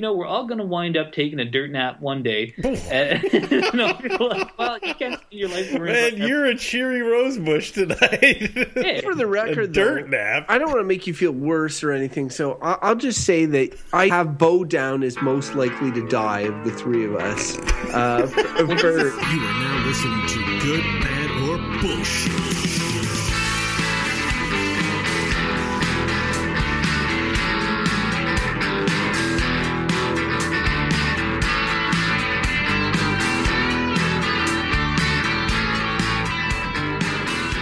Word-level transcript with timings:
you 0.00 0.06
know, 0.06 0.14
we're 0.14 0.24
all 0.26 0.46
going 0.46 0.56
to 0.56 0.64
wind 0.64 0.96
up 0.96 1.12
taking 1.12 1.38
a 1.40 1.44
dirt 1.44 1.70
nap 1.70 2.00
one 2.00 2.22
day. 2.22 2.54
and, 2.64 3.22
you 3.50 3.60
know, 3.74 3.98
like, 4.18 4.58
well, 4.58 4.78
you 4.82 4.94
can't 4.94 5.20
spend 5.20 5.20
your 5.28 5.50
life 5.50 5.70
Man, 5.74 6.16
you're 6.16 6.46
a 6.46 6.56
cheery 6.56 7.02
rosebush 7.02 7.72
tonight. 7.72 8.50
Yeah. 8.80 9.02
For 9.02 9.14
the 9.14 9.26
record, 9.26 9.58
a 9.58 9.68
dirt 9.68 10.04
though, 10.04 10.16
nap. 10.16 10.46
I 10.48 10.56
don't 10.56 10.68
want 10.68 10.80
to 10.80 10.84
make 10.84 11.06
you 11.06 11.12
feel 11.12 11.32
worse 11.32 11.82
or 11.84 11.92
anything, 11.92 12.30
so 12.30 12.58
I- 12.62 12.78
I'll 12.80 12.94
just 12.96 13.26
say 13.26 13.44
that 13.44 13.76
I 13.92 14.08
have 14.08 14.38
Beau 14.38 14.64
down 14.64 15.02
as 15.02 15.20
most 15.20 15.54
likely 15.54 15.92
to 15.92 16.08
die 16.08 16.40
of 16.40 16.64
the 16.64 16.70
three 16.70 17.04
of 17.04 17.14
us. 17.16 17.58
Uh, 17.92 18.26
for, 18.26 18.42
for- 18.78 18.88
You 19.02 19.10
are 19.10 19.60
now 19.60 19.84
listening 19.86 20.26
to 20.28 20.60
Good, 20.60 20.82
Bad, 21.02 21.30
or 21.42 21.80
Bullshit. 21.82 22.49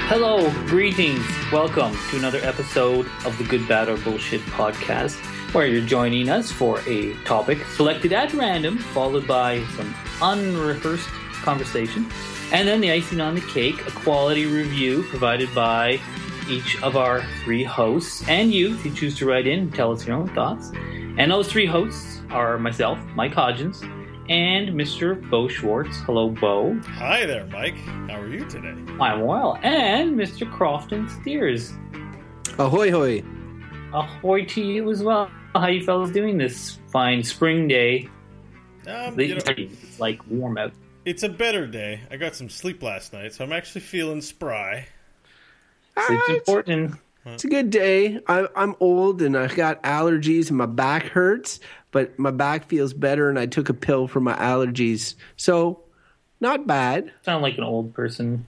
Hello, 0.08 0.50
greetings. 0.64 1.22
Welcome 1.52 1.94
to 2.08 2.16
another 2.16 2.38
episode 2.38 3.06
of 3.26 3.36
the 3.36 3.44
Good, 3.44 3.68
Bad, 3.68 3.90
or 3.90 3.98
Bullshit 3.98 4.40
podcast, 4.40 5.16
where 5.52 5.66
you're 5.66 5.84
joining 5.84 6.30
us 6.30 6.50
for 6.50 6.80
a 6.86 7.12
topic 7.24 7.62
selected 7.76 8.14
at 8.14 8.32
random, 8.32 8.78
followed 8.78 9.26
by 9.26 9.62
some 9.76 9.94
unrehearsed 10.22 11.10
conversation, 11.42 12.10
and 12.52 12.66
then 12.66 12.80
the 12.80 12.90
icing 12.90 13.20
on 13.20 13.34
the 13.34 13.42
cake, 13.42 13.86
a 13.86 13.90
quality 13.90 14.46
review 14.46 15.02
provided 15.10 15.54
by 15.54 16.00
each 16.48 16.82
of 16.82 16.96
our 16.96 17.22
three 17.44 17.62
hosts, 17.62 18.26
and 18.28 18.50
you, 18.50 18.72
if 18.76 18.86
you 18.86 18.94
choose 18.94 19.14
to 19.18 19.26
write 19.26 19.46
in 19.46 19.58
and 19.58 19.74
tell 19.74 19.92
us 19.92 20.06
your 20.06 20.16
own 20.16 20.28
thoughts. 20.30 20.72
And 21.18 21.30
those 21.30 21.48
three 21.48 21.66
hosts 21.66 22.22
are 22.30 22.56
myself, 22.56 22.98
Mike 23.14 23.34
Hodgins, 23.34 23.84
and 24.28 24.68
Mr. 24.70 25.28
Beau 25.30 25.48
Schwartz. 25.48 25.96
Hello, 26.00 26.28
Beau. 26.30 26.78
Hi 26.84 27.24
there, 27.26 27.46
Mike. 27.46 27.76
How 28.08 28.20
are 28.20 28.28
you 28.28 28.44
today? 28.48 28.74
I'm 29.00 29.22
well. 29.22 29.58
And 29.62 30.16
Mr. 30.18 30.50
Crofton 30.50 31.08
Steers. 31.20 31.72
ahoy 32.58 32.90
hoy. 32.90 33.22
Ahoy 33.92 34.44
to 34.44 34.60
you 34.62 34.90
as 34.90 35.02
well. 35.02 35.30
How 35.54 35.68
you 35.68 35.82
fellas 35.82 36.10
doing 36.10 36.36
this 36.38 36.78
fine 36.92 37.22
spring 37.22 37.68
day? 37.68 38.08
Um, 38.86 39.18
you 39.18 39.34
know, 39.34 39.40
It's 39.46 39.98
like 40.00 40.20
warm 40.28 40.58
out. 40.58 40.72
it's 41.04 41.22
a 41.22 41.28
better 41.28 41.66
day. 41.66 42.00
I 42.10 42.16
got 42.16 42.34
some 42.34 42.48
sleep 42.48 42.82
last 42.82 43.12
night, 43.12 43.32
so 43.34 43.44
I'm 43.44 43.52
actually 43.52 43.80
feeling 43.82 44.20
spry. 44.20 44.86
Sleep's 46.06 46.22
Ah, 46.28 46.32
it's, 46.32 46.48
important. 46.48 46.94
Mm-hmm. 47.28 47.34
it's 47.34 47.44
a 47.44 47.48
good 47.48 47.70
day. 47.70 48.20
I, 48.26 48.48
I'm 48.56 48.74
old 48.80 49.20
and 49.22 49.36
I've 49.36 49.54
got 49.54 49.82
allergies 49.82 50.48
and 50.48 50.56
my 50.56 50.66
back 50.66 51.04
hurts, 51.04 51.60
but 51.90 52.18
my 52.18 52.30
back 52.30 52.68
feels 52.68 52.94
better 52.94 53.28
and 53.28 53.38
I 53.38 53.46
took 53.46 53.68
a 53.68 53.74
pill 53.74 54.08
for 54.08 54.20
my 54.20 54.34
allergies. 54.34 55.14
So, 55.36 55.80
not 56.40 56.66
bad. 56.66 57.12
Sound 57.22 57.42
like 57.42 57.58
an 57.58 57.64
old 57.64 57.94
person. 57.94 58.46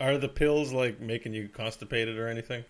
Are 0.00 0.18
the 0.18 0.28
pills 0.28 0.72
like 0.72 1.00
making 1.00 1.34
you 1.34 1.48
constipated 1.48 2.18
or 2.18 2.28
anything? 2.28 2.64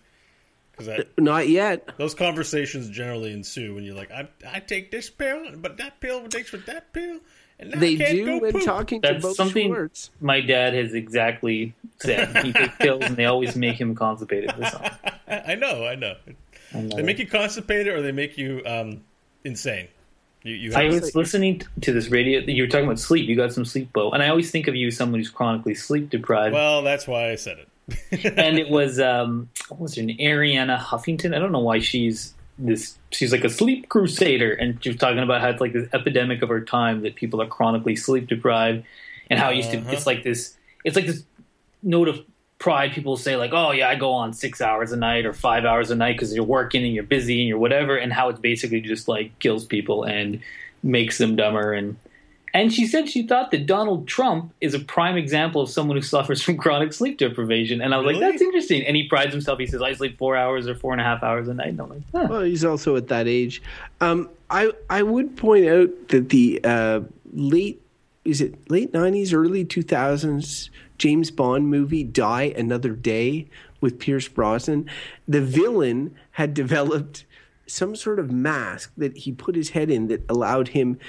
Because 0.71 0.87
uh, 0.87 1.03
Not 1.17 1.49
yet. 1.49 1.89
those 1.97 2.13
conversations 2.15 2.89
generally 2.89 3.33
ensue 3.33 3.75
when 3.75 3.83
you're 3.83 3.95
like, 3.95 4.11
I, 4.11 4.29
I 4.47 4.59
take 4.59 4.91
this 4.91 5.09
pill, 5.09 5.51
but 5.57 5.77
that 5.77 5.99
pill 5.99 6.27
takes 6.27 6.51
with 6.51 6.65
that 6.67 6.93
pill, 6.93 7.11
and 7.13 7.17
now 7.17 7.19
They 7.59 7.95
do 7.95 8.25
go 8.25 8.37
when 8.39 8.53
poop. 8.53 8.63
talking 8.63 9.01
to 9.01 9.13
That's 9.13 9.35
something- 9.35 9.67
Schwartz. 9.67 10.11
My 10.21 10.39
dad 10.41 10.73
has 10.73 10.93
exactly 10.93 11.73
said 11.99 12.37
he 12.45 12.53
takes 12.53 12.75
pills 12.77 13.03
and 13.03 13.15
they 13.17 13.25
always 13.25 13.55
make 13.55 13.79
him 13.79 13.95
constipated. 13.95 14.51
This 14.57 14.71
song. 14.71 14.89
I 15.27 15.55
know, 15.55 15.85
I 15.85 15.95
know. 15.95 16.15
They 16.71 17.01
make 17.01 17.19
you 17.19 17.27
constipated 17.27 17.87
or 17.93 18.01
they 18.01 18.11
make 18.13 18.37
you 18.37 18.61
um, 18.65 19.01
insane. 19.43 19.87
You, 20.43 20.53
you 20.55 20.73
I 20.75 20.83
have, 20.85 20.93
was 20.93 21.15
listening 21.15 21.61
to 21.81 21.91
this 21.91 22.09
radio. 22.09 22.39
You 22.39 22.63
were 22.63 22.69
talking 22.69 22.85
about 22.85 22.99
sleep. 22.99 23.27
You 23.27 23.35
got 23.35 23.51
some 23.51 23.65
sleep, 23.65 23.91
Beau, 23.91 24.11
and 24.11 24.23
I 24.23 24.29
always 24.29 24.51
think 24.51 24.67
of 24.69 24.75
you 24.75 24.87
as 24.87 24.95
someone 24.95 25.19
who's 25.19 25.29
chronically 25.29 25.75
sleep 25.75 26.09
deprived. 26.09 26.53
well, 26.53 26.81
that's 26.81 27.07
why 27.07 27.29
I 27.31 27.35
said 27.35 27.57
it. 27.59 27.67
and 28.37 28.59
it 28.59 28.69
was 28.69 28.99
um 28.99 29.49
what 29.69 29.79
was 29.79 29.95
her 29.95 30.03
name 30.03 30.15
arianna 30.19 30.77
huffington 30.77 31.35
i 31.35 31.39
don't 31.39 31.51
know 31.51 31.57
why 31.57 31.79
she's 31.79 32.35
this 32.61 32.97
she's 33.11 33.31
like 33.31 33.43
a 33.45 33.49
sleep 33.49 33.87
crusader 33.89 34.51
and 34.51 34.83
she 34.83 34.89
was 34.89 34.97
talking 34.97 35.19
about 35.19 35.39
how 35.41 35.49
it's 35.49 35.61
like 35.61 35.73
this 35.73 35.87
epidemic 35.93 36.41
of 36.41 36.49
our 36.51 36.59
time 36.61 37.01
that 37.01 37.15
people 37.15 37.41
are 37.41 37.47
chronically 37.47 37.95
sleep 37.95 38.27
deprived 38.27 38.83
and 39.29 39.39
how 39.39 39.49
it 39.49 39.55
used 39.55 39.71
to 39.71 39.77
Uh-huh. 39.77 39.89
it's 39.91 40.05
like 40.05 40.23
this 40.23 40.55
it's 40.83 40.95
like 40.95 41.05
this 41.05 41.23
note 41.81 42.07
of 42.09 42.19
pride 42.57 42.91
people 42.91 43.15
say 43.15 43.37
like 43.37 43.51
oh 43.53 43.71
yeah 43.71 43.87
i 43.87 43.95
go 43.95 44.11
on 44.11 44.33
six 44.33 44.59
hours 44.59 44.91
a 44.91 44.97
night 44.97 45.25
or 45.25 45.31
five 45.31 45.63
hours 45.63 45.89
a 45.89 45.95
night 45.95 46.13
because 46.17 46.35
you're 46.35 46.43
working 46.43 46.83
and 46.83 46.93
you're 46.93 47.03
busy 47.05 47.39
and 47.39 47.47
you're 47.47 47.57
whatever 47.57 47.95
and 47.95 48.11
how 48.11 48.27
it's 48.27 48.39
basically 48.41 48.81
just 48.81 49.07
like 49.07 49.37
kills 49.39 49.63
people 49.65 50.03
and 50.03 50.41
makes 50.83 51.17
them 51.17 51.37
dumber 51.37 51.71
and 51.73 51.95
and 52.53 52.73
she 52.73 52.87
said 52.87 53.09
she 53.09 53.25
thought 53.27 53.51
that 53.51 53.65
Donald 53.65 54.07
Trump 54.07 54.53
is 54.61 54.73
a 54.73 54.79
prime 54.79 55.17
example 55.17 55.61
of 55.61 55.69
someone 55.69 55.97
who 55.97 56.01
suffers 56.01 56.41
from 56.41 56.57
chronic 56.57 56.93
sleep 56.93 57.17
deprivation. 57.17 57.81
And 57.81 57.93
I 57.93 57.97
was 57.97 58.05
like, 58.05 58.19
that's 58.19 58.41
interesting. 58.41 58.85
And 58.85 58.95
he 58.95 59.07
prides 59.07 59.31
himself. 59.31 59.59
He 59.59 59.67
says, 59.67 59.81
I 59.81 59.93
sleep 59.93 60.17
four 60.17 60.35
hours 60.35 60.67
or 60.67 60.75
four 60.75 60.91
and 60.91 61.01
a 61.01 61.03
half 61.03 61.23
hours 61.23 61.47
a 61.47 61.53
night. 61.53 61.69
And 61.69 61.81
I'm 61.81 61.89
like, 61.89 62.01
huh. 62.11 62.27
Well, 62.29 62.41
he's 62.41 62.65
also 62.65 62.95
at 62.95 63.07
that 63.09 63.27
age. 63.27 63.61
Um, 64.01 64.29
I 64.49 64.71
I 64.89 65.03
would 65.03 65.37
point 65.37 65.67
out 65.67 65.89
that 66.09 66.29
the 66.29 66.59
uh, 66.63 67.01
late 67.33 67.81
is 68.25 68.41
it 68.41 68.69
late 68.69 68.93
nineties, 68.93 69.33
early 69.33 69.63
two 69.63 69.83
thousands 69.83 70.69
James 70.97 71.31
Bond 71.31 71.67
movie 71.67 72.03
Die 72.03 72.53
Another 72.57 72.91
Day 72.91 73.47
with 73.81 73.99
Pierce 73.99 74.27
Brosnan. 74.27 74.89
The 75.27 75.41
villain 75.41 76.15
had 76.31 76.53
developed 76.53 77.25
some 77.67 77.95
sort 77.95 78.19
of 78.19 78.31
mask 78.31 78.91
that 78.97 79.15
he 79.15 79.31
put 79.31 79.55
his 79.55 79.69
head 79.69 79.89
in 79.89 80.07
that 80.07 80.23
allowed 80.29 80.69
him. 80.69 80.99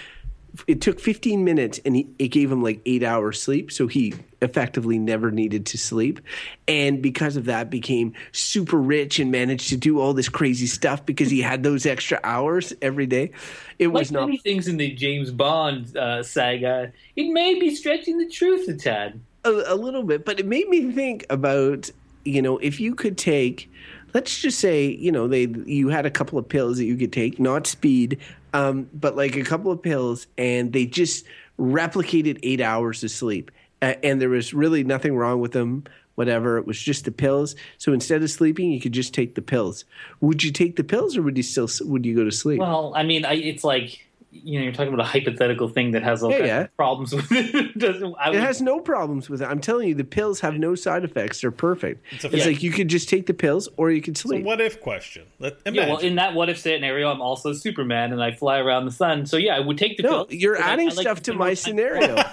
It 0.66 0.80
took 0.80 1.00
15 1.00 1.44
minutes 1.44 1.80
and 1.84 1.96
he, 1.96 2.08
it 2.18 2.28
gave 2.28 2.50
him 2.50 2.62
like 2.62 2.80
eight 2.86 3.02
hours 3.02 3.40
sleep. 3.40 3.70
So 3.70 3.86
he 3.86 4.14
effectively 4.42 4.98
never 4.98 5.30
needed 5.30 5.66
to 5.66 5.78
sleep. 5.78 6.20
And 6.66 7.02
because 7.02 7.36
of 7.36 7.44
that, 7.46 7.70
became 7.70 8.14
super 8.32 8.78
rich 8.78 9.18
and 9.18 9.30
managed 9.30 9.68
to 9.68 9.76
do 9.76 10.00
all 10.00 10.14
this 10.14 10.28
crazy 10.28 10.66
stuff 10.66 11.04
because 11.04 11.30
he 11.30 11.40
had 11.40 11.62
those 11.62 11.86
extra 11.86 12.20
hours 12.24 12.72
every 12.82 13.06
day. 13.06 13.32
It 13.78 13.88
Like 13.88 13.94
was 13.94 14.12
not 14.12 14.26
many 14.26 14.38
things 14.38 14.68
in 14.68 14.76
the 14.76 14.90
James 14.92 15.30
Bond 15.30 15.96
uh, 15.96 16.22
saga, 16.22 16.92
it 17.16 17.30
may 17.30 17.58
be 17.58 17.74
stretching 17.74 18.18
the 18.18 18.28
truth 18.28 18.68
a 18.68 18.74
tad. 18.74 19.20
a, 19.44 19.50
a 19.50 19.74
little 19.74 20.02
bit, 20.02 20.24
but 20.24 20.40
it 20.40 20.46
made 20.46 20.68
me 20.68 20.92
think 20.92 21.26
about 21.30 21.90
you 22.24 22.42
know 22.42 22.58
if 22.58 22.80
you 22.80 22.94
could 22.94 23.16
take, 23.16 23.70
let's 24.14 24.40
just 24.40 24.58
say 24.58 24.86
you 24.86 25.10
know 25.12 25.28
they 25.28 25.46
you 25.64 25.88
had 25.88 26.06
a 26.06 26.10
couple 26.10 26.38
of 26.38 26.48
pills 26.48 26.78
that 26.78 26.84
you 26.84 26.96
could 26.96 27.12
take, 27.12 27.38
not 27.38 27.66
speed, 27.66 28.18
um, 28.52 28.88
but 28.92 29.16
like 29.16 29.36
a 29.36 29.44
couple 29.44 29.70
of 29.72 29.82
pills, 29.82 30.26
and 30.38 30.72
they 30.72 30.86
just 30.86 31.24
replicated 31.58 32.38
eight 32.42 32.60
hours 32.60 33.04
of 33.04 33.10
sleep, 33.10 33.50
uh, 33.82 33.94
and 34.02 34.20
there 34.20 34.28
was 34.28 34.54
really 34.54 34.84
nothing 34.84 35.16
wrong 35.16 35.40
with 35.40 35.52
them. 35.52 35.84
Whatever, 36.16 36.58
it 36.58 36.66
was 36.66 36.78
just 36.78 37.06
the 37.06 37.12
pills. 37.12 37.56
So 37.78 37.92
instead 37.92 38.22
of 38.22 38.30
sleeping, 38.30 38.70
you 38.70 38.80
could 38.80 38.92
just 38.92 39.14
take 39.14 39.36
the 39.36 39.42
pills. 39.42 39.86
Would 40.20 40.42
you 40.42 40.50
take 40.50 40.76
the 40.76 40.84
pills, 40.84 41.16
or 41.16 41.22
would 41.22 41.36
you 41.36 41.42
still 41.42 41.68
would 41.88 42.04
you 42.04 42.14
go 42.14 42.24
to 42.24 42.32
sleep? 42.32 42.58
Well, 42.58 42.92
I 42.94 43.04
mean, 43.04 43.24
I, 43.24 43.34
it's 43.34 43.64
like, 43.64 44.06
you 44.32 44.58
know, 44.58 44.62
you're 44.64 44.72
talking 44.72 44.92
about 44.94 45.04
a 45.04 45.08
hypothetical 45.08 45.68
thing 45.68 45.90
that 45.90 46.02
has 46.04 46.22
all 46.22 46.30
Yeah, 46.30 46.36
kinds 46.38 46.48
yeah. 46.48 46.60
of 46.60 46.76
problems 46.76 47.12
with 47.12 47.26
it. 47.32 47.76
Doesn't- 47.78 48.14
I 48.18 48.28
It 48.28 48.32
would- 48.34 48.40
has 48.40 48.62
no 48.62 48.78
problems 48.78 49.28
with 49.28 49.42
it. 49.42 49.46
I'm 49.46 49.60
telling 49.60 49.88
you, 49.88 49.94
the 49.94 50.04
pills 50.04 50.38
have 50.40 50.54
no 50.58 50.74
side 50.76 51.02
effects. 51.04 51.40
They're 51.40 51.50
perfect. 51.50 52.04
It's 52.12 52.24
It's, 52.24 52.44
a- 52.46 52.48
like 52.50 52.62
you 52.62 52.70
could 52.70 52.88
just 52.88 53.08
take 53.08 53.26
the 53.26 53.34
pills 53.34 53.68
or 53.76 53.90
you 53.90 54.00
could 54.00 54.12
It's 54.12 54.24
a 54.24 54.28
sleep. 54.28 54.44
what 54.44 54.60
if 54.60 54.80
question. 54.80 55.24
Let, 55.40 55.56
Yeah, 55.66 55.88
well, 55.88 55.98
in 55.98 56.14
that 56.14 56.34
what 56.34 56.48
if 56.48 56.58
scenario, 56.58 57.10
I'm 57.10 57.20
also 57.20 57.52
Superman 57.52 58.12
and 58.12 58.22
I 58.22 58.30
fly 58.32 58.58
around 58.58 58.84
the 58.84 58.92
sun. 58.92 59.26
So 59.26 59.36
yeah, 59.36 59.56
I 59.56 59.60
would 59.60 59.78
take 59.78 59.96
the 59.96 60.04
no, 60.04 60.24
pill. 60.24 60.38
you're 60.38 60.54
but 60.56 60.64
I- 60.64 60.70
adding 60.74 60.88
I 60.90 60.92
like 60.92 61.00
stuff 61.00 61.22
to 61.24 61.32
my 61.34 61.48
time- 61.48 61.56
scenario. 61.56 62.16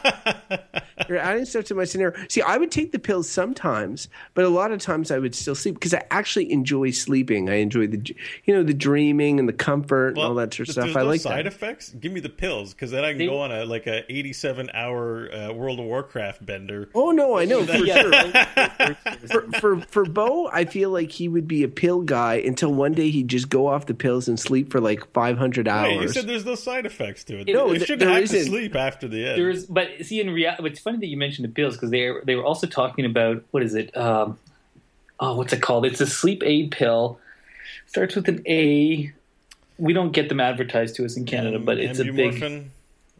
you're 1.10 1.18
adding 1.18 1.46
stuff 1.46 1.66
to 1.66 1.76
my 1.76 1.84
scenario. 1.86 2.16
See, 2.30 2.42
I 2.42 2.58
would 2.58 2.72
take 2.72 2.92
the 2.92 3.00
pills 3.00 3.30
sometimes, 3.30 4.08
but 4.34 4.46
a 4.46 4.50
lot 4.50 4.72
of 4.72 4.80
times 4.82 5.12
I 5.12 5.20
would 5.20 5.34
still 5.36 5.56
sleep 5.56 5.76
because 5.76 5.94
I 5.94 6.04
actually 6.12 6.52
enjoy 6.52 6.92
sleeping. 6.92 7.50
I 7.50 7.56
enjoy 7.56 7.88
the, 7.88 8.16
you 8.46 8.54
know, 8.54 8.64
the 8.64 8.74
dreaming 8.74 9.40
and 9.40 9.48
the 9.48 9.54
comfort 9.54 10.10
and 10.10 10.20
all 10.20 10.36
that 10.36 10.54
sort 10.54 10.68
of 10.70 10.74
stuff. 10.74 10.86
There's 10.86 10.98
I 10.98 11.02
like 11.02 11.22
side 11.22 11.46
that. 11.46 11.48
effects. 11.48 11.87
Give 11.92 12.12
me 12.12 12.20
the 12.20 12.30
pills 12.30 12.74
because 12.74 12.92
then 12.92 13.04
I 13.04 13.10
can 13.12 13.20
They- 13.20 13.26
go 13.28 13.40
on 13.40 13.52
a 13.52 13.66
like 13.66 13.88
a 13.88 14.04
87 14.12 14.70
hour 14.74 15.32
uh, 15.34 15.54
World 15.54 15.80
of 15.80 15.86
Warcraft 15.86 16.46
bender. 16.46 16.90
Oh 16.96 17.12
no, 17.12 17.38
I 17.38 17.46
know 17.46 17.64
for 17.66 17.78
Yeah. 17.78 18.02
sure. 18.04 18.96
for, 19.28 19.52
for 19.60 19.82
for 19.82 20.06
Beau, 20.06 20.50
I 20.52 20.66
feel 20.66 20.90
like 20.90 21.12
he 21.12 21.28
would 21.28 21.48
be 21.48 21.64
a 21.64 21.68
pill 21.68 22.02
guy 22.02 22.36
until 22.36 22.74
one 22.74 22.94
day 22.94 23.10
he'd 23.10 23.28
just 23.28 23.50
go 23.50 23.68
off 23.68 23.86
the 23.86 23.94
pills 23.94 24.28
and 24.28 24.40
sleep 24.40 24.72
for 24.72 24.80
like 24.82 25.12
500 25.14 25.68
hours. 25.68 25.90
Wait, 25.90 26.02
you 26.02 26.08
said 26.10 26.28
there's 26.28 26.46
no 26.46 26.56
side 26.56 26.86
effects 26.86 27.24
to 27.26 27.40
it. 27.40 27.48
No, 27.48 27.68
they 27.70 27.76
th- 27.76 27.88
shouldn't 27.88 28.00
there 28.10 28.20
have 28.20 28.30
to 28.30 28.36
isn't. 28.38 28.52
sleep 28.52 28.76
after 28.76 29.08
the 29.08 29.26
end. 29.28 29.40
There's, 29.42 29.66
but 29.66 29.90
see, 30.04 30.20
in 30.20 30.30
reality, 30.30 30.68
it's 30.70 30.80
funny 30.80 30.98
that 31.00 31.08
you 31.08 31.18
mentioned 31.18 31.46
the 31.48 31.52
pills 31.54 31.76
because 31.76 31.90
they 31.92 32.12
they 32.26 32.36
were 32.36 32.46
also 32.46 32.68
talking 32.68 33.06
about 33.06 33.44
what 33.52 33.64
is 33.64 33.76
it? 33.76 33.96
Um, 33.96 34.38
oh, 35.20 35.36
what's 35.38 35.54
it 35.54 35.62
called? 35.62 35.86
It's 35.86 36.02
a 36.02 36.08
sleep 36.08 36.44
aid 36.46 36.72
pill. 36.72 37.20
Starts 37.86 38.16
with 38.16 38.28
an 38.28 38.42
A. 38.48 39.12
We 39.78 39.94
don't 39.94 40.12
get 40.12 40.30
them 40.30 40.40
advertised 40.40 40.96
to 40.96 41.06
us 41.06 41.18
in 41.18 41.26
Canada, 41.26 41.60
but 41.60 41.78
it's 41.78 42.00
a 42.00 42.06
big. 42.06 42.70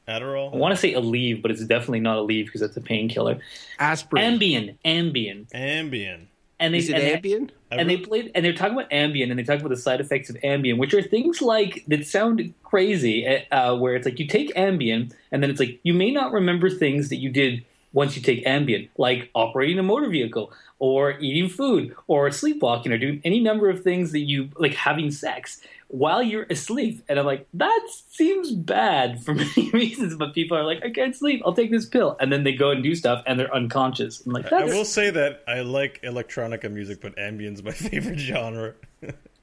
Adderall. 0.08 0.54
I 0.54 0.58
want 0.58 0.74
to 0.74 0.78
say 0.80 0.94
Aleve, 0.94 1.42
but 1.42 1.52
it's 1.52 1.64
definitely 1.66 2.00
not 2.00 2.18
Aleve 2.18 2.46
because 2.46 2.62
that's 2.62 2.78
a 2.78 2.82
painkiller. 2.82 3.40
aspirin. 3.78 4.40
Ambien, 4.40 4.76
Ambien. 4.86 5.50
Ambien. 5.54 6.20
and 6.62 6.74
they 6.74 6.78
Is 6.78 6.90
it 6.90 6.94
and 6.96 7.04
they- 7.24 7.30
Ambien? 7.30 7.50
and 7.72 7.90
they 7.90 7.98
played 7.98 8.32
and 8.34 8.46
they're 8.46 8.54
talking 8.54 8.74
about 8.78 8.90
Ambien 8.90 9.30
and 9.30 9.38
they 9.38 9.44
talk 9.44 9.60
about 9.60 9.68
the 9.70 9.76
side 9.76 10.00
effects 10.00 10.30
of 10.30 10.38
Ambien, 10.38 10.78
which 10.78 10.94
are 10.94 11.02
things 11.02 11.42
like 11.42 11.84
that 11.90 12.08
sound 12.08 12.54
crazy. 12.64 13.28
Uh, 13.52 13.76
where 13.76 13.96
it's 13.96 14.06
like 14.06 14.18
you 14.20 14.28
take 14.28 14.54
Ambien 14.56 15.12
and 15.34 15.44
then 15.44 15.50
it's 15.50 15.60
like 15.60 15.78
you 15.84 15.94
may 15.94 16.12
not 16.12 16.32
remember 16.32 16.70
things 16.70 17.10
that 17.10 17.18
you 17.18 17.30
did 17.30 17.66
once 17.92 18.16
you 18.16 18.22
take 18.22 18.46
Ambien, 18.46 18.88
like 18.98 19.30
operating 19.36 19.78
a 19.78 19.84
motor 19.84 20.08
vehicle 20.08 20.54
or 20.80 21.20
eating 21.20 21.50
food 21.50 21.94
or 22.08 22.30
sleepwalking 22.32 22.94
or 22.94 22.98
doing 22.98 23.20
any 23.26 23.42
number 23.42 23.70
of 23.70 23.84
things 23.84 24.14
that 24.14 24.20
you 24.22 24.50
like 24.58 24.74
having 24.74 25.12
sex 25.12 25.60
while 25.90 26.22
you're 26.22 26.44
asleep. 26.50 27.04
And 27.08 27.18
I'm 27.20 27.26
like, 27.26 27.48
that 27.54 27.88
seems 28.10 28.52
bad 28.52 29.24
for 29.24 29.34
many 29.36 29.70
reasons, 29.72 30.16
but 30.16 30.34
people 30.34 30.58
are 30.58 30.64
like, 30.64 30.84
I 30.84 30.90
can't 30.90 31.16
sleep, 31.16 31.42
I'll 31.46 31.54
take 31.54 31.72
this 31.72 31.86
pill, 31.86 32.18
and 32.20 32.32
then 32.32 32.44
they 32.44 32.54
go 32.54 32.72
and 32.72 32.84
do 32.84 32.94
stuff 32.96 33.24
and 33.26 33.40
they're 33.40 33.54
unconscious. 33.54 34.26
I'm 34.26 34.34
like, 34.34 34.52
I 34.52 34.66
will 34.66 34.86
say 34.86 35.10
that 35.12 35.44
I 35.48 35.62
like 35.62 36.02
electronica 36.04 36.72
music, 36.72 37.02
but 37.02 37.16
ambient's 37.16 37.64
my 37.64 37.72
favorite 37.90 38.20
genre. 38.20 38.74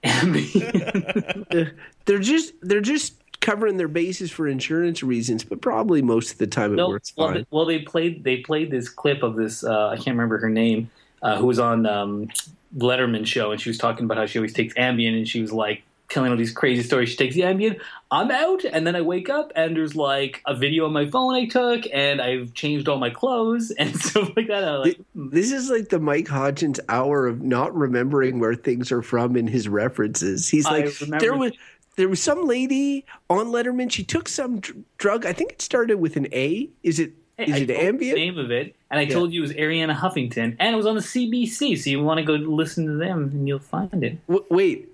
Ambien. 0.04 1.74
They're 2.04 2.18
just 2.18 2.52
they're 2.60 2.80
just 2.82 3.14
covering 3.40 3.76
their 3.76 3.88
bases 3.88 4.30
for 4.30 4.46
insurance 4.46 5.02
reasons, 5.02 5.44
but 5.44 5.60
probably 5.60 6.02
most 6.02 6.32
of 6.32 6.38
the 6.38 6.46
time 6.46 6.72
it 6.72 6.76
No, 6.76 6.88
works 6.88 7.12
well, 7.16 7.28
fine. 7.28 7.36
they, 7.38 7.46
well, 7.50 7.64
they 7.64 7.78
played 7.80 8.24
they 8.24 8.38
played 8.38 8.70
this 8.70 8.88
clip 8.88 9.22
of 9.22 9.36
this. 9.36 9.64
Uh, 9.64 9.88
I 9.88 9.96
can't 9.96 10.08
remember 10.08 10.38
her 10.38 10.50
name, 10.50 10.90
uh, 11.22 11.36
who 11.36 11.46
was 11.46 11.58
on 11.58 11.86
um, 11.86 12.28
Letterman 12.76 13.26
show, 13.26 13.52
and 13.52 13.60
she 13.60 13.70
was 13.70 13.78
talking 13.78 14.04
about 14.04 14.18
how 14.18 14.26
she 14.26 14.38
always 14.38 14.52
takes 14.52 14.74
Ambien, 14.74 15.16
and 15.16 15.26
she 15.26 15.40
was 15.40 15.52
like 15.52 15.82
telling 16.14 16.30
all 16.30 16.36
these 16.36 16.52
crazy 16.52 16.82
stories. 16.82 17.10
She 17.10 17.16
takes 17.16 17.34
the 17.34 17.42
Ambien, 17.42 17.78
I'm 18.10 18.30
out, 18.30 18.64
and 18.64 18.86
then 18.86 18.94
I 18.96 19.00
wake 19.02 19.28
up, 19.28 19.52
and 19.56 19.76
there's 19.76 19.96
like 19.96 20.40
a 20.46 20.54
video 20.54 20.86
on 20.86 20.92
my 20.92 21.10
phone 21.10 21.34
I 21.34 21.46
took, 21.46 21.84
and 21.92 22.22
I've 22.22 22.54
changed 22.54 22.88
all 22.88 22.98
my 22.98 23.10
clothes 23.10 23.70
and 23.78 23.94
stuff 24.00 24.30
like 24.36 24.46
that. 24.46 24.64
Like. 24.66 25.00
This 25.14 25.52
is 25.52 25.68
like 25.68 25.88
the 25.88 25.98
Mike 25.98 26.26
Hodgins 26.26 26.78
hour 26.88 27.26
of 27.26 27.42
not 27.42 27.74
remembering 27.76 28.38
where 28.38 28.54
things 28.54 28.92
are 28.92 29.02
from 29.02 29.36
in 29.36 29.48
his 29.48 29.68
references. 29.68 30.48
He's 30.48 30.64
like, 30.64 30.90
there 30.98 31.36
was 31.36 31.52
there 31.96 32.08
was 32.08 32.22
some 32.22 32.46
lady 32.46 33.04
on 33.28 33.46
Letterman. 33.48 33.90
She 33.90 34.02
took 34.04 34.28
some 34.28 34.60
dr- 34.60 34.78
drug. 34.98 35.26
I 35.26 35.32
think 35.32 35.52
it 35.52 35.62
started 35.62 35.98
with 35.98 36.16
an 36.16 36.28
A. 36.32 36.70
Is 36.82 36.98
it 36.98 37.12
Hey, 37.36 37.46
is 37.46 37.54
I 37.54 37.58
it 37.58 37.66
the 37.66 37.74
Ambien? 37.74 38.14
name 38.14 38.38
of 38.38 38.52
it, 38.52 38.76
and 38.92 39.00
I 39.00 39.06
told 39.06 39.32
you 39.32 39.40
it 39.40 39.48
was 39.48 39.52
Arianna 39.54 39.96
Huffington, 39.96 40.54
and 40.60 40.72
it 40.72 40.76
was 40.76 40.86
on 40.86 40.94
the 40.94 41.00
CBC. 41.00 41.76
So 41.76 41.90
you 41.90 42.00
want 42.00 42.18
to 42.18 42.24
go 42.24 42.34
listen 42.34 42.86
to 42.86 42.92
them, 42.92 43.24
and 43.24 43.48
you'll 43.48 43.58
find 43.58 44.04
it. 44.04 44.24
W- 44.28 44.46
wait, 44.50 44.93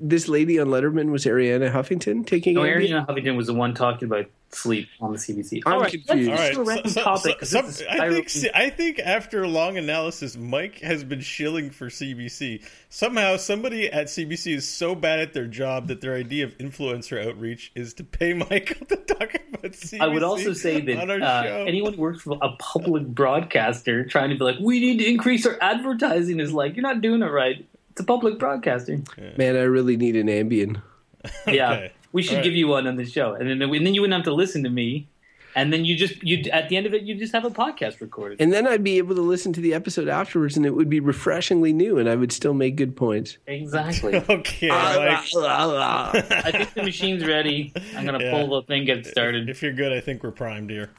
this 0.00 0.28
lady 0.28 0.58
on 0.58 0.68
Letterman 0.68 1.10
was 1.10 1.24
Arianna 1.24 1.72
Huffington 1.72 2.26
taking 2.26 2.54
No, 2.54 2.62
Ambien? 2.62 2.88
Arianna 2.90 3.06
Huffington 3.06 3.36
was 3.36 3.46
the 3.46 3.54
one 3.54 3.74
talking 3.74 4.06
about 4.06 4.26
sleep 4.50 4.88
on 5.00 5.12
the 5.12 5.18
CBC. 5.18 5.60
I'm 5.66 5.72
All 5.74 5.80
right, 5.80 5.90
confused. 5.90 6.08
let's 6.08 6.28
All 6.28 6.36
just 6.36 6.42
right, 6.42 6.54
do 6.54 6.60
a 6.60 6.64
random 6.64 6.90
so- 6.90 7.00
so- 7.00 7.04
topic. 7.04 7.38
'cause 7.40 7.50
so- 7.50 7.62
this 7.62 7.80
is 7.80 7.86
I 7.88 8.08
think 8.10 8.28
spiraling. 8.30 8.52
I 8.54 8.70
think 8.74 8.98
after 9.00 9.46
long 9.46 9.76
analysis, 9.76 10.36
Mike 10.36 10.78
has 10.80 11.02
been 11.04 11.20
shilling 11.20 11.70
for 11.70 11.90
CBC. 11.90 12.62
Somehow, 12.88 13.36
somebody 13.36 13.90
at 13.90 14.08
CBC 14.08 14.54
is 14.54 14.66
so 14.66 14.94
bad 14.94 15.18
at 15.18 15.32
their 15.34 15.46
job 15.46 15.88
that 15.88 16.00
their 16.00 16.14
idea 16.14 16.44
of 16.44 16.56
influencer 16.58 17.26
outreach 17.26 17.72
is 17.74 17.92
to 17.94 18.04
pay 18.04 18.32
Michael 18.34 18.86
to 18.86 18.96
talk 18.96 19.34
about 19.52 19.72
CBC. 19.74 20.00
I 20.00 20.06
would 20.06 20.22
also 20.22 20.52
say 20.52 20.80
that 20.80 21.10
uh, 21.10 21.64
anyone 21.66 21.94
who 21.94 22.00
works 22.00 22.22
for 22.22 22.38
a 22.40 22.50
public 22.58 23.04
broadcaster 23.04 24.04
trying 24.04 24.30
to 24.30 24.36
be 24.36 24.44
like, 24.44 24.56
we 24.60 24.80
need 24.80 24.98
to 24.98 25.06
increase 25.06 25.44
our 25.44 25.58
advertising 25.60 26.40
is 26.40 26.52
like, 26.52 26.76
you're 26.76 26.82
not 26.82 27.00
doing 27.00 27.22
it 27.22 27.26
right. 27.26 27.66
It's 27.96 28.02
a 28.02 28.04
public 28.04 28.38
broadcaster. 28.38 28.98
Man, 29.38 29.56
I 29.56 29.62
really 29.62 29.96
need 29.96 30.16
an 30.16 30.26
Ambien. 30.26 30.82
Yeah, 31.46 31.72
Okay. 31.72 31.92
we 32.12 32.22
should 32.22 32.32
All 32.32 32.36
right. 32.40 32.44
give 32.44 32.52
you 32.52 32.68
one 32.68 32.86
on 32.86 32.96
the 32.96 33.06
show, 33.06 33.32
and 33.32 33.48
then 33.48 33.62
and 33.62 33.86
then 33.86 33.94
you 33.94 34.02
wouldn't 34.02 34.14
have 34.14 34.24
to 34.26 34.34
listen 34.34 34.62
to 34.64 34.68
me, 34.70 35.08
and 35.54 35.72
then 35.72 35.86
you 35.86 35.96
just 35.96 36.22
you 36.22 36.48
at 36.52 36.68
the 36.68 36.76
end 36.76 36.84
of 36.86 36.92
it 36.92 37.02
you 37.04 37.14
just 37.14 37.32
have 37.32 37.46
a 37.46 37.50
podcast 37.50 38.02
recorded. 38.02 38.38
And 38.38 38.52
then 38.52 38.66
I'd 38.68 38.84
be 38.84 38.98
able 38.98 39.14
to 39.16 39.22
listen 39.22 39.54
to 39.54 39.62
the 39.62 39.72
episode 39.72 40.08
afterwards, 40.08 40.58
and 40.58 40.66
it 40.66 40.72
would 40.76 40.90
be 40.90 41.00
refreshingly 41.00 41.72
new, 41.72 41.96
and 41.98 42.06
I 42.06 42.16
would 42.16 42.32
still 42.32 42.52
make 42.52 42.76
good 42.76 42.96
points. 42.96 43.38
exactly. 43.46 44.22
Okay, 44.28 44.68
Ah, 44.70 46.10
Mike. 46.12 46.30
I 46.44 46.50
think 46.52 46.74
the 46.74 46.82
machine's 46.82 47.24
ready. 47.26 47.72
I'm 47.96 48.04
gonna 48.04 48.22
Yeah. 48.22 48.30
pull 48.32 48.60
the 48.60 48.66
thing, 48.66 48.84
get 48.84 48.98
it 48.98 49.06
started. 49.06 49.48
If 49.48 49.62
you're 49.62 49.72
good, 49.72 49.92
I 49.94 50.00
think 50.00 50.22
we're 50.22 50.32
primed 50.32 50.68
here. 50.70 50.90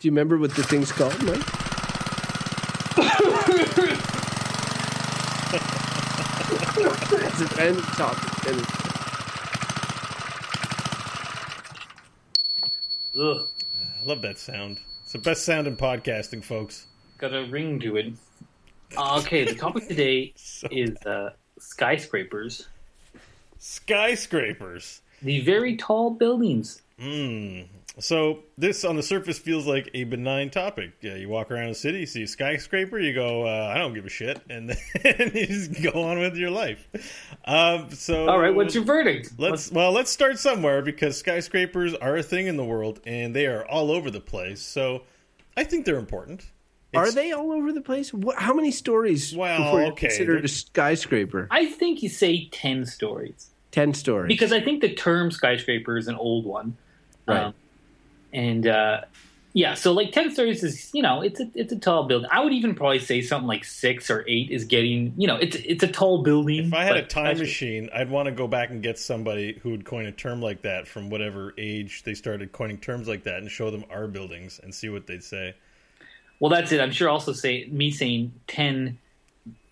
Do 0.00 0.08
you 0.08 0.12
remember 0.12 0.38
what 0.38 0.54
the 0.56 0.62
thing's 0.62 0.90
called, 0.92 1.22
Mike? 1.22 1.77
It's 7.58 7.78
a 7.80 7.82
random 7.82 7.82
topic. 7.82 8.28
Ugh, 13.20 13.46
I 14.00 14.04
love 14.04 14.22
that 14.22 14.38
sound. 14.38 14.80
It's 15.02 15.12
the 15.12 15.18
best 15.18 15.44
sound 15.44 15.66
in 15.66 15.76
podcasting, 15.76 16.44
folks. 16.44 16.86
got 17.18 17.34
a 17.34 17.46
ring 17.46 17.80
to 17.80 17.96
it. 17.96 18.12
Uh, 18.96 19.18
okay, 19.18 19.44
the 19.44 19.54
topic 19.54 19.88
today 19.88 20.32
is 20.70 20.96
uh, 21.04 21.30
skyscrapers. 21.58 22.68
Skyscrapers. 23.58 25.02
The 25.22 25.40
very 25.40 25.76
tall 25.76 26.10
buildings. 26.10 26.82
Mm. 27.00 27.66
So 28.00 28.40
this 28.56 28.84
on 28.84 28.96
the 28.96 29.02
surface 29.02 29.38
feels 29.38 29.66
like 29.66 29.90
a 29.94 30.04
benign 30.04 30.50
topic. 30.50 30.92
Yeah, 31.00 31.16
you 31.16 31.28
walk 31.28 31.50
around 31.50 31.68
a 31.68 31.74
city, 31.74 32.06
see 32.06 32.22
a 32.22 32.26
skyscraper, 32.26 32.98
you 32.98 33.12
go, 33.12 33.46
uh, 33.46 33.72
"I 33.74 33.78
don't 33.78 33.94
give 33.94 34.06
a 34.06 34.10
shit," 34.10 34.40
and 34.50 34.70
then 35.02 35.32
you 35.34 35.46
just 35.46 35.82
go 35.82 36.02
on 36.02 36.18
with 36.18 36.36
your 36.36 36.50
life. 36.50 36.86
Um, 37.44 37.90
so, 37.90 38.28
All 38.28 38.38
right, 38.38 38.54
what's 38.54 38.74
your 38.74 38.84
verdict? 38.84 39.32
Let's 39.38 39.72
well, 39.72 39.92
let's 39.92 40.10
start 40.10 40.38
somewhere 40.38 40.82
because 40.82 41.18
skyscrapers 41.18 41.94
are 41.94 42.16
a 42.16 42.22
thing 42.22 42.46
in 42.46 42.56
the 42.56 42.64
world 42.64 43.00
and 43.04 43.34
they 43.34 43.46
are 43.46 43.66
all 43.66 43.90
over 43.90 44.10
the 44.10 44.20
place. 44.20 44.60
So, 44.60 45.02
I 45.56 45.64
think 45.64 45.84
they're 45.84 45.98
important. 45.98 46.50
Are 46.94 47.12
they 47.12 47.32
all 47.32 47.52
over 47.52 47.72
the 47.72 47.82
place? 47.82 48.14
What, 48.14 48.36
how 48.36 48.54
many 48.54 48.70
stories 48.70 49.36
Well, 49.36 49.58
before 49.58 49.82
okay, 49.92 50.08
considered 50.08 50.44
a 50.44 50.48
skyscraper? 50.48 51.46
I 51.50 51.66
think 51.66 52.02
you 52.02 52.08
say 52.08 52.48
10 52.50 52.86
stories. 52.86 53.50
Ten 53.70 53.92
stories. 53.92 54.28
Because 54.28 54.52
I 54.52 54.60
think 54.62 54.80
the 54.80 54.94
term 54.94 55.30
skyscraper 55.30 55.98
is 55.98 56.08
an 56.08 56.14
old 56.14 56.46
one. 56.46 56.76
Right. 57.26 57.44
Um, 57.44 57.54
and 58.32 58.66
uh, 58.66 59.02
yeah, 59.54 59.74
so 59.74 59.92
like 59.92 60.12
10 60.12 60.32
stories 60.32 60.62
is, 60.62 60.90
you 60.92 61.02
know, 61.02 61.22
it's 61.22 61.40
a, 61.40 61.50
it's 61.54 61.72
a 61.72 61.78
tall 61.78 62.04
building. 62.04 62.28
I 62.30 62.40
would 62.40 62.52
even 62.52 62.74
probably 62.74 62.98
say 62.98 63.22
something 63.22 63.48
like 63.48 63.64
six 63.64 64.10
or 64.10 64.24
eight 64.28 64.50
is 64.50 64.64
getting, 64.64 65.14
you 65.16 65.26
know, 65.26 65.36
it's, 65.36 65.56
it's 65.56 65.82
a 65.82 65.88
tall 65.88 66.22
building. 66.22 66.66
If 66.66 66.74
I 66.74 66.84
had 66.84 66.96
a 66.96 67.02
time 67.02 67.38
machine, 67.38 67.88
I'd 67.94 68.10
want 68.10 68.26
to 68.26 68.32
go 68.32 68.46
back 68.46 68.70
and 68.70 68.82
get 68.82 68.98
somebody 68.98 69.58
who 69.62 69.70
would 69.70 69.84
coin 69.84 70.06
a 70.06 70.12
term 70.12 70.42
like 70.42 70.62
that 70.62 70.86
from 70.86 71.08
whatever 71.10 71.54
age 71.58 72.02
they 72.02 72.14
started 72.14 72.52
coining 72.52 72.78
terms 72.78 73.08
like 73.08 73.24
that 73.24 73.38
and 73.38 73.50
show 73.50 73.70
them 73.70 73.84
our 73.90 74.06
buildings 74.06 74.60
and 74.62 74.74
see 74.74 74.90
what 74.90 75.06
they'd 75.06 75.24
say. 75.24 75.54
Well, 76.40 76.50
that's 76.50 76.70
it. 76.70 76.80
I'm 76.80 76.92
sure 76.92 77.08
also 77.08 77.32
say 77.32 77.66
me 77.66 77.90
saying 77.90 78.32
10 78.46 78.98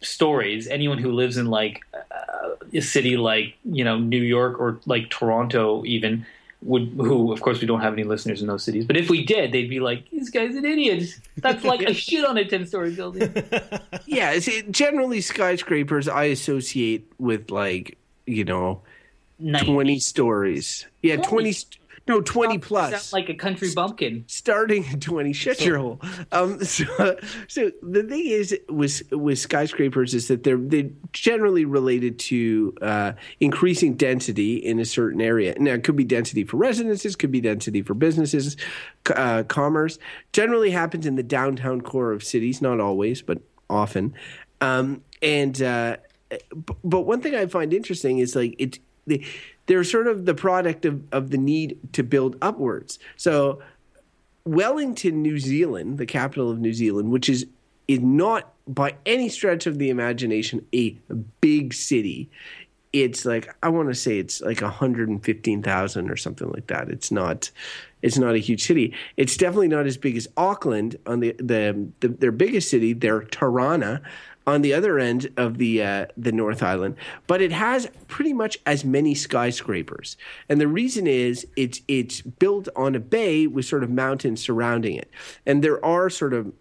stories, 0.01 0.67
anyone 0.67 0.99
who 0.99 1.13
lives 1.13 1.37
in 1.37 1.47
like 1.47 1.83
uh, 1.95 2.57
a 2.73 2.81
city 2.81 3.17
like, 3.17 3.55
you 3.65 3.85
know, 3.85 3.99
New 3.99 4.23
York 4.23 4.59
or 4.59 4.81
like 4.87 5.11
Toronto 5.11 5.85
even 5.85 6.27
would 6.67 6.89
who 6.97 7.33
of 7.33 7.41
course 7.41 7.61
we 7.61 7.67
don't 7.67 7.81
have 7.81 7.93
any 7.93 8.05
listeners 8.05 8.41
in 8.43 8.49
those 8.49 8.65
cities. 8.65 8.85
But 8.85 8.97
if 8.97 9.09
we 9.09 9.25
did 9.25 9.53
they'd 9.53 9.71
be 9.71 9.81
like 9.81 10.11
this 10.11 10.31
guy's 10.31 10.55
an 10.57 10.65
idiot 10.65 11.15
that's 11.37 11.65
like 11.65 11.83
a 11.83 11.95
shit 12.05 12.25
on 12.25 12.37
a 12.37 12.45
10 12.45 12.67
story 12.67 12.95
building. 12.95 13.35
Yeah 14.07 14.39
see, 14.39 14.63
generally 14.71 15.21
skyscrapers 15.21 16.09
i 16.09 16.25
associate 16.25 17.11
with 17.19 17.51
like 17.51 17.99
you 18.27 18.45
know 18.45 18.83
20 19.39 19.99
stories. 19.99 20.87
Yeah 21.03 21.17
20, 21.17 21.29
20 21.29 21.53
no, 22.09 22.21
twenty 22.21 22.59
plus. 22.59 23.13
like 23.13 23.29
a 23.29 23.35
country 23.35 23.73
bumpkin. 23.75 24.25
starting 24.29 24.87
at 24.87 25.01
20 25.01 25.33
shut 25.33 25.61
your 25.61 25.79
hole 25.79 26.01
um 26.33 26.63
so, 26.65 27.17
so 27.49 27.71
the 27.83 28.03
thing 28.03 28.27
is 28.27 28.57
with 28.69 29.03
with 29.13 29.39
skyscrapers 29.39 30.15
is 30.15 30.29
that 30.29 30.45
they're 30.45 30.57
they 30.57 30.91
generally 31.13 31.65
related 31.65 32.19
to 32.19 32.75
uh 32.81 33.13
increasing 33.41 33.95
density 33.95 34.57
in 34.57 34.79
a 34.79 34.85
certain 34.85 35.21
area 35.21 35.55
now 35.59 35.73
it 35.73 35.85
could 35.85 35.97
be 35.97 36.05
density 36.05 36.45
for 36.45 36.57
residences 36.57 37.17
could 37.17 37.33
be 37.33 37.41
density 37.41 37.83
for 37.83 37.95
businesses 37.95 38.57
uh, 39.15 39.43
commerce 39.45 39.99
generally 40.33 40.71
happens 40.71 41.07
in 41.07 41.17
the 41.17 41.23
downtown 41.23 41.81
core 41.81 42.13
of 42.13 42.23
cities 42.23 42.63
not 42.63 42.81
always 42.81 43.23
but 43.23 43.39
often 43.69 44.15
um 44.61 45.03
and 45.23 45.63
uh 45.63 45.97
but 46.85 47.03
one 47.03 47.21
thing 47.21 47.35
I 47.35 47.47
find 47.47 47.73
interesting 47.73 48.19
is 48.19 48.35
like 48.35 48.55
it 48.59 48.79
they, 49.07 49.25
they're 49.67 49.85
sort 49.85 50.07
of 50.07 50.25
the 50.25 50.35
product 50.35 50.85
of, 50.85 51.03
of 51.13 51.31
the 51.31 51.39
need 51.39 51.79
to 51.93 52.03
build 52.03 52.37
upwards. 52.41 52.99
So 53.17 53.63
Wellington, 54.45 55.23
New 55.23 55.39
Zealand, 55.39 55.99
the 55.99 56.07
capital 56.07 56.51
of 56.51 56.59
New 56.59 56.73
Zealand, 56.73 57.11
which 57.11 57.29
is 57.29 57.47
is 57.89 58.01
not 58.01 58.53
by 58.67 58.97
any 59.07 59.29
stretch 59.29 59.67
of 59.67 59.79
the 59.79 59.91
imagination 59.91 60.65
a 60.75 60.91
big 61.41 61.73
city. 61.73 62.31
It's 62.93 63.25
like 63.25 63.55
I 63.63 63.69
want 63.69 63.89
to 63.89 63.95
say 63.95 64.19
it's 64.19 64.41
like 64.41 64.61
115,000 64.61 66.11
or 66.11 66.17
something 66.17 66.51
like 66.51 66.69
that. 66.69 66.89
It's 66.89 67.11
not 67.11 67.51
it's 68.03 68.19
not 68.19 68.35
a 68.35 68.39
huge 68.39 68.65
city. 68.65 68.95
It's 69.17 69.37
definitely 69.37 69.69
not 69.69 69.87
as 69.87 69.97
big 69.97 70.17
as 70.17 70.29
Auckland 70.37 70.97
on 71.07 71.21
the 71.21 71.33
the, 71.39 71.89
the 72.01 72.09
their 72.09 72.33
biggest 72.33 72.71
city, 72.71 72.93
their 72.93 73.23
Tirana 73.23 74.03
on 74.47 74.63
the 74.63 74.73
other 74.73 74.99
end 74.99 75.29
of 75.37 75.59
the 75.59 75.83
uh, 75.83 76.07
the 76.17 76.33
North 76.33 76.63
Island, 76.63 76.97
but 77.27 77.43
it 77.43 77.53
has 77.53 77.89
pretty 78.07 78.33
much 78.33 78.59
as 78.65 78.85
many 78.85 79.15
skyscrapers. 79.15 80.17
And 80.49 80.61
the 80.61 80.69
reason 80.69 81.07
is 81.07 81.47
it's 81.57 81.81
it's 81.89 82.21
built 82.21 82.69
on 82.77 82.95
a 82.95 83.01
bay 83.01 83.47
with 83.47 83.65
sort 83.65 83.83
of 83.83 83.91
mountains 83.91 84.43
surrounding 84.43 84.97
it, 84.97 85.11
and 85.45 85.63
there 85.63 85.85
are 85.85 86.09
sort 86.09 86.33
of 86.33 86.53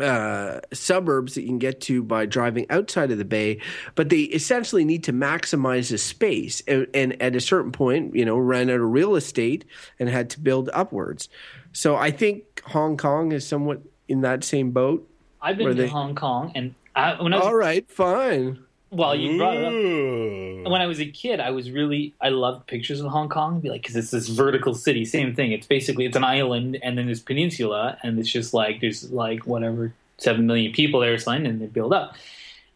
uh, 0.00 0.60
suburbs 0.72 1.34
that 1.34 1.42
you 1.42 1.48
can 1.48 1.58
get 1.58 1.80
to 1.82 2.02
by 2.02 2.26
driving 2.26 2.66
outside 2.70 3.10
of 3.10 3.18
the 3.18 3.24
bay, 3.24 3.60
but 3.94 4.08
they 4.08 4.22
essentially 4.22 4.84
need 4.84 5.04
to 5.04 5.12
maximize 5.12 5.90
the 5.90 5.98
space. 5.98 6.62
And, 6.66 6.86
and 6.94 7.20
at 7.20 7.36
a 7.36 7.40
certain 7.40 7.72
point, 7.72 8.14
you 8.14 8.24
know, 8.24 8.38
ran 8.38 8.70
out 8.70 8.80
of 8.80 8.90
real 8.90 9.14
estate 9.14 9.64
and 9.98 10.08
had 10.08 10.30
to 10.30 10.40
build 10.40 10.70
upwards. 10.72 11.28
So 11.72 11.96
I 11.96 12.10
think 12.10 12.62
Hong 12.66 12.96
Kong 12.96 13.32
is 13.32 13.46
somewhat 13.46 13.82
in 14.08 14.22
that 14.22 14.42
same 14.42 14.70
boat. 14.70 15.06
I've 15.42 15.58
been 15.58 15.68
to 15.68 15.74
they- 15.74 15.88
Hong 15.88 16.14
Kong, 16.14 16.52
and 16.54 16.74
I, 17.00 17.22
when 17.22 17.32
I 17.32 17.38
was 17.38 17.46
All 17.46 17.54
right, 17.54 17.90
fine. 17.90 18.58
well, 18.90 19.14
you 19.14 19.38
brought 19.38 19.56
it 19.56 19.64
up. 19.64 20.70
When 20.70 20.80
I 20.80 20.86
was 20.86 21.00
a 21.00 21.06
kid, 21.06 21.40
I 21.40 21.50
was 21.50 21.70
really 21.70 22.14
I 22.20 22.28
loved 22.28 22.66
pictures 22.66 23.00
of 23.00 23.10
Hong 23.10 23.28
Kong, 23.28 23.60
be 23.60 23.70
like 23.70 23.82
because 23.82 23.96
it's 23.96 24.10
this 24.10 24.28
vertical 24.28 24.74
city, 24.74 25.04
same 25.04 25.34
thing. 25.34 25.52
It's 25.52 25.66
basically 25.66 26.04
it's 26.04 26.16
an 26.16 26.24
island 26.24 26.78
and 26.82 26.98
then 26.98 27.06
this 27.06 27.20
peninsula, 27.20 27.98
and 28.02 28.18
it's 28.18 28.30
just 28.30 28.52
like 28.52 28.80
there's 28.80 29.10
like 29.10 29.46
whatever 29.46 29.92
seven 30.18 30.46
million 30.46 30.72
people 30.72 31.00
there, 31.00 31.14
or 31.14 31.18
something, 31.18 31.46
and 31.46 31.60
they 31.60 31.66
build 31.66 31.92
up, 31.92 32.14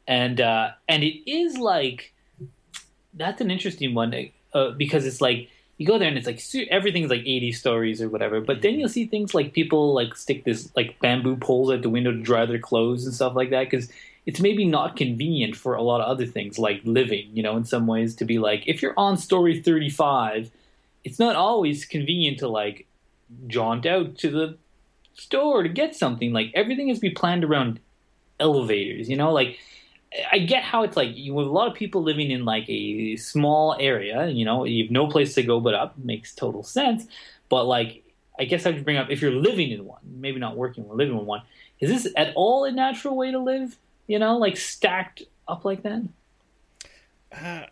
and 0.06 0.40
uh, 0.40 0.70
and 0.88 1.02
it 1.02 1.30
is 1.30 1.58
like 1.58 2.12
that's 3.12 3.40
an 3.40 3.50
interesting 3.50 3.94
one 3.94 4.30
uh, 4.54 4.70
because 4.70 5.06
it's 5.06 5.20
like 5.20 5.50
you 5.76 5.86
go 5.86 5.98
there 5.98 6.08
and 6.08 6.16
it's 6.16 6.26
like 6.26 6.40
everything's 6.70 7.10
like 7.10 7.22
80 7.22 7.52
stories 7.52 8.00
or 8.00 8.08
whatever 8.08 8.40
but 8.40 8.62
then 8.62 8.78
you'll 8.78 8.88
see 8.88 9.06
things 9.06 9.34
like 9.34 9.52
people 9.52 9.92
like 9.92 10.16
stick 10.16 10.44
this 10.44 10.70
like 10.76 10.98
bamboo 11.00 11.36
poles 11.36 11.70
at 11.70 11.82
the 11.82 11.88
window 11.88 12.12
to 12.12 12.18
dry 12.18 12.46
their 12.46 12.58
clothes 12.58 13.04
and 13.04 13.14
stuff 13.14 13.34
like 13.34 13.50
that 13.50 13.64
because 13.70 13.88
it's 14.26 14.40
maybe 14.40 14.64
not 14.64 14.96
convenient 14.96 15.54
for 15.54 15.74
a 15.74 15.82
lot 15.82 16.00
of 16.00 16.06
other 16.06 16.26
things 16.26 16.58
like 16.58 16.80
living 16.84 17.28
you 17.32 17.42
know 17.42 17.56
in 17.56 17.64
some 17.64 17.86
ways 17.86 18.14
to 18.14 18.24
be 18.24 18.38
like 18.38 18.64
if 18.66 18.82
you're 18.82 18.94
on 18.96 19.16
story 19.16 19.60
35 19.60 20.50
it's 21.04 21.18
not 21.18 21.36
always 21.36 21.84
convenient 21.84 22.38
to 22.38 22.48
like 22.48 22.86
jaunt 23.46 23.86
out 23.86 24.16
to 24.18 24.30
the 24.30 24.56
store 25.14 25.62
to 25.62 25.68
get 25.68 25.94
something 25.94 26.32
like 26.32 26.50
everything 26.54 26.88
has 26.88 26.98
to 26.98 27.02
be 27.02 27.10
planned 27.10 27.44
around 27.44 27.80
elevators 28.40 29.08
you 29.08 29.16
know 29.16 29.32
like 29.32 29.58
I 30.30 30.38
get 30.38 30.62
how 30.62 30.84
it's 30.84 30.96
like 30.96 31.16
you 31.16 31.36
have 31.38 31.48
a 31.48 31.50
lot 31.50 31.68
of 31.68 31.74
people 31.74 32.02
living 32.02 32.30
in 32.30 32.44
like 32.44 32.68
a 32.68 33.16
small 33.16 33.76
area, 33.78 34.28
you 34.28 34.44
know, 34.44 34.64
you 34.64 34.84
have 34.84 34.90
no 34.90 35.08
place 35.08 35.34
to 35.34 35.42
go 35.42 35.60
but 35.60 35.74
up. 35.74 35.98
Makes 35.98 36.34
total 36.34 36.62
sense. 36.62 37.06
But 37.48 37.64
like, 37.64 38.04
I 38.38 38.44
guess 38.44 38.64
I 38.64 38.70
have 38.70 38.78
to 38.78 38.84
bring 38.84 38.96
up 38.96 39.10
if 39.10 39.20
you're 39.20 39.32
living 39.32 39.70
in 39.70 39.84
one, 39.84 40.00
maybe 40.04 40.38
not 40.38 40.56
working, 40.56 40.84
or 40.84 40.96
living 40.96 41.18
in 41.18 41.26
one, 41.26 41.42
is 41.80 41.90
this 41.90 42.12
at 42.16 42.32
all 42.36 42.64
a 42.64 42.72
natural 42.72 43.16
way 43.16 43.30
to 43.30 43.38
live? 43.38 43.76
You 44.06 44.18
know, 44.18 44.38
like 44.38 44.56
stacked 44.56 45.22
up 45.48 45.64
like 45.64 45.82
that? 45.82 46.02
Uh, 47.32 47.64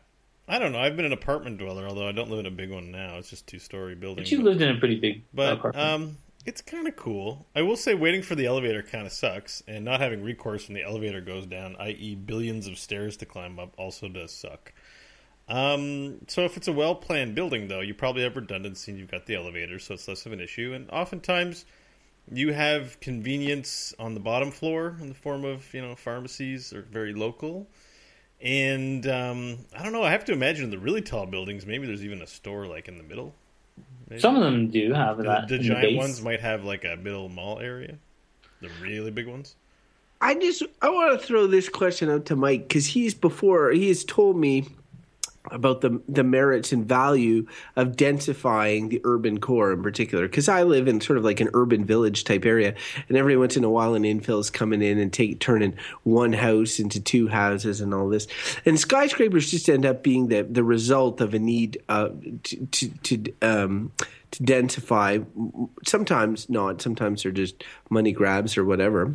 I 0.49 0.59
don't 0.59 0.73
know. 0.73 0.81
I've 0.81 0.97
been 0.97 1.05
an 1.05 1.13
apartment 1.13 1.59
dweller, 1.59 1.87
although 1.87 2.09
I 2.09 2.13
don't 2.13 2.31
live 2.31 2.41
in 2.41 2.47
a 2.47 2.51
big 2.51 2.71
one 2.71 2.91
now. 2.91 3.17
It's 3.19 3.31
just 3.31 3.47
two 3.47 3.59
story 3.59 3.95
building. 3.95 4.25
But 4.25 4.33
you 4.33 4.43
lived 4.43 4.61
in 4.61 4.75
a 4.75 4.79
pretty 4.79 4.99
big 4.99 5.23
But 5.33 5.55
apartment. 5.55 5.87
um, 5.87 6.19
it's 6.45 6.61
kind 6.61 6.89
of 6.89 6.97
cool. 6.97 7.47
I 7.55 7.63
will 7.63 7.77
say, 7.77 7.95
waiting 7.95 8.23
for 8.23 8.35
the 8.35 8.47
elevator 8.47 8.83
kind 8.83 9.07
of 9.07 9.13
sucks, 9.13 9.63
and 9.69 9.85
not 9.85 10.01
having 10.01 10.23
recourse 10.23 10.69
when 10.69 10.75
the 10.75 10.83
elevator 10.83 11.21
goes 11.21 11.47
down, 11.47 11.77
i.e., 11.79 12.15
billions 12.17 12.67
of 12.67 12.79
stairs 12.79 13.17
to 13.19 13.27
climb 13.27 13.59
up, 13.59 13.73
also 13.79 14.09
does 14.09 14.33
suck. 14.33 14.73
Um, 15.49 16.19
so 16.29 16.45
if 16.45 16.57
it's 16.57 16.69
a 16.69 16.73
well 16.73 16.95
planned 16.95 17.35
building, 17.35 17.69
though, 17.69 17.81
you 17.81 17.95
probably 17.95 18.23
have 18.23 18.37
redundancy 18.37 18.91
and 18.91 18.99
you've 18.99 19.11
got 19.11 19.27
the 19.27 19.35
elevator, 19.37 19.79
so 19.79 19.95
it's 19.95 20.09
less 20.09 20.27
of 20.27 20.33
an 20.33 20.41
issue. 20.41 20.73
And 20.75 20.91
oftentimes, 20.91 21.65
you 22.31 22.53
have 22.53 23.01
convenience 23.01 23.95
on 23.99 24.15
the 24.15 24.21
bottom 24.21 24.51
floor 24.51 24.97
in 25.01 25.09
the 25.09 25.15
form 25.15 25.45
of 25.45 25.73
you 25.75 25.83
know 25.83 25.95
pharmacies 25.95 26.73
or 26.73 26.83
very 26.83 27.13
local. 27.15 27.67
And 28.41 29.07
um, 29.07 29.59
I 29.77 29.83
don't 29.85 29.93
know. 29.93 30.03
I 30.03 30.11
have 30.11 30.25
to 30.27 30.33
imagine 30.33 30.71
the 30.71 30.79
really 30.79 31.01
tall 31.03 31.27
buildings. 31.27 31.65
Maybe 31.65 31.87
there's 31.87 32.05
even 32.05 32.23
a 32.23 32.27
store 32.27 32.67
like 32.67 32.89
in 32.89 32.99
the 32.99 33.05
middle. 33.05 33.35
Maybe. 34.09 34.21
Some 34.21 34.35
of 34.37 34.43
them 34.43 34.69
do 34.69 34.93
have 34.93 35.19
The, 35.19 35.23
that. 35.25 35.49
the 35.49 35.59
giant 35.59 35.83
base. 35.83 35.97
ones 35.97 36.23
might 36.23 36.41
have 36.41 36.65
like 36.65 36.85
a 36.85 36.97
middle 36.97 37.29
mall 37.29 37.61
area. 37.61 37.99
The 38.61 38.69
really 38.81 39.11
big 39.13 39.29
ones. 39.29 39.55
I 40.21 40.35
just 40.35 40.63
I 40.81 40.89
want 40.89 41.21
to 41.21 41.25
throw 41.27 41.47
this 41.47 41.69
question 41.69 42.11
out 42.11 42.27
to 42.27 42.37
Mike 42.37 42.69
because 42.69 42.87
he's 42.87 43.15
before 43.15 43.71
he 43.71 43.89
has 43.89 44.05
told 44.05 44.37
me 44.37 44.67
about 45.51 45.81
the 45.81 46.01
the 46.09 46.23
merits 46.23 46.73
and 46.73 46.87
value 46.87 47.47
of 47.75 47.97
densifying 47.97 48.91
the 48.91 49.01
urban 49.05 49.41
core 49.41 49.73
in 49.73 49.83
particular. 49.83 50.29
Because 50.29 50.49
I 50.49 50.63
live 50.63 50.87
in 50.87 51.01
sort 51.01 51.19
of 51.19 51.25
like 51.25 51.41
an 51.41 51.51
urban 51.55 51.85
village 51.85 52.25
type 52.25 52.45
area 52.45 52.75
and 53.09 53.19
every 53.19 53.37
once 53.37 53.57
in 53.57 53.65
a 53.65 53.71
while 53.71 53.95
an 53.95 54.05
infill 54.05 54.41
is 54.41 54.51
coming 54.51 54.83
in 54.83 54.99
and 54.99 55.13
take 55.13 55.41
turning 55.41 55.75
one 56.05 56.33
house 56.33 56.79
into 56.79 57.01
two 57.01 57.29
houses 57.29 57.81
and 57.81 57.93
all 57.93 58.09
this. 58.09 58.29
And 58.65 58.79
skyscrapers 58.79 59.51
just 59.51 59.69
end 59.69 59.85
up 59.85 60.03
being 60.03 60.29
the 60.29 60.43
the 60.43 60.65
result 60.65 61.21
of 61.21 61.35
a 61.35 61.39
need 61.39 61.83
uh, 61.89 62.11
to 62.45 62.67
to, 62.67 62.89
to 62.89 63.33
um 63.43 63.93
to 64.31 64.43
densify. 64.43 65.27
Sometimes 65.85 66.49
not. 66.49 66.81
Sometimes 66.81 67.23
they're 67.23 67.33
just 67.33 67.65
money 67.91 68.13
grabs 68.13 68.57
or 68.57 68.65
whatever. 68.65 69.15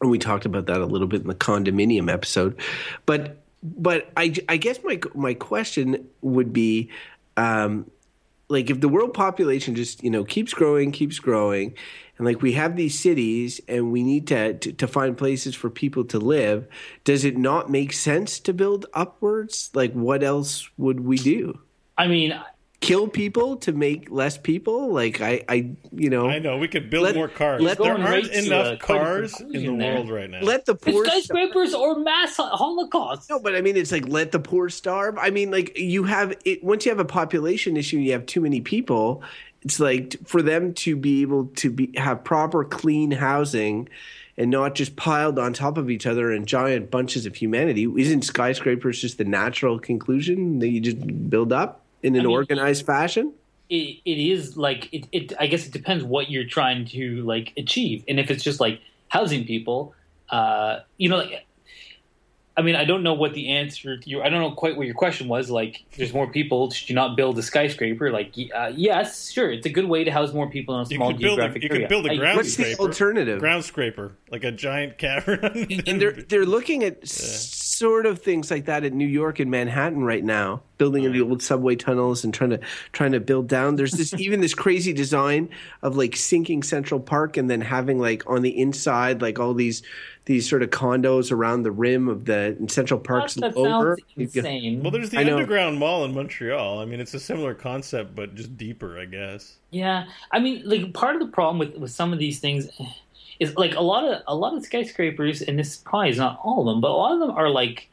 And 0.00 0.10
we 0.10 0.18
talked 0.18 0.44
about 0.44 0.66
that 0.66 0.82
a 0.82 0.86
little 0.86 1.06
bit 1.06 1.22
in 1.22 1.28
the 1.28 1.34
condominium 1.34 2.12
episode. 2.12 2.60
But 3.06 3.42
but 3.62 4.10
i, 4.16 4.32
I 4.48 4.56
guess 4.56 4.78
my 4.84 5.00
my 5.14 5.34
question 5.34 6.08
would 6.20 6.52
be 6.52 6.90
um, 7.38 7.90
like 8.48 8.70
if 8.70 8.80
the 8.80 8.88
world 8.88 9.12
population 9.12 9.74
just 9.74 10.02
you 10.02 10.10
know 10.10 10.24
keeps 10.24 10.54
growing 10.54 10.92
keeps 10.92 11.18
growing 11.18 11.74
and 12.18 12.26
like 12.26 12.42
we 12.42 12.52
have 12.52 12.76
these 12.76 12.98
cities 12.98 13.60
and 13.68 13.92
we 13.92 14.02
need 14.02 14.26
to, 14.28 14.54
to 14.54 14.72
to 14.72 14.86
find 14.86 15.16
places 15.16 15.54
for 15.54 15.68
people 15.68 16.04
to 16.04 16.18
live 16.18 16.66
does 17.04 17.24
it 17.24 17.36
not 17.36 17.70
make 17.70 17.92
sense 17.92 18.40
to 18.40 18.52
build 18.52 18.86
upwards? 18.94 19.70
Like 19.74 19.92
what 19.92 20.22
else 20.22 20.70
would 20.76 21.00
we 21.00 21.16
do? 21.16 21.60
I 21.98 22.08
mean, 22.08 22.38
kill 22.80 23.08
people 23.08 23.56
to 23.56 23.72
make 23.72 24.10
less 24.10 24.36
people 24.36 24.92
like 24.92 25.20
i 25.22 25.42
i 25.48 25.70
you 25.92 26.10
know 26.10 26.28
I 26.28 26.38
know 26.38 26.58
we 26.58 26.68
could 26.68 26.90
build 26.90 27.04
Let- 27.04 27.14
more 27.14 27.26
cars. 27.28 27.62
let- 27.62 27.78
there 27.78 27.92
aren't 27.92 28.04
right 28.04 28.24
to, 28.24 28.44
enough 28.44 28.78
quite 28.80 28.96
a 28.96 29.00
cars 29.04 29.40
in 29.40 29.48
the 29.50 29.76
there. 29.76 29.94
world 29.94 30.10
right 30.10 30.28
now. 30.30 30.40
let 30.42 30.66
the 30.66 30.74
poor 30.74 31.04
skyscrapers 31.06 31.74
or 31.74 31.98
mass 31.98 32.36
holocaust. 32.36 33.30
No, 33.30 33.40
but 33.40 33.54
I 33.56 33.60
mean, 33.62 33.76
it's 33.76 33.92
like 33.92 34.06
let 34.08 34.30
the 34.32 34.38
poor 34.38 34.68
starve. 34.68 35.16
I 35.18 35.30
mean, 35.30 35.50
like 35.50 35.78
you 35.78 36.04
have 36.04 36.34
it 36.44 36.62
once 36.62 36.84
you 36.84 36.90
have 36.90 36.98
a 37.00 37.04
population 37.04 37.76
issue, 37.76 37.96
you 37.98 38.12
have 38.12 38.26
too 38.26 38.40
many 38.42 38.60
people. 38.60 39.22
It's 39.62 39.80
like 39.80 40.16
for 40.26 40.42
them 40.42 40.74
to 40.74 40.96
be 40.96 41.22
able 41.22 41.46
to 41.56 41.70
be 41.70 41.92
have 41.96 42.24
proper 42.24 42.62
clean 42.64 43.10
housing 43.12 43.88
and 44.36 44.50
not 44.50 44.74
just 44.74 44.96
piled 44.96 45.38
on 45.38 45.54
top 45.54 45.78
of 45.78 45.88
each 45.88 46.06
other 46.06 46.30
in 46.30 46.44
giant 46.44 46.90
bunches 46.90 47.24
of 47.24 47.34
humanity. 47.36 47.84
Isn't 47.96 48.22
skyscrapers 48.22 49.00
just 49.00 49.16
the 49.16 49.24
natural 49.24 49.78
conclusion 49.78 50.58
that 50.58 50.68
you 50.68 50.80
just 50.80 51.30
build 51.30 51.52
up 51.54 51.80
in 52.06 52.14
an 52.14 52.20
I 52.20 52.24
mean, 52.24 52.32
organized 52.32 52.86
fashion? 52.86 53.32
it, 53.68 53.98
it 54.04 54.18
is 54.32 54.56
like 54.56 54.88
it, 54.92 55.08
it 55.10 55.32
i 55.40 55.46
guess 55.48 55.66
it 55.66 55.72
depends 55.72 56.04
what 56.04 56.30
you're 56.30 56.44
trying 56.58 56.84
to 56.86 57.22
like 57.24 57.52
achieve 57.56 58.04
and 58.08 58.20
if 58.20 58.30
it's 58.30 58.44
just 58.44 58.60
like 58.60 58.80
housing 59.08 59.44
people 59.44 59.92
uh 60.30 60.78
you 60.98 61.08
know 61.08 61.16
like 61.16 61.44
i 62.56 62.62
mean 62.62 62.76
i 62.76 62.84
don't 62.84 63.02
know 63.02 63.14
what 63.14 63.32
the 63.34 63.48
answer 63.48 63.96
to 63.98 64.08
your 64.08 64.22
i 64.24 64.28
don't 64.28 64.40
know 64.40 64.52
quite 64.52 64.76
what 64.76 64.86
your 64.86 64.94
question 64.94 65.26
was 65.26 65.50
like 65.50 65.84
there's 65.96 66.12
more 66.12 66.28
people 66.30 66.70
should 66.70 66.88
you 66.88 66.94
not 66.94 67.16
build 67.16 67.36
a 67.38 67.42
skyscraper 67.42 68.12
like 68.12 68.34
uh, 68.54 68.70
yes 68.76 69.32
sure 69.32 69.50
it's 69.50 69.66
a 69.66 69.74
good 69.78 69.86
way 69.86 70.04
to 70.04 70.12
house 70.12 70.32
more 70.32 70.48
people 70.48 70.72
in 70.76 70.82
a 70.82 70.88
you 70.88 70.96
small 70.96 71.10
could 71.10 71.20
build 71.20 71.38
a, 71.40 71.42
geographic 71.42 71.62
you 71.64 71.68
area 71.70 71.80
could 71.82 71.88
build 71.88 72.06
I 72.06 72.10
a 72.10 72.12
agree. 72.12 72.18
ground 72.18 72.36
What's 72.36 72.54
the 72.56 72.62
scraper. 72.62 72.82
alternative? 72.82 73.40
Ground 73.40 73.64
scraper, 73.64 74.12
like 74.30 74.44
a 74.44 74.52
giant 74.52 74.96
cavern. 74.98 75.40
and 75.88 76.00
they're 76.00 76.12
they're 76.30 76.46
looking 76.46 76.84
at 76.84 77.06
sort 77.76 78.06
of 78.06 78.20
things 78.20 78.50
like 78.50 78.66
that 78.66 78.84
in 78.84 78.96
New 78.96 79.06
York 79.06 79.38
and 79.40 79.50
Manhattan 79.50 80.04
right 80.04 80.24
now, 80.24 80.62
building 80.78 81.04
in 81.04 81.12
the 81.12 81.20
old 81.20 81.42
subway 81.42 81.76
tunnels 81.76 82.24
and 82.24 82.32
trying 82.32 82.50
to 82.50 82.60
trying 82.92 83.12
to 83.12 83.20
build 83.20 83.48
down. 83.48 83.76
There's 83.76 83.92
this 83.92 84.14
even 84.18 84.40
this 84.40 84.54
crazy 84.54 84.92
design 84.92 85.48
of 85.82 85.96
like 85.96 86.16
sinking 86.16 86.62
Central 86.62 87.00
Park 87.00 87.36
and 87.36 87.50
then 87.50 87.60
having 87.60 87.98
like 87.98 88.22
on 88.26 88.42
the 88.42 88.58
inside 88.58 89.22
like 89.22 89.38
all 89.38 89.54
these 89.54 89.82
these 90.26 90.48
sort 90.48 90.62
of 90.62 90.70
condos 90.70 91.30
around 91.30 91.62
the 91.62 91.70
rim 91.70 92.08
of 92.08 92.24
the 92.24 92.56
and 92.58 92.70
Central 92.70 92.98
Park's 92.98 93.34
that 93.34 93.56
over. 93.56 93.96
insane 94.16 94.82
well, 94.82 94.90
there's 94.90 95.10
the 95.10 95.18
I 95.18 95.22
know. 95.22 95.34
underground 95.34 95.78
mall 95.78 96.04
in 96.04 96.14
Montreal. 96.14 96.80
I 96.80 96.84
mean, 96.84 97.00
it's 97.00 97.14
a 97.14 97.20
similar 97.20 97.54
concept, 97.54 98.14
but 98.14 98.34
just 98.34 98.56
deeper, 98.56 98.98
I 98.98 99.04
guess. 99.04 99.56
Yeah, 99.70 100.06
I 100.32 100.40
mean, 100.40 100.62
like 100.64 100.92
part 100.94 101.14
of 101.14 101.20
the 101.20 101.28
problem 101.28 101.58
with 101.58 101.76
with 101.76 101.90
some 101.90 102.12
of 102.12 102.18
these 102.18 102.40
things 102.40 102.68
is 103.38 103.56
like 103.56 103.74
a 103.74 103.80
lot 103.80 104.04
of 104.04 104.22
a 104.26 104.34
lot 104.34 104.54
of 104.54 104.64
skyscrapers, 104.64 105.42
and 105.42 105.58
this 105.58 105.76
probably 105.76 106.10
is 106.10 106.18
not 106.18 106.40
all 106.42 106.60
of 106.60 106.66
them, 106.66 106.80
but 106.80 106.90
a 106.90 106.96
lot 106.96 107.12
of 107.12 107.20
them 107.20 107.30
are 107.30 107.48
like 107.48 107.88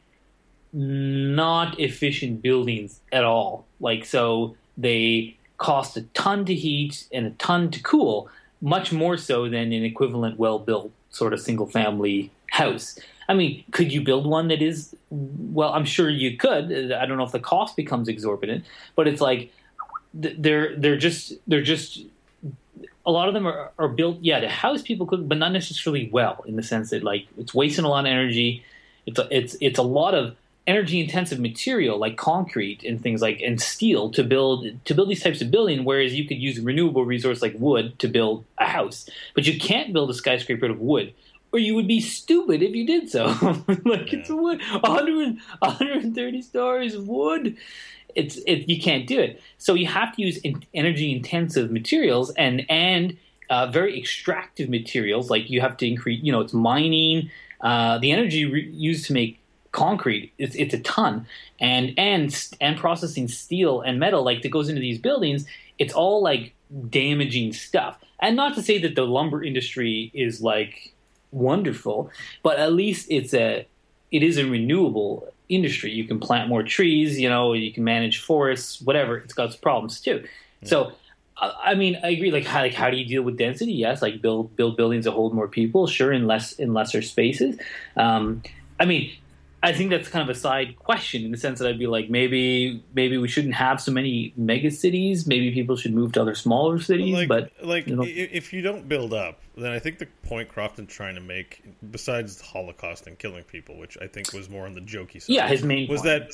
not 0.72 1.78
efficient 1.78 2.42
buildings 2.42 3.00
at 3.12 3.24
all. 3.24 3.66
Like 3.80 4.04
so, 4.04 4.56
they 4.76 5.36
cost 5.58 5.96
a 5.96 6.02
ton 6.14 6.44
to 6.46 6.54
heat 6.54 7.06
and 7.12 7.26
a 7.26 7.30
ton 7.30 7.70
to 7.70 7.82
cool, 7.82 8.28
much 8.60 8.92
more 8.92 9.16
so 9.16 9.44
than 9.44 9.72
an 9.72 9.84
equivalent 9.84 10.38
well 10.38 10.58
built 10.58 10.90
sort 11.10 11.32
of 11.32 11.40
single 11.40 11.66
family 11.66 12.30
house. 12.50 12.98
I 13.28 13.34
mean, 13.34 13.64
could 13.70 13.92
you 13.92 14.02
build 14.02 14.26
one 14.26 14.48
that 14.48 14.60
is 14.60 14.94
well? 15.10 15.72
I'm 15.72 15.84
sure 15.84 16.10
you 16.10 16.36
could. 16.36 16.92
I 16.92 17.06
don't 17.06 17.16
know 17.16 17.24
if 17.24 17.32
the 17.32 17.40
cost 17.40 17.76
becomes 17.76 18.08
exorbitant, 18.08 18.64
but 18.96 19.08
it's 19.08 19.20
like 19.20 19.52
they're 20.12 20.76
they're 20.76 20.96
just 20.96 21.32
they're 21.46 21.62
just 21.62 22.02
a 23.06 23.10
lot 23.10 23.28
of 23.28 23.34
them 23.34 23.46
are, 23.46 23.70
are 23.78 23.88
built 23.88 24.18
yeah 24.20 24.40
to 24.40 24.48
house 24.48 24.82
people 24.82 25.06
could 25.06 25.28
but 25.28 25.38
not 25.38 25.52
necessarily 25.52 26.08
well 26.10 26.44
in 26.46 26.56
the 26.56 26.62
sense 26.62 26.90
that 26.90 27.02
like 27.02 27.26
it's 27.38 27.54
wasting 27.54 27.84
a 27.84 27.88
lot 27.88 28.00
of 28.00 28.10
energy 28.10 28.64
it's 29.06 29.18
a, 29.18 29.28
it's 29.30 29.56
it's 29.60 29.78
a 29.78 29.82
lot 29.82 30.14
of 30.14 30.36
energy 30.66 30.98
intensive 31.00 31.38
material 31.38 31.98
like 31.98 32.16
concrete 32.16 32.82
and 32.84 33.02
things 33.02 33.20
like 33.20 33.40
and 33.40 33.60
steel 33.60 34.10
to 34.10 34.24
build 34.24 34.66
to 34.86 34.94
build 34.94 35.10
these 35.10 35.22
types 35.22 35.42
of 35.42 35.50
building 35.50 35.84
whereas 35.84 36.14
you 36.14 36.26
could 36.26 36.38
use 36.38 36.58
a 36.58 36.62
renewable 36.62 37.04
resource 37.04 37.42
like 37.42 37.54
wood 37.58 37.98
to 37.98 38.08
build 38.08 38.44
a 38.58 38.66
house 38.66 39.08
but 39.34 39.46
you 39.46 39.58
can't 39.58 39.92
build 39.92 40.08
a 40.08 40.14
skyscraper 40.14 40.64
out 40.64 40.70
of 40.70 40.80
wood 40.80 41.12
or 41.54 41.58
you 41.58 41.76
would 41.76 41.86
be 41.86 42.00
stupid 42.00 42.62
if 42.62 42.74
you 42.74 42.84
did 42.84 43.08
so. 43.08 43.26
like 43.84 44.12
it's 44.12 44.28
wood, 44.28 44.60
100, 44.60 45.38
130 45.60 46.42
stories 46.42 46.96
of 46.96 47.06
wood. 47.06 47.56
It's 48.14 48.36
it, 48.46 48.68
you 48.68 48.80
can't 48.80 49.06
do 49.06 49.20
it. 49.20 49.40
So 49.58 49.74
you 49.74 49.86
have 49.86 50.14
to 50.16 50.22
use 50.22 50.38
in, 50.38 50.64
energy 50.74 51.12
intensive 51.12 51.70
materials 51.70 52.30
and 52.30 52.64
and 52.68 53.16
uh, 53.50 53.66
very 53.68 53.98
extractive 53.98 54.68
materials. 54.68 55.30
Like 55.30 55.50
you 55.50 55.60
have 55.60 55.76
to 55.78 55.86
increase. 55.86 56.22
You 56.22 56.32
know, 56.32 56.40
it's 56.40 56.52
mining. 56.52 57.30
Uh, 57.60 57.98
the 57.98 58.12
energy 58.12 58.44
re- 58.44 58.70
used 58.70 59.06
to 59.06 59.12
make 59.12 59.40
concrete 59.74 60.32
it's, 60.38 60.54
it's 60.54 60.72
a 60.72 60.78
ton 60.78 61.26
and 61.58 61.92
and 61.98 62.48
and 62.60 62.78
processing 62.78 63.26
steel 63.26 63.80
and 63.80 63.98
metal 63.98 64.22
like 64.22 64.42
that 64.42 64.50
goes 64.50 64.68
into 64.68 64.80
these 64.80 65.00
buildings 65.00 65.46
it's 65.80 65.92
all 65.92 66.22
like 66.22 66.54
damaging 66.90 67.52
stuff 67.52 67.98
and 68.20 68.36
not 68.36 68.54
to 68.54 68.62
say 68.62 68.78
that 68.78 68.94
the 68.94 69.02
lumber 69.02 69.42
industry 69.42 70.12
is 70.14 70.40
like 70.40 70.92
wonderful 71.32 72.08
but 72.44 72.60
at 72.60 72.72
least 72.72 73.08
it's 73.10 73.34
a 73.34 73.66
it 74.12 74.22
is 74.22 74.38
a 74.38 74.46
renewable 74.46 75.33
industry 75.48 75.90
you 75.90 76.04
can 76.04 76.18
plant 76.18 76.48
more 76.48 76.62
trees 76.62 77.20
you 77.20 77.28
know 77.28 77.52
you 77.52 77.72
can 77.72 77.84
manage 77.84 78.20
forests 78.20 78.80
whatever 78.80 79.18
it's 79.18 79.34
got 79.34 79.46
its 79.46 79.56
problems 79.56 80.00
too 80.00 80.24
so 80.64 80.92
I 81.36 81.52
I 81.64 81.74
mean, 81.74 81.98
I 82.02 82.10
agree. 82.10 82.30
Like, 82.30 82.44
how 82.44 82.60
like 82.60 82.74
how 82.74 82.90
do 82.90 82.96
you 82.96 83.04
deal 83.04 83.22
with 83.22 83.36
density? 83.36 83.72
Yes, 83.72 84.02
like 84.02 84.22
build 84.22 84.54
build 84.56 84.76
buildings 84.76 85.04
that 85.04 85.12
hold 85.12 85.34
more 85.34 85.48
people. 85.48 85.86
Sure, 85.86 86.12
in 86.12 86.26
less 86.26 86.52
in 86.52 86.72
lesser 86.72 87.02
spaces. 87.02 87.58
Um, 87.96 88.42
I 88.78 88.84
mean, 88.84 89.12
I 89.64 89.72
think 89.72 89.90
that's 89.90 90.08
kind 90.08 90.28
of 90.28 90.34
a 90.34 90.38
side 90.38 90.78
question 90.78 91.24
in 91.24 91.30
the 91.30 91.38
sense 91.38 91.58
that 91.58 91.68
I'd 91.68 91.78
be 91.78 91.86
like, 91.86 92.10
maybe 92.10 92.82
maybe 92.94 93.16
we 93.18 93.28
shouldn't 93.28 93.54
have 93.54 93.80
so 93.80 93.90
many 93.92 94.32
mega 94.36 94.70
cities. 94.70 95.26
Maybe 95.26 95.52
people 95.52 95.76
should 95.76 95.94
move 95.94 96.12
to 96.12 96.20
other 96.22 96.34
smaller 96.34 96.78
cities. 96.80 97.14
like, 97.14 97.28
but 97.28 97.50
like 97.62 97.86
you 97.88 97.96
know. 97.96 98.04
if 98.06 98.52
you 98.52 98.60
don't 98.62 98.88
build 98.88 99.14
up, 99.14 99.40
then 99.56 99.72
I 99.72 99.78
think 99.78 99.98
the 99.98 100.06
point 100.24 100.48
Crofton's 100.50 100.92
trying 100.92 101.14
to 101.14 101.20
make, 101.20 101.62
besides 101.90 102.36
the 102.36 102.44
Holocaust 102.44 103.06
and 103.06 103.18
killing 103.18 103.44
people, 103.44 103.78
which 103.78 103.96
I 104.00 104.06
think 104.06 104.32
was 104.32 104.50
more 104.50 104.66
on 104.66 104.74
the 104.74 104.80
jokey 104.80 105.22
side, 105.22 105.32
Yeah, 105.34 105.48
his 105.48 105.62
main 105.62 105.88
was 105.88 106.02
point. 106.02 106.30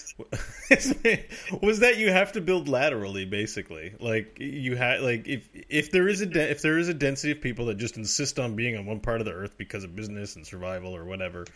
that 0.69 1.25
was 1.63 1.81
that 1.81 1.99
you 1.99 2.11
have 2.11 2.33
to 2.33 2.41
build 2.41 2.69
laterally, 2.69 3.25
basically. 3.27 3.95
Like 4.01 4.39
you 4.41 4.77
had, 4.77 5.03
like 5.03 5.29
if 5.29 5.49
if 5.69 5.91
there 5.93 6.09
is 6.09 6.21
a 6.21 6.27
de- 6.27 6.51
if 6.51 6.63
there 6.63 6.79
is 6.79 6.89
a 6.89 6.95
density 6.95 7.31
of 7.33 7.41
people 7.41 7.67
that 7.67 7.77
just 7.77 7.97
insist 7.97 8.39
on 8.39 8.57
being 8.57 8.77
on 8.77 8.87
one 8.87 9.01
part 9.01 9.21
of 9.21 9.25
the 9.27 9.33
earth 9.33 9.57
because 9.57 9.85
of 9.85 9.95
business 9.95 10.37
and 10.37 10.47
survival 10.47 10.97
or 10.97 11.05
whatever. 11.05 11.47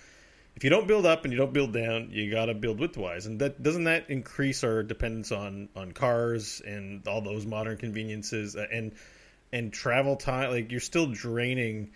If 0.56 0.62
you 0.62 0.70
don't 0.70 0.86
build 0.86 1.04
up 1.04 1.24
and 1.24 1.32
you 1.32 1.38
don't 1.38 1.52
build 1.52 1.72
down, 1.72 2.10
you 2.10 2.30
gotta 2.30 2.54
build 2.54 2.78
widthwise, 2.78 3.26
and 3.26 3.40
that 3.40 3.62
doesn't 3.62 3.84
that 3.84 4.08
increase 4.08 4.62
our 4.62 4.82
dependence 4.82 5.32
on 5.32 5.68
on 5.74 5.92
cars 5.92 6.62
and 6.64 7.06
all 7.08 7.20
those 7.20 7.44
modern 7.44 7.76
conveniences 7.76 8.54
uh, 8.56 8.66
and 8.72 8.92
and 9.52 9.72
travel 9.72 10.16
time 10.16 10.50
like 10.50 10.70
you're 10.70 10.80
still 10.80 11.06
draining 11.06 11.90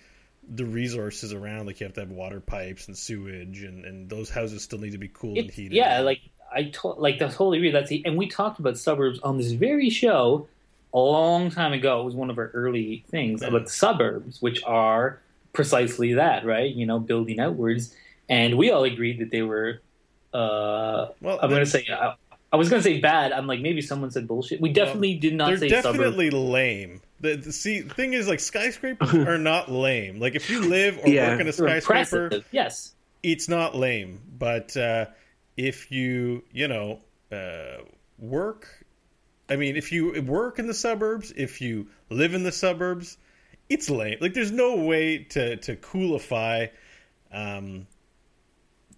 the 0.51 0.65
resources 0.65 1.33
around 1.33 1.67
like 1.67 1.79
you 1.81 1.85
have 1.87 1.95
to 1.95 2.01
have 2.01 2.11
water 2.11 2.41
pipes 2.41 2.89
and 2.89 2.97
sewage 2.97 3.63
and, 3.63 3.85
and 3.85 4.09
those 4.09 4.31
houses 4.31 4.63
still 4.63 4.79
need 4.79 4.93
to 4.93 4.99
be 4.99 5.09
cooled 5.09 5.37
and 5.37 5.51
heated 5.51 5.73
yeah, 5.73 6.01
like 6.01 6.21
I 6.53 6.65
to- 6.65 6.89
like 6.89 7.19
that's 7.19 7.37
totally 7.37 7.59
agree. 7.59 7.71
That's 7.71 7.91
the, 7.91 8.03
and 8.07 8.17
we 8.17 8.27
talked 8.29 8.59
about 8.59 8.77
suburbs 8.79 9.21
on 9.21 9.37
this 9.37 9.53
very 9.53 9.91
show 9.91 10.49
a 10.95 10.99
long 10.99 11.51
time 11.51 11.73
ago. 11.73 12.01
It 12.01 12.05
was 12.05 12.15
one 12.15 12.31
of 12.31 12.39
our 12.39 12.51
early 12.55 13.05
things 13.09 13.43
Yeah. 13.43 13.49
about 13.49 13.67
the 13.67 13.71
suburbs, 13.71 14.41
which 14.41 14.63
are 14.65 15.21
precisely 15.53 16.15
that, 16.15 16.45
right? 16.47 16.75
You 16.75 16.87
know, 16.87 16.99
building 16.99 17.39
outwards, 17.41 17.95
and 18.29 18.57
we 18.57 18.71
all 18.71 18.85
agreed 18.85 19.21
that 19.21 19.31
they 19.31 19.43
were. 19.43 19.81
Uh, 20.33 21.09
well 21.21 21.39
I'm 21.43 21.49
going 21.51 21.61
to 21.61 21.67
say. 21.67 21.87
I, 21.91 22.15
I 22.51 22.57
was 22.57 22.71
going 22.71 22.83
to 22.83 22.85
say 22.89 22.99
bad. 23.01 23.33
I'm 23.33 23.47
like 23.47 23.61
maybe 23.61 23.83
someone 23.83 24.11
said 24.11 24.27
bullshit. 24.27 24.61
We 24.61 24.73
definitely 24.73 25.15
did 25.15 25.35
not 25.35 25.49
say. 25.49 25.57
they're 25.57 25.69
say 25.69 25.83
suburbs. 25.83 25.99
definitely 25.99 26.31
lame 26.31 27.01
the, 27.21 27.37
the 27.37 27.53
see 27.53 27.81
the 27.81 27.95
thing 27.95 28.13
is 28.15 28.29
like 28.29 28.41
skyscrapers 28.41 29.13
are 29.27 29.39
not 29.39 29.71
lame 29.71 30.19
like 30.21 30.35
if 30.35 30.49
you 30.49 30.61
live 30.69 30.99
or 31.05 31.09
Yeah. 31.09 31.31
work 31.31 31.41
in 31.41 31.49
a 31.49 31.53
skyscraper 31.53 32.25
impressive. 32.25 32.45
Yes. 32.53 32.95
it's 33.23 33.49
not 33.49 33.75
lame 33.75 34.21
but 34.39 34.77
uh 34.77 35.07
if 35.57 35.91
you 35.91 36.45
you 36.53 36.69
know 36.69 37.01
uh 37.33 37.83
work 38.19 38.85
i 39.51 39.57
mean 39.57 39.77
if 39.77 39.91
you 39.93 40.23
work 40.23 40.59
in 40.59 40.67
the 40.69 40.75
suburbs 40.75 41.33
if 41.37 41.61
you 41.61 41.89
live 42.09 42.35
in 42.35 42.45
the 42.45 42.53
suburbs 42.53 43.19
it's 43.69 43.91
lame 43.91 44.17
like 44.21 44.33
there's 44.35 44.53
no 44.53 44.77
way 44.77 45.19
to 45.19 45.57
to 45.57 45.77
coolify 45.77 46.71
um 47.33 47.87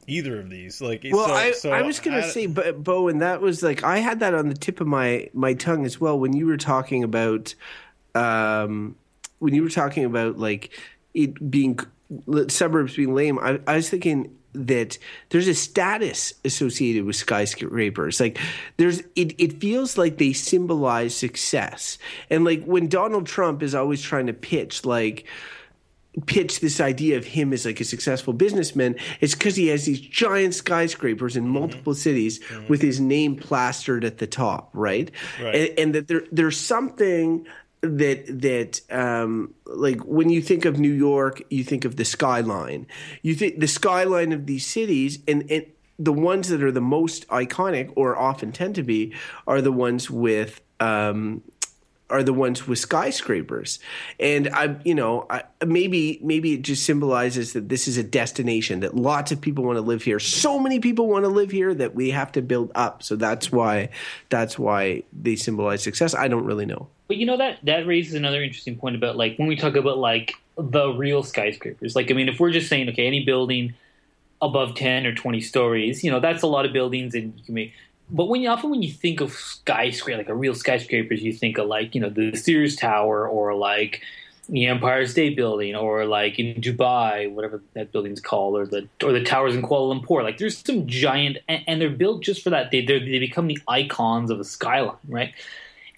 either 0.07 0.41
of 0.41 0.51
these 0.51 0.81
like 0.81 1.05
Well, 1.11 1.29
so, 1.29 1.35
I, 1.35 1.53
so 1.53 1.71
I 1.71 1.83
was 1.83 2.01
going 2.01 2.21
to 2.21 2.29
say, 2.29 2.47
Beau, 2.47 2.73
Beau, 2.73 3.09
and 3.09 3.23
that 3.23 3.41
was 3.41 3.63
like 3.63 3.85
I 3.85 3.99
had 3.99 4.21
that 4.21 4.35
on 4.35 4.49
the 4.49 4.55
tip 4.55 4.81
of 4.81 4.87
my 4.87 5.29
my 5.33 5.55
tongue 5.55 5.85
as 5.85 6.01
well 6.01 6.19
when 6.19 6.35
you 6.35 6.47
were 6.47 6.57
talking 6.57 7.05
about 7.05 7.55
um 8.15 8.97
when 9.39 9.55
you 9.55 9.63
were 9.63 9.71
talking 9.71 10.05
about 10.05 10.39
like 10.39 10.71
it 11.15 11.51
being 11.51 11.79
suburbs 12.49 12.97
being 12.97 13.15
lame. 13.15 13.39
I, 13.39 13.61
I 13.67 13.77
was 13.77 13.89
thinking 13.89 14.37
that 14.53 14.99
there's 15.29 15.47
a 15.47 15.55
status 15.55 16.35
associated 16.45 17.05
with 17.05 17.17
skyscrapers. 17.17 18.21
Like 18.21 18.39
there's 18.77 19.01
it 19.17 19.35
it 19.39 19.61
feels 19.61 19.97
like 19.97 20.19
they 20.19 20.33
symbolize 20.33 21.15
success. 21.15 21.99
And 22.29 22.45
like 22.45 22.65
when 22.65 22.89
Donald 22.89 23.27
Trump 23.27 23.63
is 23.63 23.75
always 23.75 24.03
trying 24.03 24.27
to 24.27 24.33
pitch 24.33 24.85
like 24.85 25.27
pitch 26.27 26.61
this 26.61 26.81
idea 26.81 27.17
of 27.17 27.25
him 27.25 27.53
as 27.53 27.65
like 27.65 27.81
a 27.81 27.85
successful 27.85 28.33
businessman 28.33 28.97
it's 29.21 29.35
because 29.35 29.55
he 29.55 29.69
has 29.69 29.87
these 29.87 30.01
giant 30.01 30.55
skyscrapers 30.55 31.37
in 31.37 31.47
multiple 31.49 31.95
cities 31.95 32.41
with 32.69 32.83
his 32.83 33.01
name 33.01 33.37
plastered 33.37 34.05
at 34.05 34.19
the 34.19 34.27
top 34.27 34.71
right, 34.73 35.11
Right. 35.41 35.55
And, 35.55 35.79
and 35.79 35.95
that 35.95 36.09
there 36.09 36.25
there's 36.33 36.59
something 36.59 37.47
that 37.83 38.27
that 38.41 38.81
um 38.91 39.55
like 39.67 40.01
when 40.01 40.29
you 40.29 40.43
think 40.43 40.65
of 40.65 40.79
New 40.79 40.93
York 40.93 41.43
you 41.51 41.65
think 41.65 41.85
of 41.85 41.97
the 41.97 42.05
skyline. 42.05 42.87
You 43.23 43.35
think 43.35 43.61
the 43.61 43.69
skyline 43.69 44.33
of 44.33 44.47
these 44.47 44.67
cities 44.67 45.21
and 45.27 45.51
and 45.51 45.67
the 45.99 46.13
ones 46.13 46.49
that 46.49 46.63
are 46.63 46.73
the 46.73 46.81
most 46.81 47.29
iconic 47.29 47.93
or 47.95 48.17
often 48.17 48.53
tend 48.53 48.75
to 48.75 48.83
be 48.83 49.15
are 49.47 49.61
the 49.61 49.73
ones 49.73 50.11
with 50.11 50.61
um 50.81 51.43
are 52.11 52.23
the 52.23 52.33
ones 52.33 52.67
with 52.67 52.79
skyscrapers 52.79 53.79
and 54.19 54.49
i 54.49 54.77
you 54.85 54.95
know 54.95 55.27
I, 55.31 55.45
maybe 55.65 56.19
maybe 56.23 56.55
it 56.55 56.63
just 56.63 56.85
symbolizes 56.85 57.53
that 57.53 57.69
this 57.69 57.89
is 57.89 57.97
a 57.97 58.03
destination 58.03 58.81
that 58.81 58.97
lots 58.97 59.33
of 59.33 59.41
people 59.41 59.65
want 59.65 59.77
to 59.77 59.83
live 59.83 60.03
here 60.03 60.19
so 60.19 60.59
many 60.59 60.81
people 60.81 61.09
want 61.09 61.25
to 61.25 61.31
live 61.31 61.51
here 61.51 61.75
that 61.75 61.95
we 61.95 62.11
have 62.11 62.33
to 62.33 62.43
build 62.43 62.73
up 62.75 63.03
so 63.03 63.17
that's 63.17 63.51
why 63.51 63.89
that's 64.29 64.59
why 64.59 65.03
they 65.13 65.37
symbolize 65.37 65.83
success 65.83 66.15
i 66.15 66.29
don't 66.29 66.45
really 66.45 66.67
know 66.67 66.89
But 67.09 67.17
you 67.17 67.27
know 67.27 67.37
that 67.37 67.59
that 67.65 67.87
raises 67.87 68.15
another 68.15 68.43
interesting 68.43 68.77
point 68.77 68.97
about 68.97 69.17
like 69.17 69.37
when 69.37 69.49
we 69.49 69.57
talk 69.57 69.77
about 69.77 69.99
like 69.99 70.35
the 70.61 70.93
real 70.93 71.23
skyscrapers. 71.23 71.97
Like 71.97 72.11
I 72.11 72.15
mean, 72.15 72.29
if 72.29 72.41
we're 72.41 72.51
just 72.51 72.69
saying 72.69 72.89
okay, 72.91 73.07
any 73.07 73.25
building 73.25 73.75
above 74.43 74.75
ten 74.75 75.07
or 75.07 75.15
twenty 75.15 75.41
stories, 75.41 76.05
you 76.05 76.11
know, 76.11 76.21
that's 76.21 76.43
a 76.43 76.47
lot 76.47 76.67
of 76.67 76.73
buildings, 76.73 77.15
and 77.15 77.35
you 77.37 77.45
can 77.45 77.55
make. 77.55 77.73
But 78.13 78.27
when 78.27 78.43
you 78.43 78.49
often 78.49 78.71
when 78.71 78.83
you 78.83 78.93
think 78.93 79.21
of 79.21 79.33
skyscraper, 79.33 80.19
like 80.19 80.29
a 80.29 80.35
real 80.35 80.55
skyscrapers, 80.55 81.23
you 81.23 81.33
think 81.33 81.59
of 81.59 81.67
like 81.67 81.95
you 81.95 82.01
know 82.01 82.11
the 82.11 82.37
Sears 82.37 82.77
Tower 82.77 83.29
or 83.29 83.55
like 83.55 84.03
the 84.49 84.67
Empire 84.67 85.07
State 85.07 85.37
Building 85.37 85.77
or 85.77 86.07
like 86.07 86.39
in 86.39 86.61
Dubai, 86.61 87.31
whatever 87.31 87.63
that 87.75 87.93
building's 87.93 88.21
called, 88.21 88.57
or 88.57 88.67
the 88.67 88.89
or 89.05 89.13
the 89.13 89.23
towers 89.23 89.55
in 89.55 89.63
Kuala 89.63 90.01
Lumpur. 90.01 90.23
Like 90.23 90.39
there's 90.39 90.59
some 90.59 90.87
giant, 90.87 91.39
and, 91.49 91.63
and 91.67 91.81
they're 91.81 91.91
built 91.91 92.23
just 92.23 92.43
for 92.43 92.51
that. 92.51 92.71
They 92.71 92.85
they're, 92.85 93.01
become 93.01 93.47
the 93.47 93.59
icons 93.69 94.31
of 94.31 94.41
a 94.41 94.45
skyline, 94.45 94.97
right? 95.09 95.33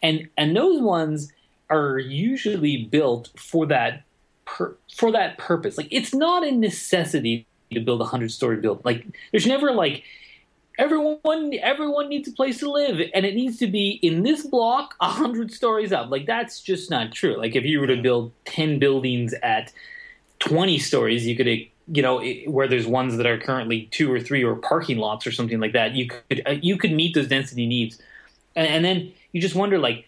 and 0.02 0.28
and 0.36 0.56
those 0.56 0.80
ones 0.80 1.32
are 1.70 1.98
usually 1.98 2.84
built 2.84 3.30
for 3.36 3.66
that 3.66 4.02
per, 4.44 4.76
for 4.94 5.12
that 5.12 5.38
purpose. 5.38 5.78
Like 5.78 5.88
it's 5.90 6.12
not 6.12 6.44
a 6.46 6.50
necessity 6.50 7.46
to 7.72 7.80
build 7.80 8.00
a 8.00 8.04
hundred 8.04 8.32
story 8.32 8.56
building. 8.56 8.82
Like 8.84 9.06
there's 9.30 9.46
never 9.46 9.72
like 9.72 10.02
everyone 10.78 11.52
everyone 11.60 12.08
needs 12.08 12.28
a 12.28 12.32
place 12.32 12.58
to 12.60 12.70
live, 12.70 13.00
and 13.14 13.26
it 13.26 13.34
needs 13.34 13.58
to 13.58 13.66
be 13.66 13.98
in 14.02 14.22
this 14.22 14.46
block 14.46 14.94
a 15.00 15.08
hundred 15.08 15.52
stories 15.52 15.92
up. 15.92 16.10
Like 16.10 16.26
that's 16.26 16.60
just 16.60 16.90
not 16.90 17.12
true. 17.12 17.36
Like 17.36 17.56
if 17.56 17.64
you 17.64 17.80
were 17.80 17.86
to 17.86 18.00
build 18.00 18.32
ten 18.44 18.78
buildings 18.78 19.34
at 19.42 19.72
twenty 20.38 20.78
stories, 20.78 21.26
you 21.26 21.36
could. 21.36 21.48
You 21.88 22.00
know, 22.00 22.22
where 22.46 22.68
there's 22.68 22.86
ones 22.86 23.16
that 23.16 23.26
are 23.26 23.38
currently 23.38 23.88
two 23.90 24.10
or 24.10 24.20
three 24.20 24.44
or 24.44 24.54
parking 24.54 24.98
lots 24.98 25.26
or 25.26 25.32
something 25.32 25.58
like 25.58 25.72
that, 25.72 25.96
you 25.96 26.08
could 26.08 26.40
uh, 26.46 26.52
you 26.62 26.78
could 26.78 26.92
meet 26.92 27.12
those 27.12 27.26
density 27.26 27.66
needs 27.66 27.98
and, 28.54 28.66
and 28.66 28.84
then 28.84 29.12
you 29.32 29.40
just 29.40 29.54
wonder 29.54 29.78
like 29.78 30.06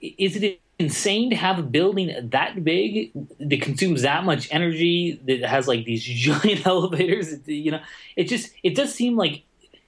is 0.00 0.36
it 0.36 0.60
insane 0.78 1.30
to 1.30 1.36
have 1.36 1.58
a 1.58 1.62
building 1.62 2.14
that 2.30 2.64
big 2.64 3.12
that 3.38 3.62
consumes 3.62 4.02
that 4.02 4.24
much 4.24 4.48
energy 4.50 5.20
that 5.24 5.42
has 5.42 5.68
like 5.68 5.84
these 5.84 6.02
giant 6.04 6.66
elevators 6.66 7.36
you 7.46 7.70
know 7.70 7.80
it 8.16 8.24
just 8.24 8.52
it 8.62 8.74
does 8.74 8.92
seem 8.92 9.16
like 9.16 9.42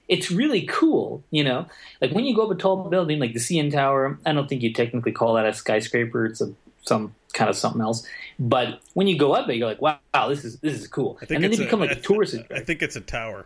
it's 0.07 0.31
really 0.31 0.61
cool 0.61 1.23
you 1.31 1.43
know 1.43 1.65
like 2.01 2.11
when 2.11 2.23
you 2.25 2.35
go 2.35 2.43
up 2.45 2.51
a 2.51 2.55
tall 2.55 2.89
building 2.89 3.19
like 3.19 3.33
the 3.33 3.39
cn 3.39 3.71
tower 3.71 4.17
i 4.25 4.31
don't 4.33 4.47
think 4.47 4.61
you 4.61 4.71
technically 4.73 5.11
call 5.11 5.33
that 5.33 5.45
a 5.45 5.53
skyscraper 5.53 6.25
it's 6.25 6.41
a 6.41 6.51
some 6.83 7.13
kind 7.33 7.49
of 7.49 7.55
something 7.57 7.81
else 7.81 8.07
but 8.39 8.79
when 8.93 9.07
you 9.07 9.17
go 9.17 9.33
up 9.33 9.49
it 9.49 9.55
you're 9.57 9.67
like 9.67 9.81
wow, 9.81 9.97
wow 10.13 10.29
this 10.29 10.45
is 10.45 10.59
this 10.59 10.79
is 10.79 10.87
cool 10.87 11.17
and 11.21 11.29
then 11.29 11.41
they 11.41 11.47
it's 11.47 11.57
become 11.57 11.79
like 11.81 11.89
I 11.89 11.93
a 11.93 11.95
th- 11.95 12.07
tourist 12.07 12.33
I 12.35 12.39
attraction 12.39 12.65
think 12.65 12.81
it's 12.81 12.95
a 12.95 13.01
tower. 13.01 13.45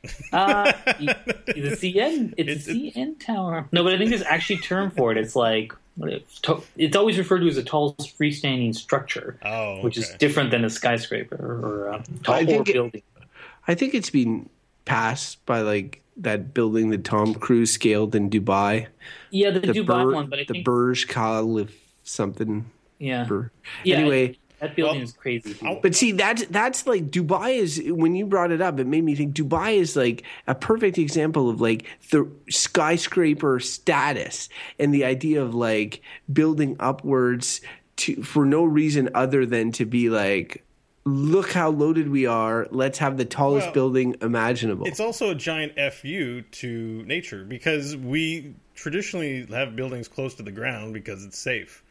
uh, 0.32 0.72
the 1.00 1.76
CN, 1.76 2.32
it's, 2.36 2.68
It's- 2.68 2.68
a 2.68 2.70
CN 2.70 3.18
tower. 3.18 3.66
No, 3.72 3.82
but 3.82 3.92
I 3.94 3.98
think 3.98 4.10
there's 4.10 4.22
actually 4.22 4.56
a 4.60 4.62
term 4.62 4.92
for 4.92 5.10
it. 5.10 5.18
It's 5.18 5.34
like 5.34 5.72
it's 6.76 6.94
always 6.96 7.18
referred 7.18 7.40
to 7.40 7.48
as 7.48 7.56
a 7.56 7.64
tall 7.64 7.94
freestanding 7.94 8.76
structure, 8.76 9.36
Oh, 9.44 9.82
which 9.82 9.98
is 9.98 10.08
different 10.20 10.52
than 10.52 10.64
a 10.64 10.70
skyscraper 10.70 11.34
or 11.36 11.88
a 11.88 12.04
tall 12.22 12.36
I 12.36 12.42
or 12.42 12.46
think 12.46 12.68
it- 12.68 12.72
building. 12.74 13.02
I 13.66 13.74
think 13.74 13.92
it's 13.92 14.08
been 14.10 14.48
passed 14.88 15.44
by 15.46 15.60
like 15.60 16.02
that 16.16 16.52
building 16.54 16.90
that 16.90 17.04
Tom 17.04 17.34
Cruise 17.34 17.70
scaled 17.70 18.14
in 18.14 18.28
Dubai. 18.30 18.86
Yeah, 19.30 19.50
the, 19.50 19.60
The 19.60 19.72
Dubai 19.72 19.86
Bur- 19.86 20.14
one, 20.14 20.26
but 20.28 20.38
I 20.40 20.44
the 20.44 20.54
think 20.54 20.64
Burj 20.64 21.06
Khalifa 21.08 21.72
something. 22.04 22.64
yeah, 22.98 23.24
Bur- 23.24 23.52
yeah. 23.84 23.98
Anyway, 23.98 24.38
that 24.60 24.74
building 24.74 24.96
Well, 24.96 25.04
is 25.04 25.12
crazy. 25.12 25.54
too. 25.54 25.66
I'll- 25.66 25.80
But 25.80 25.94
see, 25.94 26.10
that's 26.12 26.44
that's 26.46 26.86
like 26.86 27.10
Dubai 27.10 27.58
is. 27.58 27.80
When 27.86 28.16
you 28.16 28.26
brought 28.26 28.50
it 28.50 28.60
up, 28.60 28.80
it 28.80 28.86
made 28.88 29.04
me 29.04 29.14
think 29.14 29.34
Dubai 29.36 29.76
is 29.76 29.94
like 29.94 30.24
a 30.48 30.54
perfect 30.54 30.98
example 30.98 31.48
of 31.48 31.60
like 31.60 31.84
the 32.10 32.26
skyscraper 32.50 33.60
status 33.60 34.48
and 34.78 34.92
the 34.92 35.04
idea 35.04 35.42
of 35.42 35.54
like 35.54 36.00
building 36.32 36.76
upwards 36.80 37.60
to 37.96 38.22
for 38.22 38.44
no 38.46 38.64
reason 38.64 39.08
other 39.14 39.44
than 39.46 39.70
to 39.72 39.84
be 39.84 40.08
like, 40.10 40.64
look 41.08 41.52
how 41.52 41.70
loaded 41.70 42.08
we 42.08 42.26
are. 42.26 42.68
Let's 42.70 42.98
have 42.98 43.16
the 43.16 43.24
tallest 43.24 43.66
Well, 43.68 43.74
building 43.74 44.16
imaginable. 44.20 44.86
It's 44.86 45.00
also 45.00 45.30
a 45.30 45.34
giant 45.34 45.74
fu 45.94 46.42
to 46.42 47.02
nature 47.04 47.44
because 47.44 47.96
we 47.96 48.54
traditionally 48.74 49.46
have 49.50 49.74
buildings 49.74 50.08
close 50.08 50.34
to 50.36 50.42
the 50.42 50.52
ground 50.52 50.94
because 50.94 51.24
it's 51.24 51.38
safe, 51.38 51.82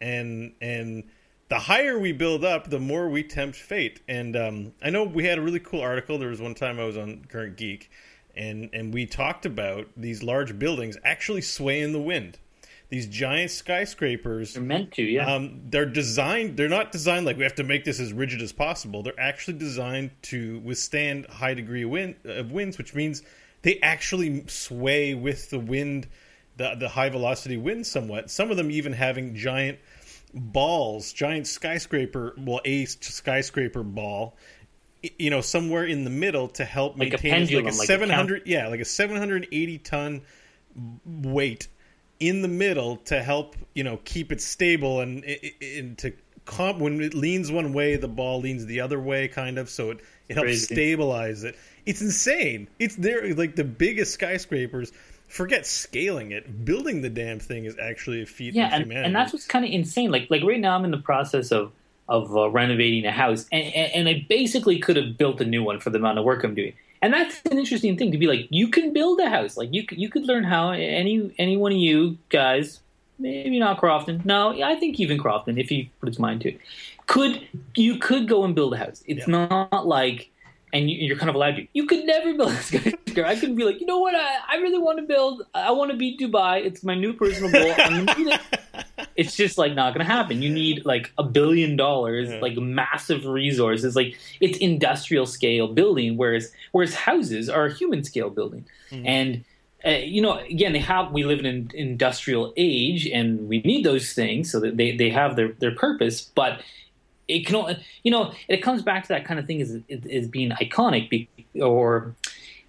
and 0.00 0.52
and 0.60 1.04
the 1.48 1.58
higher 1.58 1.98
we 1.98 2.12
build 2.12 2.44
up, 2.44 2.68
the 2.68 2.78
more 2.78 3.08
we 3.08 3.22
tempt 3.22 3.56
fate. 3.56 4.00
And 4.06 4.36
um, 4.36 4.72
I 4.82 4.90
know 4.90 5.04
we 5.04 5.24
had 5.24 5.38
a 5.38 5.42
really 5.42 5.60
cool 5.60 5.80
article. 5.80 6.18
There 6.18 6.28
was 6.28 6.40
one 6.40 6.54
time 6.54 6.78
I 6.78 6.84
was 6.84 6.96
on 6.96 7.24
Current 7.28 7.56
Geek, 7.56 7.90
and 8.36 8.70
and 8.72 8.92
we 8.92 9.06
talked 9.06 9.46
about 9.46 9.88
these 9.96 10.22
large 10.22 10.58
buildings 10.58 10.96
actually 11.04 11.42
sway 11.42 11.80
in 11.80 11.92
the 11.92 12.00
wind. 12.00 12.38
These 12.90 13.08
giant 13.08 13.50
skyscrapers 13.50 14.54
They're 14.54 14.62
meant 14.62 14.92
to, 14.92 15.02
yeah. 15.02 15.34
um, 15.34 15.60
they're 15.68 15.84
designed. 15.84 16.56
They're 16.56 16.70
not 16.70 16.90
designed 16.90 17.26
like 17.26 17.36
we 17.36 17.42
have 17.42 17.56
to 17.56 17.64
make 17.64 17.84
this 17.84 18.00
as 18.00 18.14
rigid 18.14 18.40
as 18.40 18.50
possible. 18.50 19.02
They're 19.02 19.20
actually 19.20 19.58
designed 19.58 20.10
to 20.22 20.60
withstand 20.60 21.26
high 21.26 21.52
degree 21.52 21.82
of, 21.82 21.90
wind, 21.90 22.14
of 22.24 22.50
winds, 22.50 22.78
which 22.78 22.94
means 22.94 23.22
they 23.60 23.78
actually 23.80 24.46
sway 24.46 25.12
with 25.12 25.50
the 25.50 25.58
wind, 25.58 26.08
the 26.56 26.76
the 26.76 26.88
high 26.88 27.10
velocity 27.10 27.58
wind 27.58 27.86
somewhat. 27.86 28.30
Some 28.30 28.50
of 28.50 28.56
them 28.56 28.70
even 28.70 28.94
having 28.94 29.34
giant 29.34 29.78
balls, 30.32 31.12
giant 31.12 31.46
skyscraper, 31.46 32.34
well, 32.38 32.60
a 32.64 32.86
skyscraper 32.86 33.82
ball. 33.82 34.34
You 35.18 35.28
know, 35.28 35.42
somewhere 35.42 35.84
in 35.84 36.04
the 36.04 36.10
middle 36.10 36.48
to 36.48 36.64
help 36.64 36.98
Like 36.98 37.08
a 37.08 37.10
maintain 37.12 37.32
pendulum, 37.32 37.64
like 37.66 37.74
a 37.74 37.76
like 37.76 37.84
a 37.84 37.86
seven 37.86 38.08
hundred, 38.08 38.42
yeah, 38.46 38.68
like 38.68 38.80
a 38.80 38.86
seven 38.86 39.16
hundred 39.16 39.46
eighty 39.52 39.76
ton 39.76 40.22
weight 41.04 41.68
in 42.20 42.42
the 42.42 42.48
middle 42.48 42.96
to 42.96 43.22
help 43.22 43.56
you 43.74 43.84
know 43.84 43.98
keep 44.04 44.32
it 44.32 44.40
stable 44.40 45.00
and, 45.00 45.24
and 45.60 45.96
to 45.98 46.12
comp 46.44 46.78
when 46.78 47.00
it 47.00 47.14
leans 47.14 47.52
one 47.52 47.72
way 47.72 47.96
the 47.96 48.08
ball 48.08 48.40
leans 48.40 48.66
the 48.66 48.80
other 48.80 48.98
way 48.98 49.28
kind 49.28 49.58
of 49.58 49.68
so 49.68 49.90
it, 49.90 50.00
it 50.28 50.34
helps 50.34 50.48
Crazy. 50.48 50.74
stabilize 50.74 51.44
it. 51.44 51.56
It's 51.86 52.02
insane. 52.02 52.68
It's 52.78 52.96
there 52.96 53.34
like 53.34 53.56
the 53.56 53.64
biggest 53.64 54.12
skyscrapers. 54.14 54.92
Forget 55.28 55.66
scaling 55.66 56.32
it. 56.32 56.64
Building 56.64 57.02
the 57.02 57.10
damn 57.10 57.38
thing 57.38 57.64
is 57.64 57.76
actually 57.78 58.22
a 58.22 58.26
feat 58.26 58.54
yeah 58.54 58.68
of 58.68 58.72
and, 58.72 58.82
humanity 58.84 59.06
and 59.06 59.16
that's 59.16 59.32
what's 59.32 59.46
kind 59.46 59.64
of 59.64 59.70
insane. 59.70 60.10
Like 60.10 60.28
like 60.30 60.42
right 60.42 60.60
now 60.60 60.74
i'm 60.74 60.84
in 60.84 60.90
the 60.90 60.98
process 60.98 61.52
of 61.52 61.72
of 62.08 62.34
uh, 62.34 62.48
renovating 62.48 63.04
a 63.04 63.12
house 63.12 63.46
and, 63.52 63.64
and, 63.74 63.92
and 63.94 64.08
i 64.08 64.26
basically 64.28 64.78
could 64.78 64.96
have 64.96 65.18
built 65.18 65.40
a 65.40 65.44
new 65.44 65.62
one 65.62 65.78
for 65.78 65.90
the 65.90 65.98
amount 65.98 66.18
of 66.18 66.24
work 66.24 66.42
i'm 66.42 66.54
doing 66.54 66.72
and 67.02 67.12
that's 67.12 67.40
an 67.50 67.58
interesting 67.58 67.96
thing 67.96 68.12
to 68.12 68.18
be 68.18 68.26
like 68.26 68.46
you 68.50 68.68
can 68.68 68.92
build 68.92 69.20
a 69.20 69.28
house 69.28 69.56
like 69.56 69.72
you 69.72 69.84
could, 69.84 69.98
you 69.98 70.08
could 70.08 70.24
learn 70.24 70.44
how 70.44 70.70
any 70.70 71.32
any 71.38 71.56
one 71.56 71.72
of 71.72 71.78
you 71.78 72.18
guys 72.28 72.80
maybe 73.18 73.58
not 73.58 73.78
crofton 73.78 74.24
no 74.24 74.60
i 74.62 74.74
think 74.76 74.98
even 75.00 75.18
crofton 75.18 75.58
if 75.58 75.68
he 75.68 75.90
put 76.00 76.08
his 76.08 76.18
mind 76.18 76.40
to 76.40 76.50
it 76.50 76.60
could 77.06 77.46
you 77.74 77.98
could 77.98 78.28
go 78.28 78.44
and 78.44 78.54
build 78.54 78.74
a 78.74 78.76
house 78.76 79.02
it's 79.06 79.26
not 79.26 79.86
like 79.86 80.30
and 80.72 80.90
you, 80.90 80.98
you're 80.98 81.16
kind 81.16 81.30
of 81.30 81.34
allowed 81.34 81.56
to. 81.56 81.66
You 81.72 81.86
could 81.86 82.04
never 82.04 82.34
build 82.36 82.52
a 82.52 82.56
skyscraper. 82.56 83.24
I 83.24 83.34
couldn't 83.36 83.56
be 83.56 83.64
like, 83.64 83.80
you 83.80 83.86
know 83.86 83.98
what? 83.98 84.14
I, 84.14 84.38
I 84.50 84.56
really 84.56 84.78
want 84.78 84.98
to 84.98 85.04
build. 85.04 85.42
I 85.54 85.70
want 85.70 85.90
to 85.90 85.96
beat 85.96 86.20
Dubai. 86.20 86.64
It's 86.64 86.82
my 86.82 86.94
new 86.94 87.12
personal 87.12 87.50
goal. 87.50 87.74
It's 89.18 89.34
just 89.36 89.58
like 89.58 89.74
not 89.74 89.92
going 89.94 90.06
to 90.06 90.12
happen. 90.12 90.40
You 90.42 90.50
need 90.50 90.86
like 90.86 91.12
a 91.18 91.24
billion 91.24 91.76
dollars, 91.76 92.28
Yeah. 92.30 92.40
like 92.40 92.56
massive 92.56 93.26
resources. 93.26 93.96
Like 93.96 94.16
it's 94.40 94.56
industrial 94.58 95.26
scale 95.26 95.66
building, 95.78 96.16
whereas 96.16 96.52
whereas 96.72 96.94
houses 96.94 97.48
are 97.50 97.68
human 97.68 98.04
scale 98.04 98.30
building. 98.30 98.64
And 98.92 99.44
uh, 99.84 99.90
you 100.16 100.22
know, 100.22 100.38
again, 100.38 100.72
they 100.72 100.78
have. 100.78 101.12
We 101.12 101.24
live 101.24 101.40
in 101.40 101.46
an 101.46 101.70
industrial 101.74 102.52
age, 102.56 103.06
and 103.06 103.48
we 103.48 103.58
need 103.70 103.84
those 103.84 104.12
things 104.12 104.50
so 104.52 104.60
that 104.60 104.76
they 104.76 104.96
they 104.96 105.10
have 105.10 105.36
their 105.36 105.50
their 105.62 105.74
purpose, 105.74 106.16
but 106.34 106.60
it 107.28 107.44
can 107.46 107.56
only, 107.56 107.76
you 108.04 108.10
know 108.10 108.32
it 108.48 108.62
comes 108.62 108.80
back 108.82 109.02
to 109.02 109.08
that 109.08 109.24
kind 109.26 109.38
of 109.38 109.46
thing 109.46 109.60
is 109.60 109.78
is 109.88 110.26
being 110.28 110.50
iconic 110.52 111.28
or 111.60 112.14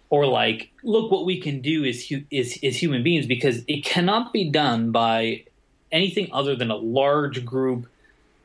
or 0.09 0.25
like 0.25 0.69
look 0.83 1.09
what 1.11 1.23
we 1.25 1.39
can 1.39 1.61
do 1.61 1.85
as 1.85 2.05
hu- 2.09 2.25
is 2.31 2.57
is 2.61 2.75
human 2.75 3.01
beings 3.01 3.25
because 3.25 3.63
it 3.67 3.85
cannot 3.85 4.33
be 4.33 4.49
done 4.49 4.91
by 4.91 5.43
anything 5.91 6.29
other 6.31 6.55
than 6.55 6.71
a 6.71 6.75
large 6.75 7.45
group 7.45 7.87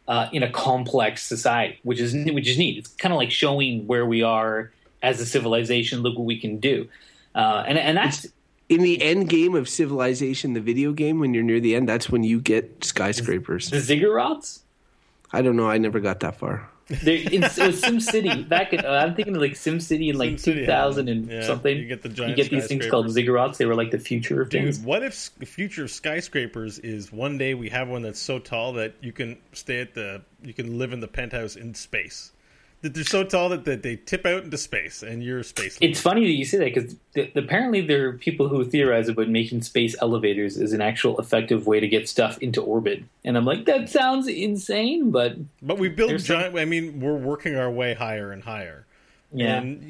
uh, 0.09 0.29
in 0.33 0.43
a 0.43 0.51
complex 0.51 1.23
society 1.23 1.79
which 1.83 2.01
is 2.01 2.15
which 2.33 2.49
is 2.49 2.59
neat 2.59 2.79
it's 2.79 2.89
kind 2.89 3.13
of 3.13 3.19
like 3.19 3.31
showing 3.31 3.87
where 3.87 4.05
we 4.05 4.23
are 4.23 4.71
as 5.03 5.21
a 5.21 5.27
civilization 5.27 6.01
look 6.01 6.17
what 6.17 6.25
we 6.25 6.39
can 6.39 6.59
do 6.59 6.89
uh, 7.35 7.65
and 7.67 7.79
and 7.79 7.97
that's 7.97 8.27
in 8.69 8.81
the 8.81 9.03
end 9.03 9.29
game 9.29 9.55
of 9.55 9.69
Civilization, 9.69 10.55
the 10.55 10.61
video 10.61 10.93
game, 10.93 11.21
when 11.21 11.35
you're 11.35 11.43
near 11.43 11.61
the 11.61 11.75
end, 11.75 11.87
that's 11.87 12.09
when 12.09 12.25
you 12.25 12.41
get 12.41 12.83
skyscrapers. 12.83 13.71
the 13.71 13.77
ziggurats 13.77 14.61
I 15.33 15.43
don't 15.43 15.57
know. 15.57 15.69
I 15.69 15.79
never 15.79 15.99
got 15.99 16.21
that 16.21 16.37
far. 16.37 16.71
They're 16.89 17.17
in 17.17 17.43
it 17.43 17.59
was 17.59 17.81
Sim 17.81 17.99
City 17.99 18.43
back. 18.43 18.73
In, 18.73 18.85
uh, 18.85 18.91
I'm 18.91 19.15
thinking 19.15 19.35
of 19.35 19.41
like 19.41 19.57
Sim 19.57 19.81
City 19.81 20.11
in 20.11 20.19
like 20.19 20.33
SimCity, 20.33 20.67
2000 20.67 21.09
and 21.09 21.31
yeah. 21.31 21.43
something. 21.43 21.77
You 21.77 21.87
get 21.87 22.03
the 22.03 22.11
You 22.11 22.35
get 22.35 22.51
these 22.51 22.67
things 22.67 22.87
called 22.87 23.07
ziggurats. 23.07 23.57
They 23.57 23.65
were 23.65 23.75
like 23.75 23.91
the 23.91 23.99
future 23.99 24.43
of 24.43 24.51
things. 24.51 24.79
What 24.81 25.03
if 25.03 25.31
the 25.39 25.47
future 25.47 25.85
of 25.85 25.91
skyscrapers 25.91 26.79
is 26.79 27.11
one 27.11 27.39
day 27.39 27.55
we 27.55 27.71
have 27.71 27.89
one 27.89 28.03
that's 28.03 28.21
so 28.21 28.39
tall 28.39 28.75
that 28.75 28.95
you 29.01 29.13
can 29.13 29.39
stay 29.53 29.81
at 29.81 29.95
the 29.95 30.23
you 30.43 30.53
can 30.53 30.79
live 30.79 30.93
in 30.93 31.01
the 31.01 31.09
penthouse 31.09 31.57
in 31.57 31.75
space. 31.75 32.33
That 32.85 32.93
they're 32.93 33.03
so 33.03 33.25
tall 33.25 33.49
that, 33.49 33.65
that 33.65 33.83
they 33.83 33.97
tip 33.97 34.27
out 34.27 34.45
into 34.45 34.59
space 34.59 35.03
and 35.03 35.23
you're 35.25 35.39
a 35.39 35.45
space. 35.45 35.79
It's 35.81 35.99
funny 36.01 36.27
that 36.27 36.33
you 36.33 36.45
say 36.45 36.59
that 36.59 36.75
because 36.75 36.95
th- 37.15 37.33
apparently 37.35 37.81
there 37.81 38.09
are 38.09 38.13
people 38.13 38.49
who 38.49 38.63
theorize 38.63 39.09
about 39.09 39.29
making 39.31 39.63
space 39.63 39.97
elevators 40.03 40.59
as 40.59 40.75
an 40.75 40.83
actual 40.83 41.19
effective 41.19 41.67
way 41.67 41.81
to 41.81 41.89
get 41.89 42.11
stuff 42.11 42.37
into 42.43 42.61
orbit. 42.63 43.03
And 43.25 43.39
I'm 43.39 43.47
like, 43.47 43.65
that 43.65 43.89
sounds 43.89 44.29
insane, 44.29 45.11
but 45.11 45.37
but 45.63 45.79
we 45.79 45.89
build 45.89 46.11
there's 46.11 46.27
some- 46.27 46.41
giant. 46.41 46.59
I 46.59 46.67
mean, 46.67 47.01
we're 47.01 47.17
working 47.17 47.57
our 47.57 47.71
way 47.71 47.95
higher 47.95 48.31
and 48.33 48.43
higher. 48.43 48.85
yeah, 49.33 49.63
And 49.63 49.83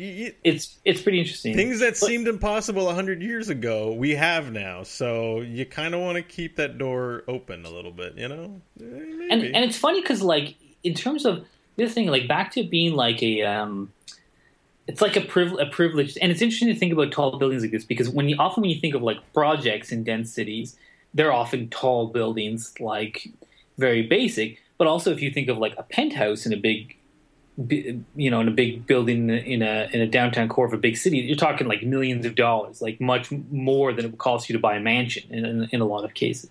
it's 0.44 0.78
it's 0.84 1.02
pretty 1.02 1.18
interesting. 1.18 1.56
things 1.56 1.80
that 1.80 1.94
But- 2.00 2.06
seemed 2.06 2.28
impossible 2.28 2.94
hundred 2.94 3.22
years 3.22 3.48
ago, 3.48 3.92
we 3.92 4.14
have 4.14 4.52
now. 4.52 4.84
So 4.84 5.40
you 5.40 5.66
kind 5.66 5.96
of 5.96 6.00
want 6.00 6.14
to 6.16 6.22
keep 6.22 6.54
that 6.56 6.78
door 6.78 7.24
open 7.26 7.64
a 7.66 7.70
little 7.70 7.90
bit, 7.90 8.16
you 8.16 8.28
know? 8.28 8.60
Eh, 8.80 8.84
Maybe. 8.84 9.28
and 9.32 9.42
and 9.56 9.64
it's 9.64 9.76
funny 9.76 10.00
because 10.00 10.22
like 10.22 10.54
in 10.84 10.94
terms 10.94 11.26
of 11.26 11.44
this 11.76 11.94
thing, 11.94 12.08
like 12.08 12.28
back 12.28 12.52
to 12.52 12.62
being 12.62 12.94
like 12.94 13.22
a 13.22 13.42
um, 13.42 13.92
it's 14.86 15.00
like 15.00 15.16
a, 15.16 15.20
priv- 15.20 15.58
a 15.58 15.66
privilege, 15.66 16.18
and 16.20 16.30
it's 16.30 16.42
interesting 16.42 16.68
to 16.68 16.74
think 16.74 16.92
about 16.92 17.10
tall 17.10 17.38
buildings 17.38 17.62
like 17.62 17.72
this 17.72 17.84
because 17.84 18.08
when 18.08 18.28
you 18.28 18.36
often 18.38 18.62
when 18.62 18.70
you 18.70 18.80
think 18.80 18.94
of 18.94 19.02
like 19.02 19.18
projects 19.32 19.92
in 19.92 20.04
dense 20.04 20.32
cities, 20.32 20.76
they're 21.14 21.32
often 21.32 21.68
tall 21.68 22.08
buildings, 22.08 22.74
like 22.80 23.28
very 23.78 24.02
basic. 24.02 24.60
But 24.76 24.86
also, 24.86 25.10
if 25.12 25.22
you 25.22 25.30
think 25.30 25.48
of 25.48 25.58
like 25.58 25.74
a 25.78 25.82
penthouse 25.84 26.46
in 26.46 26.52
a 26.52 26.56
big, 26.56 26.96
you 27.56 28.30
know, 28.30 28.40
in 28.40 28.48
a 28.48 28.52
big 28.52 28.86
building 28.86 29.30
in 29.30 29.62
a 29.62 29.88
in 29.92 30.00
a 30.00 30.06
downtown 30.06 30.48
core 30.48 30.66
of 30.66 30.74
a 30.74 30.78
big 30.78 30.96
city, 30.96 31.18
you're 31.18 31.36
talking 31.36 31.66
like 31.66 31.82
millions 31.82 32.26
of 32.26 32.34
dollars, 32.34 32.82
like 32.82 33.00
much 33.00 33.30
more 33.50 33.92
than 33.92 34.04
it 34.04 34.10
would 34.10 34.18
cost 34.18 34.48
you 34.48 34.52
to 34.52 34.60
buy 34.60 34.76
a 34.76 34.80
mansion 34.80 35.32
in, 35.32 35.44
in, 35.44 35.68
in 35.72 35.80
a 35.80 35.86
lot 35.86 36.04
of 36.04 36.12
cases. 36.14 36.50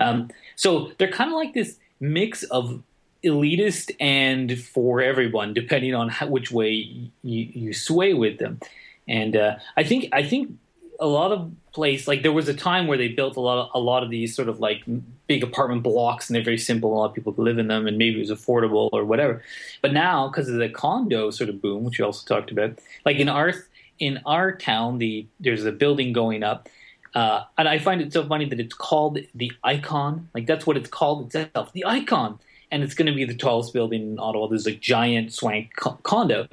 Um, 0.00 0.30
so 0.56 0.90
they're 0.98 1.12
kind 1.12 1.30
of 1.30 1.36
like 1.36 1.54
this 1.54 1.78
mix 2.00 2.42
of 2.44 2.82
elitist 3.24 3.94
and 4.00 4.58
for 4.58 5.00
everyone, 5.00 5.54
depending 5.54 5.94
on 5.94 6.08
how, 6.08 6.26
which 6.26 6.50
way 6.50 6.70
you, 6.70 7.12
you 7.22 7.72
sway 7.72 8.14
with 8.14 8.38
them. 8.38 8.60
And 9.08 9.36
uh, 9.36 9.56
I 9.76 9.82
think 9.84 10.08
I 10.12 10.22
think 10.22 10.52
a 11.00 11.06
lot 11.06 11.32
of 11.32 11.50
place 11.72 12.06
like 12.06 12.22
there 12.22 12.32
was 12.32 12.48
a 12.48 12.54
time 12.54 12.86
where 12.86 12.98
they 12.98 13.08
built 13.08 13.36
a 13.36 13.40
lot 13.40 13.58
of 13.58 13.70
a 13.74 13.78
lot 13.78 14.02
of 14.02 14.10
these 14.10 14.34
sort 14.34 14.48
of 14.48 14.60
like 14.60 14.82
big 15.26 15.42
apartment 15.42 15.82
blocks 15.82 16.28
and 16.28 16.36
they're 16.36 16.44
very 16.44 16.58
simple. 16.58 16.92
A 16.92 16.96
lot 16.96 17.06
of 17.06 17.14
people 17.14 17.32
could 17.32 17.44
live 17.44 17.58
in 17.58 17.68
them, 17.68 17.86
and 17.86 17.98
maybe 17.98 18.16
it 18.16 18.28
was 18.28 18.30
affordable 18.30 18.88
or 18.92 19.04
whatever. 19.04 19.42
But 19.82 19.92
now, 19.92 20.28
because 20.28 20.48
of 20.48 20.56
the 20.56 20.68
condo 20.68 21.30
sort 21.30 21.50
of 21.50 21.60
boom, 21.60 21.84
which 21.84 21.98
we 21.98 22.04
also 22.04 22.26
talked 22.26 22.50
about, 22.50 22.78
like 23.04 23.16
in 23.16 23.28
our 23.28 23.54
in 23.98 24.20
our 24.26 24.54
town, 24.54 24.98
the 24.98 25.26
there's 25.40 25.64
a 25.64 25.72
building 25.72 26.12
going 26.12 26.42
up. 26.42 26.68
Uh, 27.12 27.42
and 27.58 27.68
I 27.68 27.78
find 27.78 28.00
it 28.00 28.12
so 28.12 28.24
funny 28.24 28.48
that 28.48 28.60
it's 28.60 28.74
called 28.74 29.18
the 29.34 29.50
Icon. 29.64 30.28
Like 30.32 30.46
that's 30.46 30.66
what 30.66 30.76
it's 30.76 30.88
called 30.88 31.34
itself, 31.34 31.72
the 31.72 31.84
Icon. 31.84 32.38
And 32.70 32.82
it's 32.82 32.94
going 32.94 33.06
to 33.06 33.12
be 33.12 33.24
the 33.24 33.34
tallest 33.34 33.72
building 33.72 34.02
in 34.02 34.18
Ottawa. 34.18 34.46
There's 34.46 34.66
a 34.66 34.74
giant 34.74 35.32
swank 35.32 35.74
co- 35.76 35.98
condo. 36.02 36.48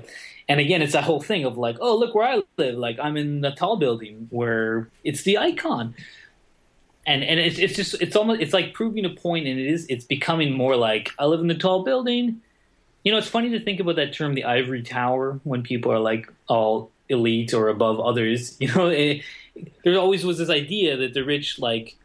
And 0.50 0.60
again, 0.60 0.82
it's 0.82 0.94
that 0.94 1.04
whole 1.04 1.22
thing 1.22 1.46
of 1.46 1.58
like, 1.58 1.78
oh, 1.82 1.98
look 1.98 2.16
where 2.16 2.28
I 2.28 2.42
live. 2.58 2.76
Like 2.76 2.98
I'm 3.00 3.18
in 3.18 3.42
the 3.42 3.52
tall 3.52 3.78
building 3.78 4.28
where 4.32 4.90
it's 5.04 5.24
the 5.24 5.38
Icon. 5.38 5.94
and 7.06 7.24
and 7.24 7.40
it's 7.40 7.58
it's 7.60 7.76
just 7.76 8.02
it's 8.02 8.16
almost 8.16 8.42
it's 8.42 8.54
like 8.54 8.74
proving 8.74 9.06
a 9.06 9.10
point, 9.10 9.48
and 9.48 9.60
it 9.60 9.68
is 9.68 9.86
it's 9.90 10.06
becoming 10.06 10.54
more 10.54 10.76
like 10.76 11.12
I 11.20 11.26
live 11.26 11.40
in 11.40 11.48
the 11.48 11.56
tall 11.56 11.84
building. 11.84 12.42
You 13.04 13.12
know, 13.12 13.18
it's 13.18 13.30
funny 13.30 13.50
to 13.52 13.60
think 13.60 13.80
about 13.80 13.96
that 13.96 14.14
term, 14.14 14.34
the 14.34 14.44
ivory 14.44 14.84
tower, 14.84 15.40
when 15.44 15.64
people 15.64 15.92
are 15.92 16.00
like 16.00 16.32
all 16.48 16.92
elite 17.10 17.54
or 17.54 17.70
above 17.70 18.00
others. 18.00 18.58
You 18.62 18.74
know, 18.74 18.88
it, 18.88 19.22
there 19.84 19.98
always 19.98 20.26
was 20.26 20.38
this 20.38 20.50
idea 20.50 20.98
that 20.98 21.14
the 21.14 21.24
rich 21.24 21.60
like 21.60 21.96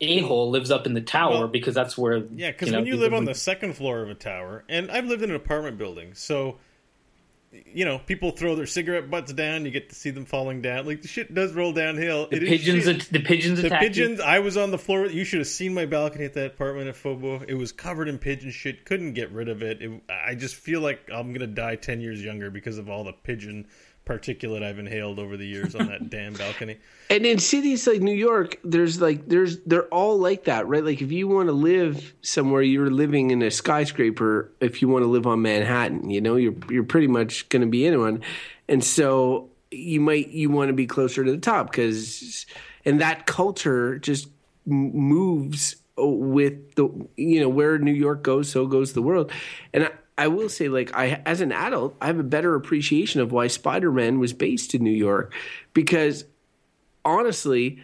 a 0.00 0.18
hole 0.20 0.50
lives 0.50 0.70
up 0.70 0.86
in 0.86 0.92
the 0.94 1.00
tower 1.00 1.30
Well, 1.32 1.48
because 1.48 1.74
that's 1.74 1.96
where 1.96 2.18
Yeah, 2.18 2.50
because 2.50 2.70
know, 2.70 2.78
when 2.78 2.86
you 2.86 2.96
live 2.96 3.14
on 3.14 3.24
the 3.24 3.34
second 3.34 3.74
floor 3.74 4.02
of 4.02 4.10
a 4.10 4.14
tower, 4.14 4.64
and 4.68 4.90
I've 4.90 5.06
lived 5.06 5.22
in 5.22 5.30
an 5.30 5.36
apartment 5.36 5.78
building, 5.78 6.14
so 6.14 6.58
you 7.64 7.86
know 7.86 7.98
people 7.98 8.32
throw 8.32 8.54
their 8.54 8.66
cigarette 8.66 9.08
butts 9.10 9.32
down. 9.32 9.64
You 9.64 9.70
get 9.70 9.88
to 9.88 9.94
see 9.94 10.10
them 10.10 10.26
falling 10.26 10.60
down. 10.60 10.84
Like 10.84 11.00
the 11.00 11.08
shit 11.08 11.32
does 11.32 11.54
roll 11.54 11.72
downhill. 11.72 12.28
the 12.28 12.36
It 12.36 12.42
pigeons 12.48 12.86
at- 12.86 13.00
the 13.10 13.20
pigeons 13.20 13.60
The 13.62 13.68
attack 13.68 13.82
you. 13.82 13.88
pigeons. 13.88 14.20
I 14.20 14.40
was 14.40 14.56
on 14.58 14.70
the 14.70 14.78
floor. 14.78 15.06
You 15.06 15.24
should 15.24 15.38
have 15.38 15.46
seen 15.48 15.72
my 15.72 15.86
balcony 15.86 16.24
at 16.26 16.34
that 16.34 16.46
apartment 16.48 16.88
at 16.88 16.96
Fobo. 16.96 17.42
It 17.48 17.54
was 17.54 17.72
covered 17.72 18.08
in 18.08 18.18
pigeon 18.18 18.50
shit. 18.50 18.84
Couldn't 18.84 19.14
get 19.14 19.30
rid 19.32 19.48
of 19.48 19.62
it. 19.62 19.80
it. 19.80 20.02
I 20.10 20.34
just 20.34 20.56
feel 20.56 20.80
like 20.82 21.08
I'm 21.10 21.32
gonna 21.32 21.46
die 21.46 21.76
ten 21.76 22.00
years 22.02 22.22
younger 22.22 22.50
because 22.50 22.76
of 22.76 22.90
all 22.90 23.04
the 23.04 23.12
pigeon 23.14 23.66
particulate 24.06 24.62
I've 24.62 24.78
inhaled 24.78 25.18
over 25.18 25.36
the 25.36 25.46
years 25.46 25.74
on 25.74 25.88
that 25.88 26.08
damn 26.10 26.32
balcony. 26.32 26.78
And 27.10 27.26
in 27.26 27.38
cities 27.38 27.86
like 27.86 28.00
New 28.00 28.14
York, 28.14 28.58
there's 28.64 29.00
like 29.00 29.28
there's 29.28 29.58
they're 29.66 29.88
all 29.88 30.16
like 30.16 30.44
that, 30.44 30.66
right? 30.68 30.84
Like 30.84 31.02
if 31.02 31.12
you 31.12 31.28
want 31.28 31.48
to 31.48 31.52
live 31.52 32.14
somewhere, 32.22 32.62
you're 32.62 32.90
living 32.90 33.32
in 33.32 33.42
a 33.42 33.50
skyscraper. 33.50 34.50
If 34.60 34.80
you 34.80 34.88
want 34.88 35.02
to 35.02 35.08
live 35.08 35.26
on 35.26 35.42
Manhattan, 35.42 36.08
you 36.08 36.20
know, 36.20 36.36
you're 36.36 36.54
you're 36.70 36.84
pretty 36.84 37.08
much 37.08 37.48
going 37.48 37.62
to 37.62 37.68
be 37.68 37.84
in 37.84 38.00
one, 38.00 38.22
and 38.68 38.82
so 38.82 39.50
you 39.70 40.00
might 40.00 40.28
you 40.28 40.50
want 40.50 40.68
to 40.68 40.74
be 40.74 40.86
closer 40.86 41.24
to 41.24 41.30
the 41.30 41.38
top 41.38 41.70
because, 41.70 42.46
and 42.84 43.00
that 43.00 43.26
culture 43.26 43.98
just 43.98 44.28
m- 44.66 44.96
moves 44.96 45.76
oh, 45.98 46.10
with 46.10 46.76
the 46.76 46.88
you 47.16 47.40
know 47.40 47.48
where 47.48 47.78
New 47.78 47.92
York 47.92 48.22
goes, 48.22 48.48
so 48.48 48.66
goes 48.66 48.92
the 48.92 49.02
world, 49.02 49.32
and. 49.74 49.90
I, 50.18 50.28
will 50.28 50.48
say, 50.48 50.68
like, 50.68 50.94
I 50.96 51.22
as 51.26 51.40
an 51.40 51.52
adult, 51.52 51.96
I 52.00 52.06
have 52.06 52.18
a 52.18 52.24
better 52.24 52.54
appreciation 52.54 53.20
of 53.20 53.32
why 53.32 53.48
Spider 53.48 53.92
Man 53.92 54.18
was 54.18 54.32
based 54.32 54.74
in 54.74 54.82
New 54.82 54.90
York, 54.90 55.32
because 55.74 56.24
honestly, 57.04 57.80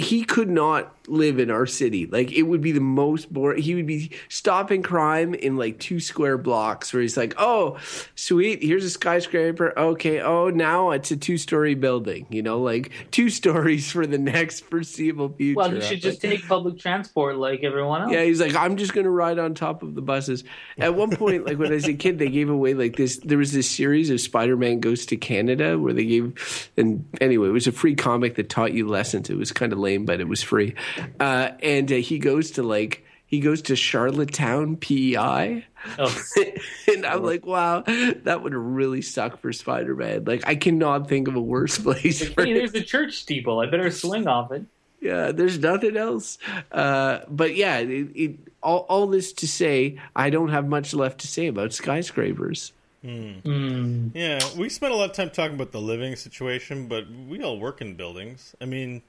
he, 0.00 0.20
he 0.20 0.24
could 0.24 0.50
not 0.50 0.94
live 1.10 1.38
in 1.38 1.50
our 1.50 1.66
city. 1.66 2.06
Like 2.06 2.32
it 2.32 2.42
would 2.42 2.60
be 2.60 2.72
the 2.72 2.80
most 2.80 3.32
boring. 3.32 3.62
He 3.62 3.74
would 3.74 3.86
be 3.86 4.12
stopping 4.28 4.82
crime 4.82 5.34
in 5.34 5.56
like 5.56 5.78
two 5.78 6.00
square 6.00 6.38
blocks 6.38 6.92
where 6.92 7.02
he's 7.02 7.16
like, 7.16 7.34
"Oh, 7.36 7.78
sweet, 8.14 8.62
here's 8.62 8.84
a 8.84 8.90
skyscraper. 8.90 9.76
Okay, 9.78 10.20
oh, 10.20 10.50
now 10.50 10.90
it's 10.90 11.10
a 11.10 11.16
two-story 11.16 11.74
building. 11.74 12.26
You 12.30 12.42
know, 12.42 12.60
like 12.60 12.92
two 13.10 13.30
stories 13.40 13.90
for 13.90 14.06
the 14.06 14.18
next 14.18 14.60
foreseeable 14.60 15.30
future." 15.30 15.56
Well, 15.56 15.74
you 15.74 15.80
should 15.80 16.00
just 16.00 16.20
take 16.20 16.46
public 16.46 16.78
transport 16.78 17.36
like 17.36 17.64
everyone 17.64 18.02
else. 18.02 18.12
Yeah, 18.12 18.22
he's 18.22 18.40
like, 18.40 18.54
I'm 18.54 18.76
just 18.76 18.94
gonna 18.94 19.10
ride 19.10 19.38
on 19.38 19.54
top 19.54 19.82
of 19.82 19.94
the 19.94 20.02
buses. 20.02 20.44
At 20.78 20.94
one 20.94 21.10
point, 21.10 21.44
like 21.44 21.58
when 21.58 21.72
I 21.72 21.74
was 21.74 21.88
a 21.88 21.94
kid, 21.94 22.18
they 22.18 22.30
gave 22.30 22.48
away 22.48 22.74
like 22.74 22.96
this. 22.96 23.18
There 23.18 23.38
was 23.38 23.52
this 23.52 23.70
series 23.70 24.10
of 24.10 24.20
Spider-Man 24.20 24.80
Goes 24.80 25.06
to 25.06 25.16
Canada 25.16 25.78
where 25.78 25.92
they 25.92 26.06
gave, 26.06 26.70
and 26.76 27.06
anyway, 27.20 27.48
it 27.48 27.52
was 27.52 27.66
a 27.66 27.72
free 27.72 27.94
comic 27.94 28.36
that 28.36 28.48
taught 28.48 28.72
you 28.72 28.88
lessons. 28.88 29.28
It 29.28 29.36
was 29.36 29.52
kind 29.52 29.72
of 29.72 29.78
lame, 29.78 29.89
but 29.98 30.20
it 30.20 30.28
was 30.28 30.42
free. 30.42 30.74
Uh, 31.18 31.50
and 31.62 31.90
uh, 31.90 31.96
he 31.96 32.18
goes 32.18 32.52
to 32.52 32.62
like 32.62 33.04
he 33.30 33.38
goes 33.38 33.62
to 33.62 33.76
Charlottetown, 33.76 34.76
PEI. 34.76 35.64
Oh, 35.98 36.22
and 36.88 37.06
I'm 37.06 37.22
like, 37.22 37.46
wow, 37.46 37.84
that 37.86 38.42
would 38.42 38.54
really 38.54 39.02
suck 39.02 39.40
for 39.40 39.52
Spider-Man. 39.52 40.24
Like, 40.24 40.42
I 40.48 40.56
cannot 40.56 41.08
think 41.08 41.28
of 41.28 41.36
a 41.36 41.40
worse 41.40 41.78
place 41.82 42.28
for 42.28 42.44
hey, 42.44 42.54
there's 42.54 42.74
a 42.74 42.82
church 42.82 43.14
steeple. 43.18 43.60
I 43.60 43.66
better 43.66 43.92
swing 43.92 44.26
off 44.26 44.50
it. 44.50 44.64
Yeah, 45.00 45.30
there's 45.30 45.60
nothing 45.60 45.96
else. 45.96 46.38
Uh, 46.72 47.20
but 47.28 47.54
yeah, 47.54 47.78
it, 47.78 48.08
it, 48.16 48.36
all, 48.64 48.84
all 48.88 49.06
this 49.06 49.32
to 49.34 49.46
say, 49.46 50.00
I 50.16 50.30
don't 50.30 50.48
have 50.48 50.66
much 50.66 50.92
left 50.92 51.20
to 51.20 51.28
say 51.28 51.46
about 51.46 51.72
skyscrapers. 51.72 52.72
Yeah, 53.02 54.40
we 54.56 54.68
spent 54.68 54.92
a 54.92 54.96
lot 54.96 55.10
of 55.10 55.16
time 55.16 55.30
talking 55.30 55.54
about 55.54 55.72
the 55.72 55.80
living 55.80 56.16
situation, 56.16 56.86
but 56.88 57.04
we 57.08 57.42
all 57.42 57.58
work 57.58 57.80
in 57.80 57.94
buildings. 57.94 58.54
I 58.60 58.66
mean, 58.66 59.02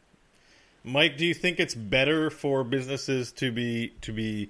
Mike, 0.84 1.18
do 1.18 1.26
you 1.26 1.34
think 1.34 1.60
it's 1.60 1.76
better 1.76 2.30
for 2.30 2.64
businesses 2.64 3.32
to 3.34 3.52
be 3.52 3.94
to 4.02 4.12
be, 4.12 4.50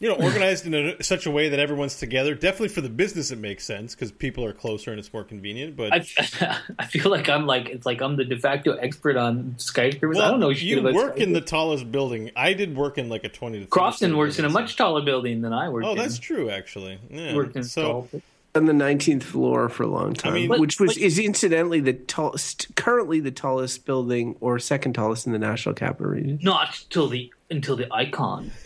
you 0.00 0.08
know, 0.08 0.16
organized 0.16 0.66
in 0.66 0.74
a, 0.74 1.02
such 1.02 1.26
a 1.26 1.30
way 1.30 1.48
that 1.48 1.60
everyone's 1.60 1.96
together? 1.96 2.34
Definitely 2.34 2.68
for 2.68 2.80
the 2.80 2.88
business, 2.88 3.30
it 3.30 3.38
makes 3.38 3.64
sense 3.64 3.94
because 3.94 4.10
people 4.10 4.44
are 4.44 4.52
closer 4.52 4.90
and 4.90 4.98
it's 4.98 5.12
more 5.12 5.22
convenient. 5.22 5.76
But 5.76 5.92
I, 5.92 6.58
I 6.78 6.86
feel 6.86 7.08
like 7.08 7.28
I'm 7.28 7.46
like 7.46 7.68
it's 7.68 7.86
like 7.86 8.00
I'm 8.00 8.16
the 8.16 8.24
de 8.24 8.38
facto 8.38 8.72
expert 8.72 9.16
on 9.16 9.54
skyscrapers. 9.58 10.18
I 10.18 10.30
don't 10.30 10.40
know 10.40 10.48
you 10.48 10.80
about 10.80 10.94
work 10.94 11.18
in 11.18 11.32
the 11.32 11.40
tallest 11.40 11.90
building. 11.92 12.32
I 12.34 12.54
did 12.54 12.76
work 12.76 12.98
in 12.98 13.08
like 13.08 13.22
a 13.22 13.28
twenty 13.28 13.60
to 13.60 13.66
Crofton 13.66 14.16
works 14.16 14.40
in 14.40 14.44
a 14.44 14.50
much 14.50 14.74
taller 14.74 15.02
building 15.02 15.42
than 15.42 15.52
I 15.52 15.68
work. 15.68 15.84
Oh, 15.84 15.92
in. 15.92 15.98
that's 15.98 16.18
true. 16.18 16.50
Actually, 16.50 16.98
yeah. 17.10 17.34
worked 17.36 17.54
in 17.54 17.62
so 17.62 17.82
tall. 17.82 18.22
On 18.56 18.66
the 18.66 18.72
19th 18.72 19.24
floor 19.24 19.68
for 19.68 19.82
a 19.82 19.88
long 19.88 20.14
time, 20.14 20.34
mean- 20.34 20.48
But- 20.48 20.60
which 20.60 20.78
was 20.78 20.94
but- 20.94 21.02
is 21.02 21.18
incidentally 21.18 21.80
the 21.80 21.92
tallest, 21.92 22.68
currently 22.76 23.18
the 23.18 23.32
tallest 23.32 23.84
building 23.84 24.36
or 24.40 24.60
second 24.60 24.92
tallest 24.92 25.26
in 25.26 25.32
the 25.32 25.40
National 25.40 25.74
Capital 25.74 26.12
Region. 26.12 26.38
Not 26.40 26.84
till 26.88 27.08
the 27.08 27.32
until 27.50 27.74
the 27.74 27.92
icon. 27.92 28.52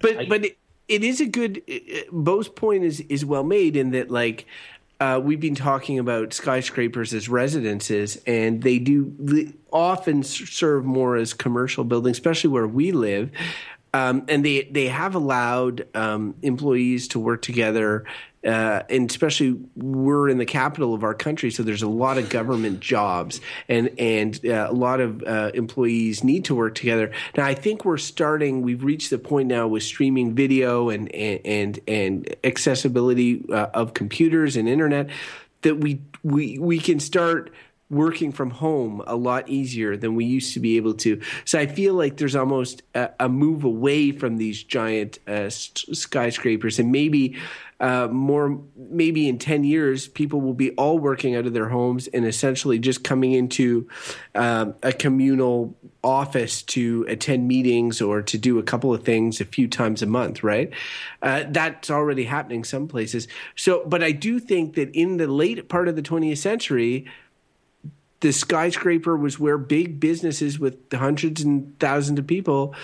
but 0.00 0.28
but 0.28 0.44
it, 0.44 0.58
it 0.88 1.04
is 1.04 1.20
a 1.20 1.26
good. 1.26 1.62
uh, 1.70 2.10
Beau's 2.12 2.48
point 2.48 2.82
is 2.82 2.98
is 3.08 3.24
well 3.24 3.44
made 3.44 3.76
in 3.76 3.90
that 3.92 4.10
like. 4.10 4.46
Uh, 5.00 5.20
we've 5.22 5.40
been 5.40 5.56
talking 5.56 5.98
about 5.98 6.32
skyscrapers 6.32 7.12
as 7.12 7.28
residences, 7.28 8.16
and 8.26 8.62
they 8.62 8.78
do 8.78 9.52
often 9.72 10.22
serve 10.22 10.84
more 10.84 11.16
as 11.16 11.34
commercial 11.34 11.82
buildings, 11.84 12.16
especially 12.16 12.48
where 12.50 12.66
we 12.66 12.90
live. 12.92 13.30
Um, 13.92 14.24
and 14.28 14.44
they 14.44 14.62
they 14.70 14.86
have 14.88 15.14
allowed 15.14 15.86
um, 15.94 16.34
employees 16.42 17.08
to 17.08 17.18
work 17.18 17.42
together, 17.42 18.04
uh, 18.44 18.82
and 18.90 19.10
especially 19.10 19.58
we're 19.76 20.28
in 20.28 20.38
the 20.38 20.46
capital 20.46 20.94
of 20.94 21.02
our 21.02 21.14
country, 21.14 21.50
so 21.50 21.62
there's 21.62 21.82
a 21.82 21.88
lot 21.88 22.18
of 22.18 22.28
government 22.28 22.80
jobs, 22.80 23.40
and 23.68 23.90
and 23.98 24.44
uh, 24.46 24.66
a 24.70 24.74
lot 24.74 25.00
of 25.00 25.22
uh, 25.22 25.50
employees 25.54 26.22
need 26.22 26.44
to 26.46 26.54
work 26.54 26.74
together. 26.74 27.12
Now, 27.36 27.46
I 27.46 27.54
think 27.54 27.84
we're 27.84 27.98
starting. 27.98 28.62
We've 28.62 28.84
reached 28.84 29.10
the 29.10 29.18
point 29.18 29.48
now 29.48 29.66
with 29.68 29.82
streaming 29.82 30.34
video 30.34 30.90
and 30.90 31.12
and 31.14 31.80
and, 31.88 32.36
accessibility 32.44 33.44
uh, 33.50 33.66
of 33.74 33.94
computers 33.94 34.56
and 34.56 34.68
internet 34.68 35.08
that 35.62 35.76
we 35.76 36.00
we 36.22 36.58
we 36.58 36.78
can 36.78 37.00
start 37.00 37.52
working 37.90 38.32
from 38.32 38.50
home 38.50 39.02
a 39.06 39.14
lot 39.14 39.48
easier 39.48 39.96
than 39.96 40.14
we 40.14 40.24
used 40.24 40.54
to 40.54 40.60
be 40.60 40.76
able 40.76 40.94
to. 40.94 41.20
So 41.44 41.58
I 41.58 41.66
feel 41.66 41.94
like 41.94 42.16
there's 42.16 42.34
almost 42.34 42.82
a, 42.94 43.10
a 43.20 43.28
move 43.28 43.64
away 43.64 44.10
from 44.10 44.36
these 44.36 44.62
giant 44.62 45.18
uh, 45.28 45.50
skyscrapers, 45.50 46.78
and 46.78 46.90
maybe 46.90 47.36
uh, 47.80 48.08
more, 48.08 48.60
maybe 48.76 49.28
in 49.28 49.38
ten 49.38 49.64
years, 49.64 50.08
people 50.08 50.40
will 50.40 50.54
be 50.54 50.70
all 50.72 50.98
working 50.98 51.34
out 51.34 51.46
of 51.46 51.52
their 51.52 51.68
homes 51.68 52.06
and 52.08 52.24
essentially 52.24 52.78
just 52.78 53.04
coming 53.04 53.32
into 53.32 53.88
um, 54.34 54.74
a 54.82 54.92
communal 54.92 55.74
office 56.02 56.62
to 56.62 57.04
attend 57.08 57.48
meetings 57.48 58.00
or 58.00 58.22
to 58.22 58.38
do 58.38 58.58
a 58.58 58.62
couple 58.62 58.92
of 58.92 59.02
things 59.02 59.40
a 59.40 59.44
few 59.44 59.66
times 59.66 60.02
a 60.02 60.06
month. 60.06 60.42
Right? 60.42 60.70
Uh, 61.22 61.44
that's 61.48 61.90
already 61.90 62.24
happening 62.24 62.64
some 62.64 62.88
places. 62.88 63.28
So, 63.56 63.84
but 63.86 64.02
I 64.02 64.12
do 64.12 64.38
think 64.38 64.74
that 64.74 64.90
in 64.94 65.16
the 65.16 65.26
late 65.26 65.68
part 65.68 65.88
of 65.88 65.96
the 65.96 66.02
20th 66.02 66.38
century 66.38 67.06
the 68.24 68.32
skyscraper 68.32 69.18
was 69.18 69.38
where 69.38 69.58
big 69.58 70.00
businesses 70.00 70.58
with 70.58 70.90
hundreds 70.90 71.42
and 71.42 71.78
thousands 71.78 72.18
of 72.18 72.26
people 72.26 72.74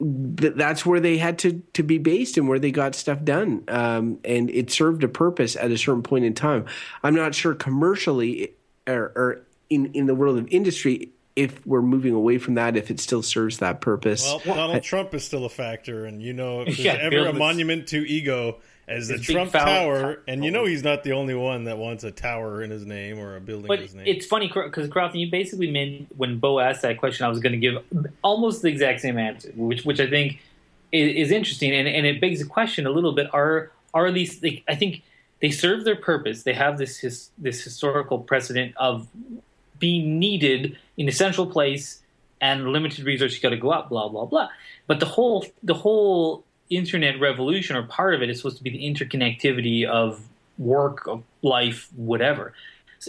th- 0.00 0.54
that's 0.54 0.84
where 0.86 1.00
they 1.00 1.18
had 1.18 1.38
to 1.40 1.62
to 1.74 1.82
be 1.82 1.98
based 1.98 2.36
and 2.36 2.48
where 2.48 2.58
they 2.58 2.70
got 2.70 2.94
stuff 2.94 3.22
done. 3.22 3.64
Um, 3.68 4.18
and 4.24 4.50
it 4.50 4.70
served 4.70 5.04
a 5.04 5.08
purpose 5.08 5.56
at 5.56 5.70
a 5.70 5.78
certain 5.78 6.02
point 6.02 6.24
in 6.24 6.34
time. 6.34 6.66
I'm 7.02 7.14
not 7.14 7.34
sure 7.34 7.54
commercially 7.54 8.54
or, 8.86 9.12
or 9.14 9.40
in 9.68 9.92
in 9.92 10.06
the 10.06 10.14
world 10.14 10.38
of 10.38 10.48
industry 10.48 11.10
if 11.36 11.64
we're 11.66 11.82
moving 11.82 12.12
away 12.12 12.38
from 12.38 12.54
that 12.54 12.76
if 12.76 12.90
it 12.90 13.00
still 13.00 13.22
serves 13.22 13.58
that 13.58 13.80
purpose. 13.80 14.24
Well, 14.24 14.56
Donald 14.56 14.82
Trump 14.82 15.14
is 15.14 15.24
still 15.24 15.44
a 15.44 15.48
factor, 15.48 16.04
and 16.04 16.20
you 16.22 16.32
know, 16.32 16.62
if 16.62 16.66
there's 16.66 16.80
Yeah, 16.80 16.98
ever 17.00 17.26
a 17.26 17.32
monument 17.32 17.88
to 17.88 17.98
ego 17.98 18.58
as 18.90 19.08
the 19.08 19.18
Trump 19.18 19.52
Tower, 19.52 20.20
and 20.26 20.44
you 20.44 20.50
know 20.50 20.64
he's 20.64 20.82
not 20.82 21.04
the 21.04 21.12
only 21.12 21.34
one 21.34 21.64
that 21.64 21.78
wants 21.78 22.02
a 22.04 22.10
tower 22.10 22.62
in 22.62 22.70
his 22.70 22.84
name 22.84 23.18
or 23.18 23.36
a 23.36 23.40
building 23.40 23.68
But 23.68 23.78
in 23.78 23.84
his 23.84 23.94
name. 23.94 24.04
it's 24.06 24.26
funny 24.26 24.48
because 24.52 24.88
Crofton, 24.88 25.20
you 25.20 25.30
basically 25.30 25.70
meant 25.70 26.08
when 26.16 26.38
Beau 26.38 26.58
asked 26.58 26.82
that 26.82 26.98
question, 26.98 27.24
I 27.24 27.28
was 27.28 27.38
going 27.38 27.52
to 27.52 27.58
give 27.58 27.82
almost 28.22 28.62
the 28.62 28.68
exact 28.68 29.00
same 29.00 29.16
answer, 29.16 29.52
which 29.54 29.84
which 29.84 30.00
I 30.00 30.10
think 30.10 30.40
is, 30.92 31.28
is 31.28 31.30
interesting, 31.30 31.72
and, 31.72 31.86
and 31.86 32.04
it 32.06 32.20
begs 32.20 32.40
the 32.40 32.46
question 32.46 32.86
a 32.86 32.90
little 32.90 33.12
bit: 33.12 33.32
Are 33.32 33.70
are 33.94 34.10
these? 34.10 34.42
Like, 34.42 34.64
I 34.68 34.74
think 34.74 35.02
they 35.40 35.50
serve 35.50 35.84
their 35.84 35.96
purpose. 35.96 36.42
They 36.42 36.54
have 36.54 36.76
this 36.76 36.98
his, 36.98 37.30
this 37.38 37.62
historical 37.62 38.18
precedent 38.18 38.74
of 38.76 39.06
being 39.78 40.18
needed 40.18 40.76
in 40.96 41.08
a 41.08 41.12
central 41.12 41.46
place 41.46 42.02
and 42.40 42.68
limited 42.72 43.04
resources 43.04 43.38
got 43.38 43.50
to 43.50 43.56
go 43.56 43.70
up, 43.70 43.88
blah 43.88 44.08
blah 44.08 44.24
blah. 44.24 44.48
But 44.86 45.00
the 45.00 45.06
whole 45.06 45.46
the 45.62 45.74
whole 45.74 46.44
internet 46.70 47.20
revolution 47.20 47.76
or 47.76 47.82
part 47.82 48.14
of 48.14 48.22
it 48.22 48.30
is 48.30 48.38
supposed 48.38 48.56
to 48.56 48.62
be 48.62 48.70
the 48.70 48.82
interconnectivity 48.82 49.84
of 49.84 50.20
work, 50.58 51.06
of 51.06 51.22
life, 51.42 51.88
whatever. 51.96 52.52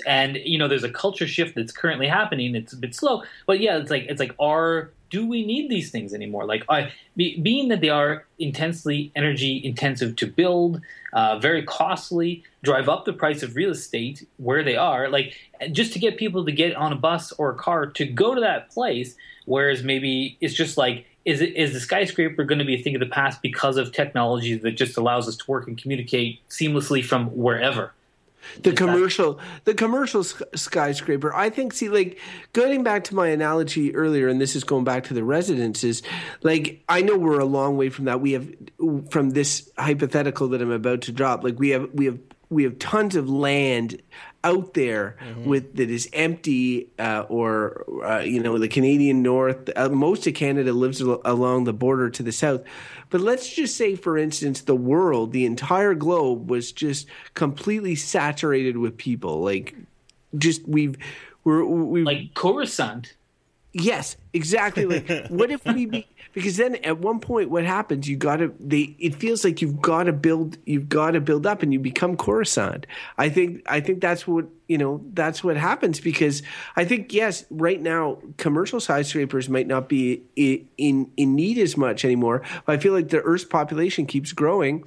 and 0.06 0.38
you 0.38 0.58
know 0.58 0.67
there's 0.67 0.84
a 0.84 0.89
culture 0.89 1.28
shift 1.28 1.56
that's 1.56 1.71
currently 1.71 2.08
happening. 2.08 2.56
It's 2.56 2.74
a 2.74 2.78
bit 2.78 2.95
slow, 2.95 3.24
but 3.45 3.60
yeah, 3.60 3.78
it's 3.78 3.91
like 3.91 4.06
it's 4.08 4.19
like 4.19 4.36
are 4.39 4.91
do 5.12 5.28
we 5.28 5.45
need 5.45 5.69
these 5.69 5.91
things 5.91 6.13
anymore? 6.13 6.45
Like, 6.45 6.63
I, 6.69 6.93
be, 7.17 7.38
being 7.39 7.67
that 7.67 7.82
they 7.82 7.89
are 7.89 8.26
intensely 8.39 9.12
energy 9.13 9.62
intensive 9.63 10.15
to 10.15 10.26
build, 10.26 10.82
uh, 11.12 11.38
very 11.38 11.63
costly, 11.63 12.43
drive 12.63 12.88
up 12.88 13.04
the 13.04 13.13
price 13.13 13.43
of 13.43 13.58
real 13.58 13.71
estate 13.71 14.26
where 14.38 14.63
they 14.63 14.78
are, 14.78 15.10
like 15.10 15.36
just 15.74 15.91
to 15.93 16.00
get 16.00 16.17
people 16.17 16.45
to 16.45 16.52
get 16.52 16.76
on 16.76 16.93
a 16.93 16.95
bus 16.95 17.34
or 17.34 17.52
a 17.52 17.56
car 17.56 17.86
to 17.88 18.06
go 18.06 18.34
to 18.34 18.41
that 18.41 18.71
place. 18.71 19.15
Whereas 19.45 19.84
maybe 19.84 20.38
it's 20.39 20.54
just 20.54 20.78
like, 20.78 21.06
is 21.25 21.41
is 21.41 21.73
the 21.73 21.79
skyscraper 21.79 22.43
going 22.43 22.60
to 22.60 22.65
be 22.65 22.75
a 22.75 22.81
thing 22.81 22.95
of 22.95 22.99
the 22.99 23.07
past 23.07 23.41
because 23.41 23.77
of 23.77 23.91
technology 23.91 24.55
that 24.55 24.71
just 24.71 24.97
allows 24.97 25.27
us 25.27 25.38
to 25.38 25.49
work 25.49 25.67
and 25.67 25.77
communicate 25.77 26.39
seamlessly 26.49 27.03
from 27.03 27.27
wherever? 27.36 27.93
the 28.63 28.73
commercial 28.73 29.39
the 29.65 29.73
commercial 29.73 30.23
skyscraper 30.23 31.34
i 31.34 31.49
think 31.49 31.73
see 31.73 31.89
like 31.89 32.19
going 32.53 32.84
back 32.84 33.03
to 33.03 33.15
my 33.15 33.27
analogy 33.27 33.95
earlier 33.95 34.27
and 34.27 34.41
this 34.41 34.55
is 34.55 34.63
going 34.63 34.84
back 34.84 35.03
to 35.03 35.13
the 35.13 35.23
residences 35.23 36.01
like 36.41 36.84
i 36.89 37.01
know 37.01 37.17
we're 37.17 37.39
a 37.39 37.45
long 37.45 37.77
way 37.77 37.89
from 37.89 38.05
that 38.05 38.19
we 38.19 38.31
have 38.31 38.51
from 39.10 39.31
this 39.31 39.69
hypothetical 39.77 40.47
that 40.47 40.62
i'm 40.62 40.71
about 40.71 41.01
to 41.01 41.12
drop 41.12 41.43
like 41.43 41.57
we 41.60 41.69
have 41.69 41.89
we 41.93 42.05
have 42.05 42.17
we 42.49 42.63
have 42.63 42.77
tons 42.79 43.15
of 43.15 43.29
land 43.29 44.01
out 44.43 44.73
there 44.73 45.17
mm-hmm. 45.21 45.45
with 45.45 45.75
that 45.75 45.89
is 45.89 46.10
empty 46.13 46.89
uh, 46.97 47.25
or 47.30 47.86
uh, 48.04 48.19
you 48.19 48.39
know 48.39 48.58
the 48.58 48.67
Canadian 48.67 49.21
North. 49.21 49.69
Uh, 49.75 49.89
most 49.89 50.25
of 50.27 50.34
Canada 50.34 50.73
lives 50.73 51.01
al- 51.01 51.21
along 51.25 51.65
the 51.65 51.73
border 51.73 52.10
to 52.10 52.23
the 52.23 52.32
south, 52.32 52.62
but 53.10 53.21
let's 53.21 53.54
just 53.54 53.77
say, 53.77 53.95
for 53.95 54.17
instance, 54.17 54.62
the 54.62 54.75
world, 54.75 55.32
the 55.32 55.45
entire 55.45 55.93
globe, 55.93 56.49
was 56.49 56.71
just 56.71 57.08
completely 57.34 57.95
saturated 57.95 58.77
with 58.77 58.97
people. 58.97 59.41
Like, 59.41 59.75
just 60.38 60.67
we've 60.67 60.97
we're 61.43 61.63
we 61.63 62.04
like 62.04 62.34
Coruscant. 62.34 63.13
Yes, 63.73 64.17
exactly. 64.34 64.86
Like, 64.86 65.27
what 65.30 65.51
if 65.51 65.63
we 65.65 65.86
be, 65.86 66.08
because 66.34 66.58
then 66.58 66.76
at 66.76 67.00
one 67.00 67.20
point, 67.20 67.50
what 67.50 67.65
happens? 67.65 68.08
You 68.08 68.15
got 68.15 68.38
to 68.38 68.54
they. 68.60 68.96
It 69.00 69.15
feels 69.15 69.44
like 69.44 69.62
you've 69.62 69.82
got 69.82 70.04
to 70.04 70.13
build. 70.13 70.58
You've 70.65 70.89
got 70.89 71.12
to 71.12 71.22
build 71.22 71.46
up, 71.46 71.62
and 71.62 71.74
you 71.74 71.80
become 71.80 72.15
Coruscant. 72.15 72.88
I 73.17 73.30
think. 73.30 73.63
I 73.65 73.82
think 73.82 74.02
that's 74.02 74.28
what 74.28 74.46
you 74.67 74.78
know. 74.78 75.04
That's 75.13 75.44
what 75.44 75.58
happens 75.58 76.00
because 76.00 76.41
I 76.76 76.86
think 76.86 77.13
yes, 77.13 77.46
right 77.50 77.82
now 77.82 78.20
commercial 78.38 78.80
skyscrapers 78.80 79.50
might 79.50 79.67
not 79.67 79.89
be 79.89 80.24
in 80.36 81.12
in 81.17 81.36
need 81.36 81.58
as 81.58 81.76
much 81.76 82.06
anymore. 82.06 82.41
But 82.65 82.74
I 82.74 82.78
feel 82.78 82.94
like 82.94 83.10
the 83.10 83.22
Earth's 83.22 83.46
population 83.46 84.06
keeps 84.06 84.32
growing, 84.32 84.86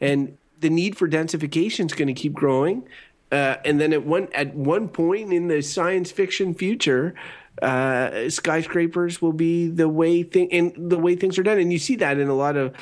and 0.00 0.36
the 0.60 0.70
need 0.70 0.96
for 0.96 1.08
densification 1.08 1.86
is 1.86 1.94
going 1.94 2.08
to 2.08 2.14
keep 2.14 2.34
growing. 2.34 2.86
Uh, 3.32 3.56
and 3.64 3.80
then 3.80 3.92
at 3.92 4.04
one 4.04 4.28
at 4.32 4.54
one 4.54 4.88
point 4.88 5.32
in 5.32 5.48
the 5.48 5.60
science 5.60 6.12
fiction 6.12 6.54
future, 6.54 7.14
uh, 7.62 8.28
skyscrapers 8.30 9.22
will 9.22 9.32
be 9.32 9.68
the 9.68 9.88
way 9.88 10.22
thing 10.22 10.52
and 10.52 10.72
the 10.76 10.98
way 10.98 11.16
things 11.16 11.38
are 11.38 11.42
done, 11.42 11.58
and 11.58 11.72
you 11.72 11.78
see 11.78 11.96
that 11.96 12.18
in 12.18 12.28
a 12.28 12.34
lot 12.34 12.56
of 12.56 12.74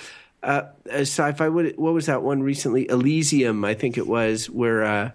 uh, 0.43 0.63
sci-fi. 0.87 1.49
What, 1.49 1.79
what 1.79 1.93
was 1.95 2.07
that 2.07 2.23
one 2.23 2.43
recently? 2.43 2.89
Elysium, 2.89 3.65
I 3.65 3.75
think 3.75 3.99
it 3.99 4.07
was, 4.07 4.49
where 4.49 4.85
uh, 4.85 5.11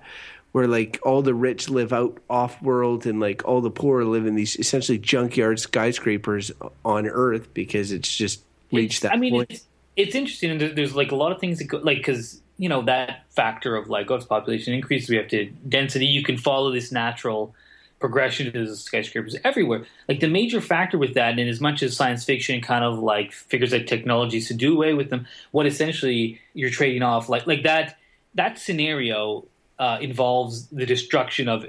where 0.52 0.68
like 0.68 1.00
all 1.04 1.22
the 1.22 1.34
rich 1.34 1.70
live 1.70 1.94
out 1.94 2.18
off 2.30 2.62
world 2.62 3.06
and 3.06 3.20
like 3.20 3.46
all 3.46 3.62
the 3.62 3.72
poor 3.72 4.04
live 4.04 4.26
in 4.26 4.36
these 4.36 4.56
essentially 4.58 4.98
junkyard 4.98 5.60
skyscrapers 5.60 6.52
on 6.86 7.08
Earth 7.08 7.54
because 7.54 7.92
it's 7.92 8.16
just 8.16 8.44
reached 8.72 9.02
that. 9.04 9.14
I 9.14 9.18
mean, 9.18 9.34
point. 9.34 9.52
It's, 9.52 9.66
it's 9.96 10.16
interesting, 10.16 10.52
and 10.52 10.62
there's 10.78 10.96
like 10.96 11.12
a 11.12 11.16
lot 11.16 11.32
of 11.32 11.40
things 11.40 11.60
that 11.60 11.66
go 11.66 11.78
like 11.80 11.98
because 11.98 12.42
you 12.58 12.70
know 12.70 12.84
that 12.84 13.26
factor 13.30 13.76
of 13.76 13.90
like 13.90 14.10
oh, 14.12 14.20
population 14.20 14.74
increase, 14.74 15.10
we 15.10 15.18
have 15.18 15.28
to 15.30 15.46
density. 15.68 16.06
You 16.06 16.24
can 16.24 16.38
follow 16.38 16.72
this 16.72 16.92
natural 16.92 17.54
progression 18.00 18.52
the 18.52 18.76
skyscrapers 18.76 19.36
everywhere. 19.44 19.86
Like 20.08 20.20
the 20.20 20.28
major 20.28 20.62
factor 20.62 20.98
with 20.98 21.14
that, 21.16 21.40
and 21.40 21.50
as 21.50 21.60
much 21.60 21.82
as 21.82 21.96
science 21.96 22.24
fiction 22.24 22.62
kind 22.62 22.84
of 22.84 23.00
like 23.00 23.32
figures 23.32 23.74
out 23.74 23.88
technologies 23.88 24.48
to 24.50 24.54
do 24.54 24.74
away 24.74 24.94
with 24.94 25.10
them, 25.10 25.28
what 25.52 25.66
essentially 25.66 26.40
you're 26.54 26.70
trading 26.70 27.04
off, 27.04 27.30
like 27.30 27.48
like 27.48 27.64
that 27.64 27.98
that 28.36 28.60
scenario 28.60 29.46
uh, 29.80 29.98
involves 30.02 30.68
the 30.68 30.86
destruction 30.86 31.50
of 31.50 31.66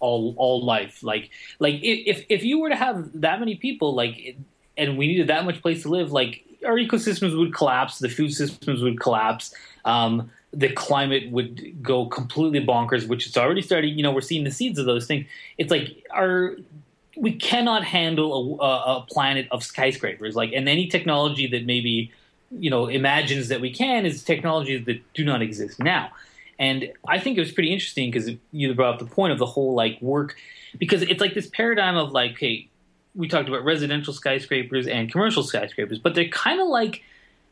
all 0.00 0.34
all 0.36 0.64
life. 0.64 1.02
Like 1.02 1.30
like 1.58 1.80
if 1.82 2.24
if 2.28 2.42
you 2.42 2.60
were 2.60 2.70
to 2.70 2.76
have 2.76 3.20
that 3.20 3.38
many 3.38 3.56
people, 3.56 3.94
like 3.94 4.36
and 4.76 4.98
we 4.98 5.06
needed 5.06 5.28
that 5.28 5.44
much 5.44 5.62
place 5.62 5.82
to 5.82 5.88
live, 5.88 6.12
like 6.12 6.44
our 6.64 6.76
ecosystems 6.76 7.36
would 7.38 7.54
collapse, 7.54 7.98
the 7.98 8.08
food 8.08 8.32
systems 8.32 8.82
would 8.82 9.00
collapse. 9.00 9.54
Um, 9.84 10.30
the 10.56 10.72
climate 10.72 11.30
would 11.30 11.82
go 11.82 12.06
completely 12.06 12.64
bonkers, 12.64 13.06
which 13.06 13.26
it's 13.26 13.36
already 13.36 13.60
starting. 13.60 13.96
You 13.96 14.02
know, 14.02 14.10
we're 14.10 14.22
seeing 14.22 14.44
the 14.44 14.50
seeds 14.50 14.78
of 14.78 14.86
those 14.86 15.06
things. 15.06 15.26
It's 15.58 15.70
like 15.70 16.04
our 16.10 16.56
we 17.16 17.32
cannot 17.32 17.84
handle 17.84 18.60
a, 18.60 18.98
a 18.98 19.06
planet 19.08 19.48
of 19.50 19.62
skyscrapers. 19.62 20.34
Like, 20.34 20.52
and 20.52 20.68
any 20.68 20.86
technology 20.86 21.46
that 21.48 21.66
maybe 21.66 22.10
you 22.50 22.70
know 22.70 22.86
imagines 22.86 23.48
that 23.48 23.60
we 23.60 23.72
can 23.72 24.06
is 24.06 24.24
technologies 24.24 24.86
that 24.86 25.02
do 25.12 25.24
not 25.24 25.42
exist 25.42 25.78
now. 25.78 26.10
And 26.58 26.90
I 27.06 27.18
think 27.18 27.36
it 27.36 27.40
was 27.40 27.52
pretty 27.52 27.70
interesting 27.70 28.10
because 28.10 28.30
you 28.50 28.72
brought 28.74 28.94
up 28.94 28.98
the 28.98 29.14
point 29.14 29.32
of 29.32 29.38
the 29.38 29.46
whole 29.46 29.74
like 29.74 30.00
work 30.00 30.36
because 30.78 31.02
it's 31.02 31.20
like 31.20 31.34
this 31.34 31.48
paradigm 31.48 31.96
of 31.98 32.12
like, 32.12 32.38
hey, 32.38 32.68
we 33.14 33.28
talked 33.28 33.48
about 33.48 33.62
residential 33.62 34.14
skyscrapers 34.14 34.86
and 34.86 35.12
commercial 35.12 35.42
skyscrapers, 35.42 35.98
but 35.98 36.14
they're 36.14 36.28
kind 36.28 36.60
of 36.60 36.68
like 36.68 37.02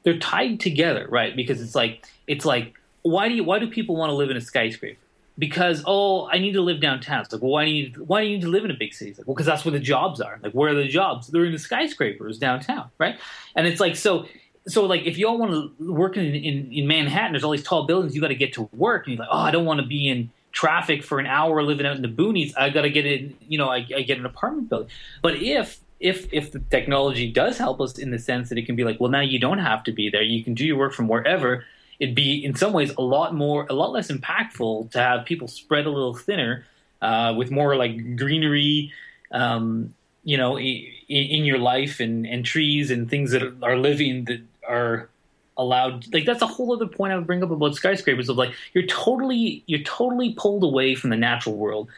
they're 0.05 0.19
tied 0.19 0.61
together, 0.61 1.07
right? 1.11 1.37
Because 1.37 1.61
it's 1.61 1.75
like 1.75 2.07
it's 2.27 2.47
like 2.47 2.75
why 3.05 3.29
do 3.29 3.35
you 3.35 3.45
why 3.45 3.59
do 3.59 3.69
people 3.69 3.97
want 3.97 4.11
to 4.11 4.15
live 4.15 4.31
in 4.31 4.37
a 4.37 4.41
skyscraper? 4.41 4.99
Because 5.39 5.83
oh, 5.87 6.29
I 6.29 6.39
need 6.39 6.53
to 6.53 6.61
live 6.61 6.81
downtown. 6.81 7.21
It's 7.21 7.33
like, 7.33 7.43
well, 7.43 7.53
why 7.53 7.65
do 7.67 7.71
you 7.71 8.05
why 8.07 8.23
do 8.23 8.29
you 8.29 8.37
need 8.37 8.43
to 8.43 8.49
live 8.49 8.65
in 8.65 8.71
a 8.71 8.77
big 8.77 8.95
city? 8.95 9.11
It's 9.11 9.19
like, 9.19 9.29
well, 9.29 9.35
because 9.35 9.47
that's 9.47 9.65
where 9.65 9.73
the 9.73 9.79
jobs 9.79 10.21
are. 10.21 10.41
Like, 10.43 10.53
where 10.53 10.71
are 10.71 10.75
the 10.75 10.89
jobs? 10.89 11.29
They're 11.29 11.45
in 11.45 11.53
the 11.53 11.59
skyscrapers 11.59 12.39
downtown, 12.39 12.91
right? 12.99 13.19
And 13.55 13.67
it's 13.67 13.81
like 13.81 13.95
so. 13.95 14.27
So, 14.67 14.87
like, 14.87 15.03
if 15.05 15.19
you 15.19 15.29
all 15.29 15.37
want 15.37 15.53
to 15.79 15.93
work 15.93 16.17
in, 16.17 16.25
in, 16.25 16.73
in 16.73 16.87
Manhattan, 16.87 17.33
there's 17.33 17.45
all 17.45 17.51
these 17.51 17.63
tall 17.63 17.85
buildings. 17.85 18.15
You 18.15 18.23
got 18.23 18.29
to 18.29 18.35
get 18.35 18.55
to 18.55 18.63
work, 18.73 19.07
and 19.07 19.15
you're 19.15 19.27
like, 19.27 19.29
oh, 19.31 19.39
I 19.39 19.51
don't 19.51 19.67
want 19.67 19.81
to 19.81 19.87
be 19.87 20.09
in 20.09 20.31
traffic 20.53 21.05
for 21.05 21.19
an 21.19 21.27
hour 21.27 21.63
living 21.63 21.85
out 21.85 21.97
in 21.97 22.01
the 22.01 22.09
boonies. 22.09 22.55
I 22.57 22.71
got 22.71 22.83
to 22.83 22.91
get 22.91 23.05
in. 23.05 23.37
You 23.47 23.59
know, 23.59 23.69
I, 23.69 23.87
I 23.95 24.01
get 24.01 24.17
an 24.17 24.25
apartment 24.25 24.71
building. 24.71 24.89
But 25.21 25.37
if 25.37 25.81
if 26.01 26.33
if 26.33 26.53
the 26.53 26.61
technology 26.61 27.31
does 27.31 27.59
help 27.59 27.79
us 27.83 27.99
in 27.99 28.11
the 28.11 28.19
sense 28.19 28.49
that 28.49 28.57
it 28.57 28.65
can 28.65 28.75
be 28.75 28.85
like, 28.85 28.99
well, 29.01 29.11
now 29.11 29.21
you 29.21 29.39
don't 29.39 29.59
have 29.59 29.85
to 29.85 29.93
be 29.93 30.09
there. 30.09 30.23
You 30.23 30.43
can 30.43 30.55
do 30.55 30.65
your 30.65 30.79
work 30.79 30.95
from 30.95 31.09
wherever 31.09 31.67
it'd 32.01 32.15
be 32.15 32.45
in 32.45 32.55
some 32.55 32.73
ways 32.73 32.93
a 32.97 33.03
lot 33.03 33.35
more, 33.35 33.67
a 33.71 33.73
lot 33.73 33.93
less 33.93 34.11
impactful 34.11 34.91
to 34.93 34.99
have 34.99 35.25
people 35.25 35.49
spread 35.49 35.87
a 35.87 35.91
little 35.91 36.15
thinner 36.15 36.67
uh, 37.03 37.35
with 37.37 37.51
more 37.51 37.77
like 37.77 38.17
greenery, 38.17 38.93
um, 39.33 39.95
you 40.25 40.37
know, 40.37 40.59
in, 40.59 40.87
in, 41.09 41.45
your 41.45 41.59
life 41.59 42.01
and, 42.01 42.27
and 42.27 42.45
trees 42.45 42.91
and 42.91 43.11
things 43.11 43.31
that 43.33 43.43
are 43.63 43.77
living 43.77 44.25
that 44.25 44.41
are 44.67 45.09
allowed. 45.57 46.13
Like 46.13 46.25
that's 46.25 46.43
a 46.43 46.47
whole 46.47 46.73
other 46.73 46.87
point 46.87 47.13
I 47.13 47.17
would 47.17 47.27
bring 47.27 47.43
up 47.43 47.51
about 47.51 47.75
skyscrapers 47.75 48.29
of 48.29 48.37
like 48.37 48.53
you're 48.73 48.87
totally 48.87 49.63
you're 49.67 49.83
totally 49.83 50.33
pulled 50.35 50.65
away 50.65 50.95
from 50.95 51.11
the 51.11 51.17
natural 51.17 51.57
world. 51.57 51.89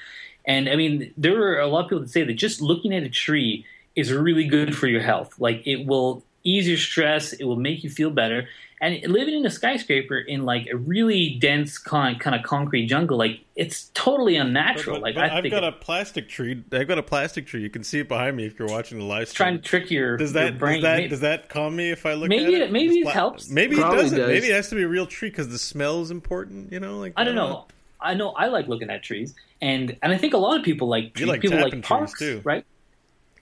And 0.44 0.68
I 0.68 0.76
mean, 0.76 1.12
there 1.16 1.40
are 1.42 1.60
a 1.60 1.66
lot 1.66 1.84
of 1.84 1.88
people 1.88 2.02
that 2.02 2.10
say 2.10 2.22
that 2.24 2.34
just 2.34 2.60
looking 2.60 2.94
at 2.94 3.02
a 3.02 3.08
tree 3.08 3.64
is 3.94 4.12
really 4.12 4.44
good 4.44 4.76
for 4.76 4.86
your 4.86 5.00
health. 5.00 5.38
Like 5.38 5.66
it 5.66 5.86
will 5.86 6.22
ease 6.44 6.68
your 6.68 6.78
stress, 6.78 7.32
it 7.32 7.44
will 7.44 7.56
make 7.56 7.82
you 7.82 7.90
feel 7.90 8.10
better 8.10 8.48
and 8.80 9.00
living 9.10 9.34
in 9.34 9.46
a 9.46 9.50
skyscraper 9.50 10.18
in 10.18 10.44
like 10.44 10.66
a 10.70 10.76
really 10.76 11.38
dense 11.40 11.78
kind 11.78 12.20
kind 12.20 12.36
of 12.36 12.42
concrete 12.42 12.86
jungle, 12.86 13.16
like 13.16 13.40
it's 13.54 13.90
totally 13.94 14.36
unnatural. 14.36 15.00
But, 15.00 15.14
but, 15.14 15.22
like 15.22 15.32
I've 15.32 15.50
got 15.50 15.64
a 15.64 15.72
plastic 15.72 16.28
tree. 16.28 16.62
I've 16.70 16.86
got 16.86 16.98
a 16.98 17.02
plastic 17.02 17.46
tree. 17.46 17.62
You 17.62 17.70
can 17.70 17.82
see 17.82 18.00
it 18.00 18.08
behind 18.08 18.36
me 18.36 18.44
if 18.44 18.58
you're 18.58 18.68
watching 18.68 18.98
the 18.98 19.04
live 19.04 19.28
stream. 19.28 19.46
Trying 19.46 19.56
to 19.56 19.62
trick 19.62 19.90
your 19.90 20.18
does 20.18 20.34
that 20.34 20.50
your 20.50 20.58
brain. 20.58 20.74
does 20.74 20.82
that 20.82 20.96
maybe, 20.96 21.08
does 21.08 21.20
that 21.20 21.48
calm 21.48 21.74
me 21.74 21.90
if 21.90 22.04
I 22.04 22.14
look 22.14 22.28
maybe 22.28 22.54
at 22.54 22.62
it? 22.62 22.72
Maybe 22.72 22.98
it 22.98 23.08
helps. 23.08 23.48
Maybe 23.48 23.76
Probably 23.76 23.98
it 23.98 24.02
doesn't. 24.02 24.18
Does. 24.18 24.28
Maybe 24.28 24.48
it 24.48 24.54
has 24.54 24.68
to 24.68 24.74
be 24.74 24.82
a 24.82 24.88
real 24.88 25.06
tree 25.06 25.30
because 25.30 25.48
the 25.48 25.58
smell 25.58 26.02
is 26.02 26.10
important. 26.10 26.70
You 26.70 26.80
know, 26.80 26.98
like 26.98 27.14
I 27.16 27.24
don't, 27.24 27.34
I 27.34 27.40
don't 27.40 27.48
know. 27.48 27.54
know. 27.54 27.66
I 27.98 28.14
know 28.14 28.30
I 28.32 28.48
like 28.48 28.68
looking 28.68 28.90
at 28.90 29.02
trees, 29.02 29.34
and 29.62 29.96
and 30.02 30.12
I 30.12 30.18
think 30.18 30.34
a 30.34 30.38
lot 30.38 30.58
of 30.58 30.64
people 30.64 30.86
like 30.86 31.14
trees. 31.14 31.28
Like 31.28 31.40
people 31.40 31.60
like 31.60 31.82
parks, 31.82 32.18
too, 32.18 32.42
right? 32.44 32.64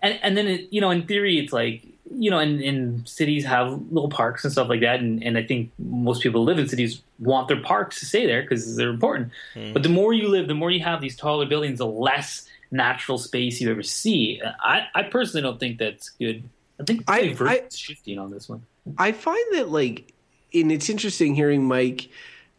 And 0.01 0.17
and 0.23 0.37
then 0.37 0.47
it, 0.47 0.69
you 0.71 0.81
know, 0.81 0.91
in 0.91 1.09
theory, 1.09 1.41
it's 1.41 1.53
like 1.53 1.85
you 2.17 2.31
know, 2.31 2.39
and, 2.39 2.61
and 2.61 3.09
cities 3.09 3.45
have 3.45 3.71
little 3.91 4.09
parks 4.09 4.45
and 4.45 4.53
stuff 4.53 4.69
like 4.69 4.81
that, 4.81 5.01
and, 5.01 5.23
and 5.23 5.37
I 5.37 5.43
think 5.43 5.71
most 5.79 6.23
people 6.23 6.43
who 6.43 6.47
live 6.47 6.59
in 6.59 6.69
cities 6.69 7.03
want 7.19 7.49
their 7.49 7.61
parks 7.61 8.01
to 8.01 8.07
stay 8.07 8.27
there 8.27 8.43
because 8.43 8.77
they're 8.77 8.91
important. 8.91 9.31
Mm. 9.55 9.73
But 9.73 9.83
the 9.83 9.89
more 9.89 10.13
you 10.13 10.29
live, 10.29 10.49
the 10.49 10.55
more 10.55 10.71
you 10.71 10.83
have 10.83 11.01
these 11.01 11.17
taller 11.17 11.47
buildings, 11.47 11.79
the 11.79 11.87
less 11.87 12.49
natural 12.71 13.19
space 13.19 13.61
you 13.61 13.71
ever 13.71 13.83
see. 13.83 14.41
I, 14.63 14.87
I 14.95 15.05
personally 15.05 15.43
don't 15.43 15.61
think 15.61 15.79
that's 15.79 16.11
good. 16.11 16.43
I 16.81 16.85
think 16.85 17.05
I, 17.07 17.37
I 17.41 17.63
shifting 17.73 18.19
on 18.19 18.31
this 18.31 18.49
one. 18.49 18.67
I 18.99 19.13
find 19.13 19.45
that 19.55 19.71
like, 19.71 20.13
and 20.53 20.73
it's 20.73 20.91
interesting 20.91 21.35
hearing 21.35 21.65
Mike 21.67 22.09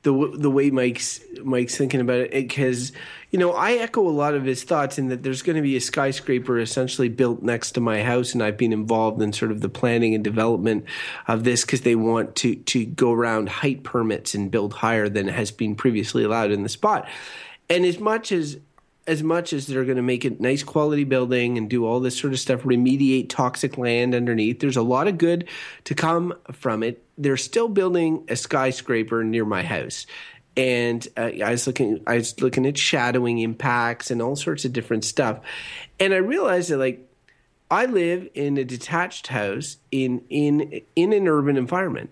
the 0.06 0.32
the 0.36 0.50
way 0.50 0.70
Mike's 0.70 1.20
Mike's 1.44 1.76
thinking 1.76 2.00
about 2.00 2.20
it 2.20 2.32
because 2.32 2.92
you 3.36 3.40
know 3.40 3.52
I 3.52 3.74
echo 3.74 4.08
a 4.08 4.12
lot 4.12 4.34
of 4.34 4.46
his 4.46 4.64
thoughts 4.64 4.98
in 4.98 5.10
that 5.10 5.22
there's 5.22 5.42
going 5.42 5.58
to 5.58 5.62
be 5.62 5.76
a 5.76 5.82
skyscraper 5.82 6.58
essentially 6.58 7.10
built 7.10 7.44
next 7.44 7.72
to 7.72 7.82
my 7.82 8.02
house 8.02 8.34
and 8.34 8.42
I've 8.42 8.56
been 8.56 8.72
involved 8.72 9.22
in 9.22 9.34
sort 9.34 9.52
of 9.52 9.60
the 9.60 9.68
planning 9.68 10.16
and 10.16 10.24
development 10.24 10.86
of 11.28 11.44
this 11.44 11.66
because 11.66 11.82
they 11.82 11.96
want 11.96 12.38
to 12.38 12.56
to 12.56 12.86
go 12.86 13.12
around 13.12 13.50
height 13.50 13.84
permits 13.84 14.36
and 14.36 14.50
build 14.50 14.72
higher 14.72 15.10
than 15.10 15.28
has 15.28 15.52
been 15.52 15.76
previously 15.76 16.24
allowed 16.24 16.52
in 16.52 16.64
the 16.64 16.70
spot 16.70 17.10
and 17.70 17.84
as 17.84 18.00
much 18.00 18.32
as 18.32 18.58
as 19.06 19.22
much 19.22 19.52
as 19.52 19.68
they're 19.68 19.84
going 19.84 19.98
to 19.98 20.02
make 20.02 20.24
a 20.24 20.30
nice 20.42 20.64
quality 20.64 21.04
building 21.04 21.58
and 21.58 21.70
do 21.70 21.86
all 21.86 22.00
this 22.00 22.18
sort 22.18 22.34
of 22.34 22.40
stuff, 22.40 22.62
remediate 22.62 23.30
toxic 23.30 23.78
land 23.78 24.16
underneath, 24.16 24.60
there's 24.60 24.78
a 24.78 24.82
lot 24.82 25.08
of 25.08 25.20
good 25.20 25.48
to 25.84 25.94
come 25.94 26.34
from 26.52 26.82
it. 26.82 27.04
They're 27.16 27.38
still 27.38 27.70
building 27.70 28.26
a 28.30 28.36
skyscraper 28.36 29.24
near 29.24 29.46
my 29.46 29.62
house. 29.62 30.08
And 30.58 31.06
uh, 31.18 31.32
I 31.44 31.52
was 31.52 31.68
looking, 31.68 32.02
I 32.08 32.16
was 32.16 32.40
looking 32.40 32.66
at 32.66 32.78
shadowing 32.78 33.40
impacts 33.40 34.10
and 34.10 34.22
all 34.22 34.36
sorts 34.36 34.64
of 34.64 34.72
different 34.72 35.04
stuff, 35.04 35.40
and 36.00 36.14
I 36.14 36.18
realized 36.18 36.70
that 36.70 36.78
like 36.78 37.06
I 37.70 37.86
live 37.86 38.30
in 38.34 38.58
a 38.58 38.64
detached 38.64 39.28
house 39.28 39.78
in 39.92 40.24
in 40.30 40.82
in 40.96 41.14
an 41.14 41.28
urban 41.28 41.58
environment. 41.58 42.12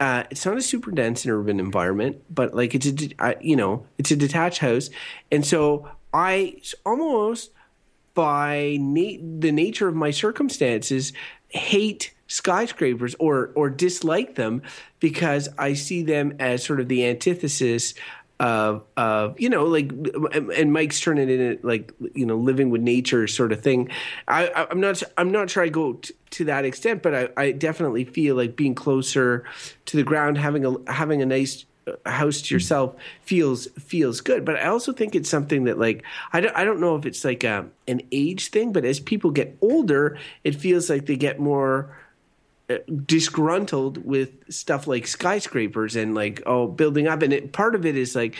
Uh, 0.00 0.24
it's 0.30 0.46
not 0.46 0.56
a 0.56 0.62
super 0.62 0.90
dense 0.90 1.24
and 1.24 1.32
urban 1.32 1.60
environment, 1.60 2.22
but 2.30 2.54
like 2.54 2.74
it's 2.74 2.86
a 2.86 3.36
you 3.40 3.56
know 3.56 3.86
it's 3.98 4.10
a 4.10 4.16
detached 4.16 4.58
house, 4.58 4.90
and 5.30 5.44
so 5.44 5.88
I 6.14 6.60
almost 6.86 7.50
by 8.14 8.76
na- 8.80 9.18
the 9.38 9.52
nature 9.52 9.88
of 9.88 9.94
my 9.94 10.10
circumstances 10.10 11.12
hate 11.48 12.12
skyscrapers 12.32 13.14
or 13.18 13.50
or 13.54 13.68
dislike 13.68 14.36
them 14.36 14.62
because 15.00 15.50
I 15.58 15.74
see 15.74 16.02
them 16.02 16.36
as 16.40 16.64
sort 16.64 16.80
of 16.80 16.88
the 16.88 17.06
antithesis 17.06 17.92
of 18.40 18.84
of 18.96 19.38
you 19.38 19.50
know 19.50 19.66
like 19.66 19.92
and 20.42 20.72
Mike's 20.72 20.98
turning 20.98 21.28
it 21.28 21.38
into 21.38 21.66
like 21.66 21.92
you 22.14 22.24
know 22.24 22.36
living 22.36 22.70
with 22.70 22.80
nature 22.80 23.26
sort 23.26 23.52
of 23.52 23.60
thing. 23.60 23.90
I, 24.26 24.66
I'm 24.70 24.80
not 24.80 25.02
I'm 25.18 25.30
not 25.30 25.50
sure 25.50 25.62
I 25.62 25.68
go 25.68 25.94
t- 25.94 26.14
to 26.30 26.46
that 26.46 26.64
extent, 26.64 27.02
but 27.02 27.14
I, 27.14 27.28
I 27.36 27.52
definitely 27.52 28.04
feel 28.04 28.34
like 28.34 28.56
being 28.56 28.74
closer 28.74 29.44
to 29.86 29.96
the 29.98 30.02
ground, 30.02 30.38
having 30.38 30.64
a 30.64 30.90
having 30.90 31.20
a 31.20 31.26
nice 31.26 31.66
house 32.06 32.40
to 32.42 32.54
yourself 32.54 32.94
feels 33.22 33.66
feels 33.72 34.20
good 34.20 34.44
but 34.44 34.54
i 34.54 34.66
also 34.66 34.92
think 34.92 35.16
it's 35.16 35.28
something 35.28 35.64
that 35.64 35.80
like 35.80 36.04
i 36.32 36.40
don't, 36.40 36.56
I 36.56 36.62
don't 36.62 36.78
know 36.78 36.94
if 36.94 37.06
it's 37.06 37.24
like 37.24 37.42
a, 37.42 37.66
an 37.88 38.02
age 38.12 38.50
thing 38.50 38.72
but 38.72 38.84
as 38.84 39.00
people 39.00 39.32
get 39.32 39.56
older 39.60 40.16
it 40.44 40.54
feels 40.54 40.88
like 40.88 41.06
they 41.06 41.16
get 41.16 41.40
more 41.40 41.90
uh, 41.90 42.01
disgruntled 43.06 44.04
with 44.04 44.30
stuff 44.52 44.86
like 44.86 45.06
skyscrapers 45.06 45.96
and 45.96 46.14
like 46.14 46.42
oh 46.46 46.66
building 46.66 47.06
up. 47.06 47.22
And 47.22 47.32
it, 47.32 47.52
part 47.52 47.74
of 47.74 47.86
it 47.86 47.96
is 47.96 48.14
like 48.14 48.36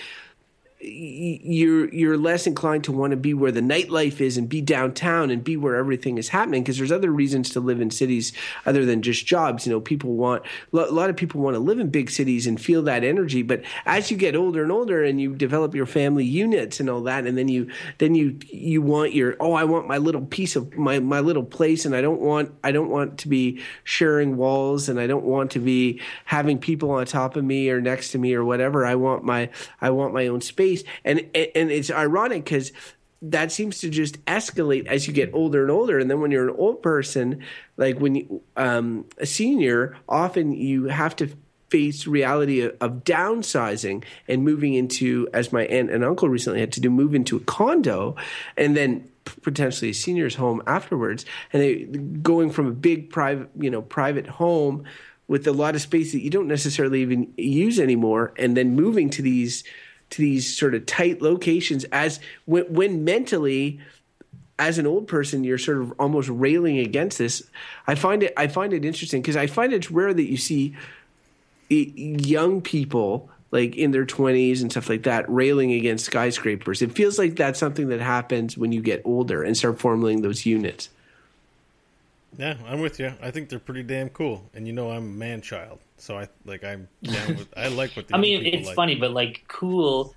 you're 0.85 1.89
you're 1.95 2.19
less 2.19 2.47
inclined 2.47 2.83
to 2.83 2.91
want 2.91 3.13
to 3.13 3.17
be 3.17 3.33
where 3.35 3.53
the 3.53 3.61
nightlife 3.61 4.21
is 4.21 4.37
and 4.37 4.49
be 4.49 4.61
downtown 4.61 5.31
and 5.31 5.45
be 5.45 5.57
where 5.57 5.77
everything 5.77 6.19
is 6.19 6.31
happening 6.31 6.63
because 6.63 6.77
there's 6.77 6.91
other 6.91 7.13
reasons 7.13 7.51
to 7.51 7.61
live 7.61 7.81
in 7.81 7.91
cities 7.91 8.33
other 8.67 8.85
than 8.85 9.01
just 9.01 9.25
jobs. 9.25 9.65
You 9.65 9.73
know, 9.73 9.81
people 9.81 10.15
want 10.15 10.43
a 10.73 10.77
lot 10.77 11.09
of 11.09 11.17
people 11.17 11.41
want 11.41 11.55
to 11.55 11.61
live 11.61 11.79
in 11.79 11.89
big 11.91 12.11
cities 12.11 12.49
and 12.49 12.61
feel 12.61 12.83
that 12.83 13.05
energy. 13.05 13.43
But 13.43 13.63
as 13.87 14.11
you 14.11 14.17
get 14.17 14.35
older 14.35 14.63
and 14.65 14.73
older 14.73 15.05
and 15.05 15.21
you 15.21 15.37
develop 15.37 15.75
your 15.75 15.87
family 15.87 16.25
units 16.25 16.81
and 16.81 16.91
all 16.91 17.03
that, 17.03 17.27
and 17.27 17.39
then 17.39 17.47
you 17.47 17.71
then 17.99 18.17
you 18.17 18.39
you 18.49 18.83
want 18.83 19.13
your 19.13 19.37
oh 19.39 19.53
I 19.53 19.65
want 19.65 19.87
my 19.87 19.99
little 19.99 20.23
piece 20.23 20.57
of 20.57 20.77
my 20.77 20.99
my 20.99 21.21
little 21.21 21.45
place 21.45 21.85
and 21.85 21.95
I 21.95 22.01
don't 22.01 22.21
want 22.21 22.53
I 22.65 22.73
don't 22.73 22.91
want 22.91 23.19
to 23.19 23.29
be 23.29 23.63
sharing 23.85 24.37
walls 24.37 24.89
and 24.89 24.99
I 24.99 25.07
don't 25.07 25.25
want 25.25 25.53
to 25.53 25.61
be 25.61 26.01
having 26.25 26.59
people 26.59 26.91
on 26.91 27.07
top 27.07 27.37
of 27.37 27.45
me 27.45 27.71
or 27.71 27.81
next 27.81 28.11
to 28.13 28.19
me 28.19 28.35
or 28.35 28.45
whatever. 28.45 28.85
I 28.85 28.97
want 28.97 29.23
my 29.23 29.49
I 29.81 29.91
want 29.91 30.13
my 30.13 30.27
own 30.27 30.41
space 30.41 30.72
and 31.05 31.21
and 31.35 31.71
it's 31.71 31.91
ironic 31.91 32.45
because 32.45 32.73
that 33.23 33.53
seems 33.53 33.79
to 33.81 33.89
just 33.89 34.23
escalate 34.25 34.87
as 34.87 35.07
you 35.07 35.13
get 35.13 35.33
older 35.33 35.63
and 35.63 35.71
older. 35.71 35.99
And 35.99 36.11
then 36.11 36.21
when 36.21 36.33
you're 36.33 36.49
an 36.49 36.57
old 36.59 36.83
person, 36.83 37.45
like 37.77 37.99
when 37.99 38.17
you 38.17 38.43
um, 38.57 39.07
a 39.19 39.27
senior, 39.27 39.97
often 40.09 40.53
you 40.53 40.87
have 40.87 41.15
to 41.17 41.31
face 41.71 42.07
reality 42.07 42.61
of, 42.61 42.77
of, 42.83 43.03
downsizing 43.03 44.05
and 44.29 44.45
moving 44.45 44.75
into, 44.75 45.27
as 45.33 45.53
my 45.53 45.65
aunt 45.67 45.91
and 45.91 46.05
uncle 46.05 46.29
recently 46.29 46.61
had 46.61 46.71
to 46.73 46.83
do, 46.83 46.91
move 46.91 47.15
into 47.15 47.35
a 47.35 47.41
condo, 47.41 48.15
and 48.59 48.77
then 48.77 49.09
potentially 49.41 49.91
a 49.91 49.95
senior's 49.95 50.35
home 50.35 50.63
afterwards. 50.67 51.25
And 51.51 51.63
they, 51.63 51.85
going 51.85 52.51
from 52.51 52.67
a 52.67 52.73
big 52.73 53.09
private, 53.09 53.49
you 53.59 53.71
know, 53.71 53.81
private 53.81 54.27
home 54.27 54.85
with 55.29 55.47
a 55.47 55.53
lot 55.53 55.75
of 55.75 55.81
space 55.81 56.13
that 56.13 56.21
you 56.21 56.29
don't 56.29 56.47
necessarily 56.47 57.01
even 57.01 57.33
use 57.39 57.81
anymore, 57.81 58.35
and 58.37 58.55
then 58.55 58.75
moving 58.75 59.09
to 59.09 59.23
these 59.23 59.65
to 60.13 60.23
these 60.23 60.57
sort 60.57 60.75
of 60.75 60.87
tight 60.87 61.21
locations 61.21 61.85
as 61.85 62.21
when, 62.45 62.73
when 62.73 63.05
mentally 63.05 63.81
as 64.59 64.79
an 64.79 64.87
old 64.87 65.09
person 65.09 65.43
you're 65.43 65.59
sort 65.59 65.79
of 65.79 65.93
almost 65.99 66.29
railing 66.29 66.79
against 66.79 67.19
this. 67.19 67.43
I 67.87 67.95
find 67.95 68.23
it 68.23 68.33
i 68.37 68.47
find 68.47 68.73
it 68.73 68.85
interesting 68.85 69.23
because 69.23 69.37
i 69.37 69.47
find 69.47 69.73
it's 69.73 69.91
rare 69.91 70.15
that 70.15 70.31
you 70.31 70.37
see 70.37 70.77
young 71.69 72.61
people 72.61 73.31
like 73.51 73.77
in 73.77 73.91
their 73.91 74.07
20s 74.07 74.63
and 74.63 74.71
stuff 74.71 74.89
like 74.89 75.03
that 75.03 75.29
railing 75.29 75.73
against 75.73 76.07
skyscrapers. 76.07 76.81
It 76.83 76.93
feels 76.93 77.19
like 77.19 77.37
that's 77.37 77.59
something 77.59 77.89
that 77.89 78.01
happens 78.01 78.57
when 78.57 78.73
you 78.73 78.81
get 78.81 79.03
older 79.05 79.43
and 79.43 79.57
start 79.57 79.79
forming 79.79 80.23
those 80.23 80.47
units 80.47 80.89
yeah, 82.39 82.57
I'm 82.67 82.81
with 82.81 82.99
you. 82.99 83.13
I 83.21 83.31
think 83.31 83.49
they're 83.49 83.59
pretty 83.59 83.83
damn 83.83 84.09
cool, 84.09 84.49
and 84.55 84.67
you 84.67 84.73
know 84.73 84.91
I'm 84.91 85.05
a 85.05 85.17
man 85.17 85.43
child, 85.43 85.81
so 85.99 86.19
I 86.19 86.29
like 86.45 86.65
I'm 86.65 86.89
down 87.03 87.37
with. 87.37 87.49
I 87.57 87.69
like 87.69 87.93
what. 87.93 88.07
I 88.13 88.19
mean, 88.19 88.45
it's 88.47 88.69
like. 88.69 88.77
funny, 88.77 88.95
but 88.95 89.13
like 89.13 89.45
cool, 89.49 90.15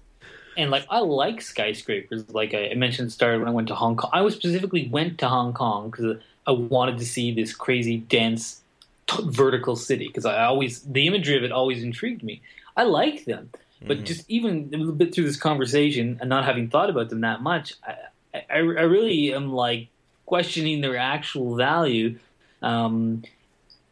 and 0.57 0.71
like 0.71 0.85
I 0.89 0.99
like 0.99 1.41
skyscrapers. 1.41 2.29
Like 2.29 2.53
I 2.53 2.73
mentioned, 2.75 3.11
started 3.11 3.39
when 3.39 3.49
I 3.49 3.51
went 3.51 3.67
to 3.67 3.75
Hong 3.75 3.97
Kong. 3.97 4.09
I 4.13 4.21
was 4.21 4.33
specifically 4.33 4.87
went 4.87 5.17
to 5.19 5.27
Hong 5.27 5.53
Kong 5.53 5.89
because 5.89 6.17
I 6.47 6.51
wanted 6.51 6.97
to 6.99 7.05
see 7.05 7.33
this 7.33 7.53
crazy 7.53 7.97
dense 7.97 8.61
t- 9.07 9.23
vertical 9.25 9.75
city 9.75 10.07
because 10.07 10.25
I 10.25 10.45
always 10.45 10.81
the 10.83 11.07
imagery 11.07 11.37
of 11.37 11.43
it 11.43 11.51
always 11.51 11.83
intrigued 11.83 12.23
me. 12.23 12.41
I 12.77 12.83
like 12.83 13.25
them, 13.25 13.49
but 13.81 13.97
mm-hmm. 13.97 14.05
just 14.05 14.29
even 14.29 14.69
a 14.73 14.77
little 14.77 14.93
bit 14.93 15.13
through 15.13 15.25
this 15.25 15.37
conversation 15.37 16.17
and 16.21 16.29
not 16.29 16.45
having 16.45 16.69
thought 16.69 16.89
about 16.89 17.09
them 17.09 17.21
that 17.21 17.41
much, 17.41 17.73
I, 17.85 17.95
I, 18.33 18.57
I 18.57 18.59
really 18.59 19.33
am 19.33 19.51
like 19.51 19.89
questioning 20.25 20.81
their 20.81 20.97
actual 20.97 21.55
value. 21.55 22.17
Um, 22.61 23.23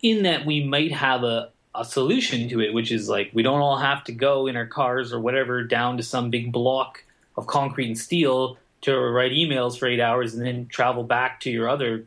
in 0.01 0.23
that 0.23 0.45
we 0.45 0.63
might 0.63 0.91
have 0.91 1.23
a, 1.23 1.49
a 1.73 1.85
solution 1.85 2.49
to 2.49 2.59
it, 2.61 2.73
which 2.73 2.91
is 2.91 3.09
like 3.09 3.31
we 3.33 3.41
don't 3.41 3.61
all 3.61 3.77
have 3.77 4.03
to 4.03 4.11
go 4.11 4.47
in 4.47 4.55
our 4.55 4.67
cars 4.67 5.13
or 5.13 5.19
whatever 5.19 5.63
down 5.63 5.97
to 5.97 6.03
some 6.03 6.29
big 6.29 6.51
block 6.51 7.03
of 7.37 7.47
concrete 7.47 7.87
and 7.87 7.97
steel 7.97 8.57
to 8.81 8.95
write 8.95 9.31
emails 9.31 9.79
for 9.79 9.87
eight 9.87 10.01
hours 10.01 10.35
and 10.35 10.45
then 10.45 10.67
travel 10.67 11.03
back 11.03 11.39
to 11.39 11.49
your 11.49 11.69
other 11.69 12.05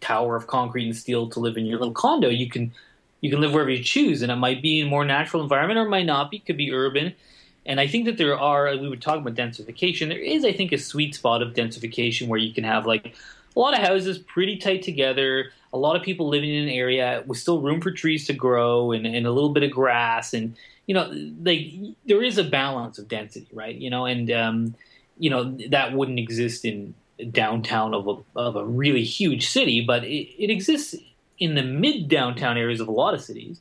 tower 0.00 0.36
of 0.36 0.46
concrete 0.46 0.86
and 0.86 0.96
steel 0.96 1.28
to 1.28 1.40
live 1.40 1.56
in 1.56 1.66
your 1.66 1.78
little 1.78 1.92
condo. 1.92 2.28
You 2.28 2.48
can 2.48 2.72
you 3.20 3.30
can 3.30 3.40
live 3.40 3.52
wherever 3.52 3.70
you 3.70 3.82
choose, 3.82 4.22
and 4.22 4.30
it 4.30 4.36
might 4.36 4.62
be 4.62 4.80
in 4.80 4.86
a 4.86 4.90
more 4.90 5.04
natural 5.04 5.42
environment 5.42 5.78
or 5.78 5.86
it 5.86 5.90
might 5.90 6.06
not 6.06 6.30
be. 6.30 6.36
It 6.36 6.46
could 6.46 6.56
be 6.56 6.72
urban. 6.72 7.14
And 7.66 7.80
I 7.80 7.86
think 7.86 8.04
that 8.04 8.18
there 8.18 8.38
are, 8.38 8.76
we 8.76 8.90
were 8.90 8.96
talking 8.96 9.22
about 9.22 9.34
densification. 9.34 10.08
There 10.08 10.18
is, 10.18 10.44
I 10.44 10.52
think, 10.52 10.72
a 10.72 10.76
sweet 10.76 11.14
spot 11.14 11.40
of 11.40 11.54
densification 11.54 12.28
where 12.28 12.38
you 12.38 12.52
can 12.52 12.64
have 12.64 12.84
like 12.84 13.16
a 13.56 13.60
lot 13.60 13.74
of 13.74 13.80
houses 13.80 14.18
pretty 14.18 14.56
tight 14.56 14.82
together, 14.82 15.52
a 15.74 15.78
lot 15.78 15.96
of 15.96 16.02
people 16.02 16.28
living 16.28 16.54
in 16.54 16.64
an 16.64 16.70
area 16.70 17.22
with 17.26 17.38
still 17.38 17.60
room 17.60 17.80
for 17.80 17.90
trees 17.90 18.26
to 18.28 18.32
grow 18.32 18.92
and, 18.92 19.06
and 19.06 19.26
a 19.26 19.32
little 19.32 19.50
bit 19.50 19.64
of 19.64 19.70
grass 19.72 20.32
and 20.32 20.56
you 20.86 20.94
know 20.94 21.10
like 21.42 21.72
there 22.06 22.22
is 22.22 22.38
a 22.38 22.44
balance 22.44 22.98
of 22.98 23.08
density 23.08 23.48
right 23.52 23.74
you 23.74 23.90
know 23.90 24.06
and 24.06 24.30
um, 24.30 24.74
you 25.18 25.28
know 25.28 25.56
that 25.70 25.92
wouldn't 25.92 26.18
exist 26.18 26.64
in 26.64 26.94
downtown 27.30 27.92
of 27.92 28.06
a, 28.08 28.38
of 28.38 28.56
a 28.56 28.64
really 28.64 29.02
huge 29.04 29.48
city 29.48 29.80
but 29.80 30.04
it, 30.04 30.28
it 30.42 30.50
exists 30.50 30.94
in 31.38 31.54
the 31.56 31.62
mid 31.62 32.08
downtown 32.08 32.56
areas 32.56 32.80
of 32.80 32.88
a 32.88 32.92
lot 32.92 33.12
of 33.12 33.20
cities 33.20 33.60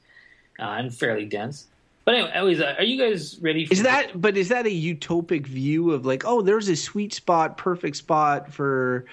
uh, 0.59 0.63
and 0.63 0.93
fairly 0.93 1.25
dense 1.25 1.67
but 2.05 2.15
anyway, 2.15 2.31
anyways, 2.33 2.59
uh, 2.59 2.75
are 2.77 2.83
you 2.83 2.99
guys 2.99 3.39
ready? 3.39 3.65
For- 3.65 3.71
is 3.71 3.83
that? 3.83 4.19
But 4.19 4.35
is 4.35 4.49
that 4.49 4.65
a 4.65 4.69
utopic 4.69 5.47
view 5.47 5.91
of 5.91 6.05
like, 6.05 6.23
oh, 6.25 6.41
there's 6.41 6.67
a 6.67 6.75
sweet 6.75 7.13
spot, 7.13 7.57
perfect 7.57 7.95
spot 7.95 8.51
for 8.51 9.05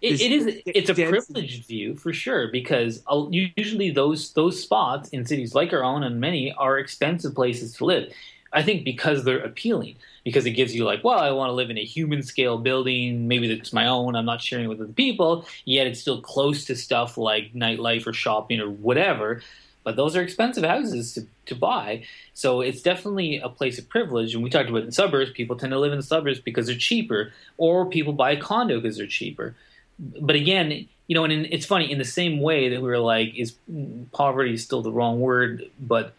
it, 0.00 0.20
it 0.20 0.32
is. 0.32 0.62
It's 0.64 0.90
a 0.90 0.94
privileged 0.94 1.66
view 1.66 1.96
for 1.96 2.12
sure 2.12 2.48
because 2.48 3.02
uh, 3.10 3.26
usually 3.30 3.90
those 3.90 4.32
those 4.32 4.62
spots 4.62 5.08
in 5.08 5.26
cities 5.26 5.54
like 5.54 5.72
our 5.72 5.82
own 5.82 6.04
and 6.04 6.20
many 6.20 6.52
are 6.52 6.78
expensive 6.78 7.34
places 7.34 7.74
to 7.74 7.84
live. 7.84 8.12
I 8.52 8.62
think 8.62 8.84
because 8.84 9.24
they're 9.24 9.44
appealing 9.44 9.96
because 10.24 10.46
it 10.46 10.52
gives 10.52 10.74
you 10.74 10.84
like, 10.84 11.04
well, 11.04 11.18
I 11.18 11.30
want 11.32 11.50
to 11.50 11.54
live 11.54 11.68
in 11.68 11.78
a 11.78 11.84
human 11.84 12.22
scale 12.22 12.58
building. 12.58 13.28
Maybe 13.28 13.50
it's 13.50 13.72
my 13.72 13.86
own. 13.86 14.14
I'm 14.14 14.24
not 14.24 14.40
sharing 14.40 14.66
it 14.66 14.68
with 14.68 14.80
other 14.80 14.92
people. 14.92 15.46
Yet 15.64 15.86
it's 15.86 16.00
still 16.00 16.20
close 16.22 16.64
to 16.66 16.76
stuff 16.76 17.18
like 17.18 17.52
nightlife 17.52 18.06
or 18.06 18.12
shopping 18.12 18.60
or 18.60 18.70
whatever. 18.70 19.42
But 19.84 19.96
those 19.96 20.16
are 20.16 20.22
expensive 20.22 20.64
houses 20.64 21.14
to, 21.14 21.26
to 21.46 21.54
buy. 21.54 22.04
So 22.34 22.60
it's 22.60 22.82
definitely 22.82 23.38
a 23.38 23.48
place 23.48 23.78
of 23.78 23.88
privilege. 23.88 24.34
And 24.34 24.44
we 24.44 24.50
talked 24.50 24.68
about 24.68 24.82
in 24.82 24.92
suburbs, 24.92 25.30
people 25.30 25.56
tend 25.56 25.72
to 25.72 25.78
live 25.78 25.92
in 25.92 25.98
the 25.98 26.04
suburbs 26.04 26.40
because 26.40 26.66
they're 26.66 26.76
cheaper, 26.76 27.32
or 27.56 27.86
people 27.86 28.12
buy 28.12 28.32
a 28.32 28.40
condo 28.40 28.80
because 28.80 28.96
they're 28.96 29.06
cheaper 29.06 29.54
but 29.98 30.36
again, 30.36 30.88
you 31.06 31.14
know, 31.14 31.24
and 31.24 31.32
in, 31.32 31.46
it's 31.46 31.66
funny 31.66 31.90
in 31.90 31.98
the 31.98 32.04
same 32.04 32.40
way 32.40 32.68
that 32.68 32.80
we 32.82 32.88
were 32.88 32.98
like, 32.98 33.34
is 33.34 33.54
poverty 34.12 34.56
still 34.56 34.82
the 34.82 34.92
wrong 34.92 35.20
word? 35.20 35.70
But 35.80 36.14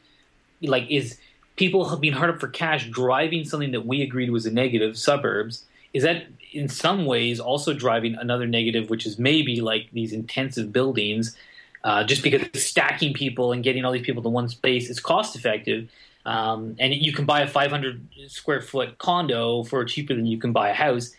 like, 0.62 0.90
is 0.90 1.18
people 1.56 1.96
being 1.98 2.14
hard 2.14 2.32
up 2.32 2.40
for 2.40 2.48
cash 2.48 2.90
driving 2.90 3.46
something 3.46 3.72
that 3.72 3.86
we 3.86 4.02
agreed 4.02 4.32
was 4.32 4.46
a 4.46 4.52
negative, 4.52 4.98
suburbs? 4.98 5.66
Is 5.94 6.04
that 6.04 6.26
in 6.52 6.68
some 6.70 7.06
ways 7.06 7.40
also 7.40 7.74
driving 7.74 8.16
another 8.16 8.48
negative, 8.48 8.90
which 8.90 9.06
is 9.06 9.20
maybe 9.20 9.62
like 9.62 9.90
these 9.92 10.12
intensive 10.14 10.74
buildings, 10.74 11.36
uh, 11.84 12.04
just 12.04 12.24
because 12.24 12.48
stacking 12.62 13.14
people 13.14 13.52
and 13.52 13.64
getting 13.64 13.86
all 13.86 13.92
these 13.92 14.06
people 14.06 14.22
to 14.24 14.30
one 14.30 14.50
space 14.50 14.90
is 14.90 15.00
cost 15.00 15.36
effective. 15.36 15.90
um, 16.26 16.76
and 16.80 16.94
you 16.94 17.14
can 17.14 17.26
buy 17.26 17.42
a 17.42 17.48
500 17.48 18.08
square 18.28 18.62
foot 18.62 18.98
condo 18.98 19.64
for 19.64 19.86
cheaper 19.86 20.14
than 20.14 20.26
you 20.26 20.38
can 20.38 20.52
buy 20.52 20.70
a 20.70 20.74
house. 20.74 21.12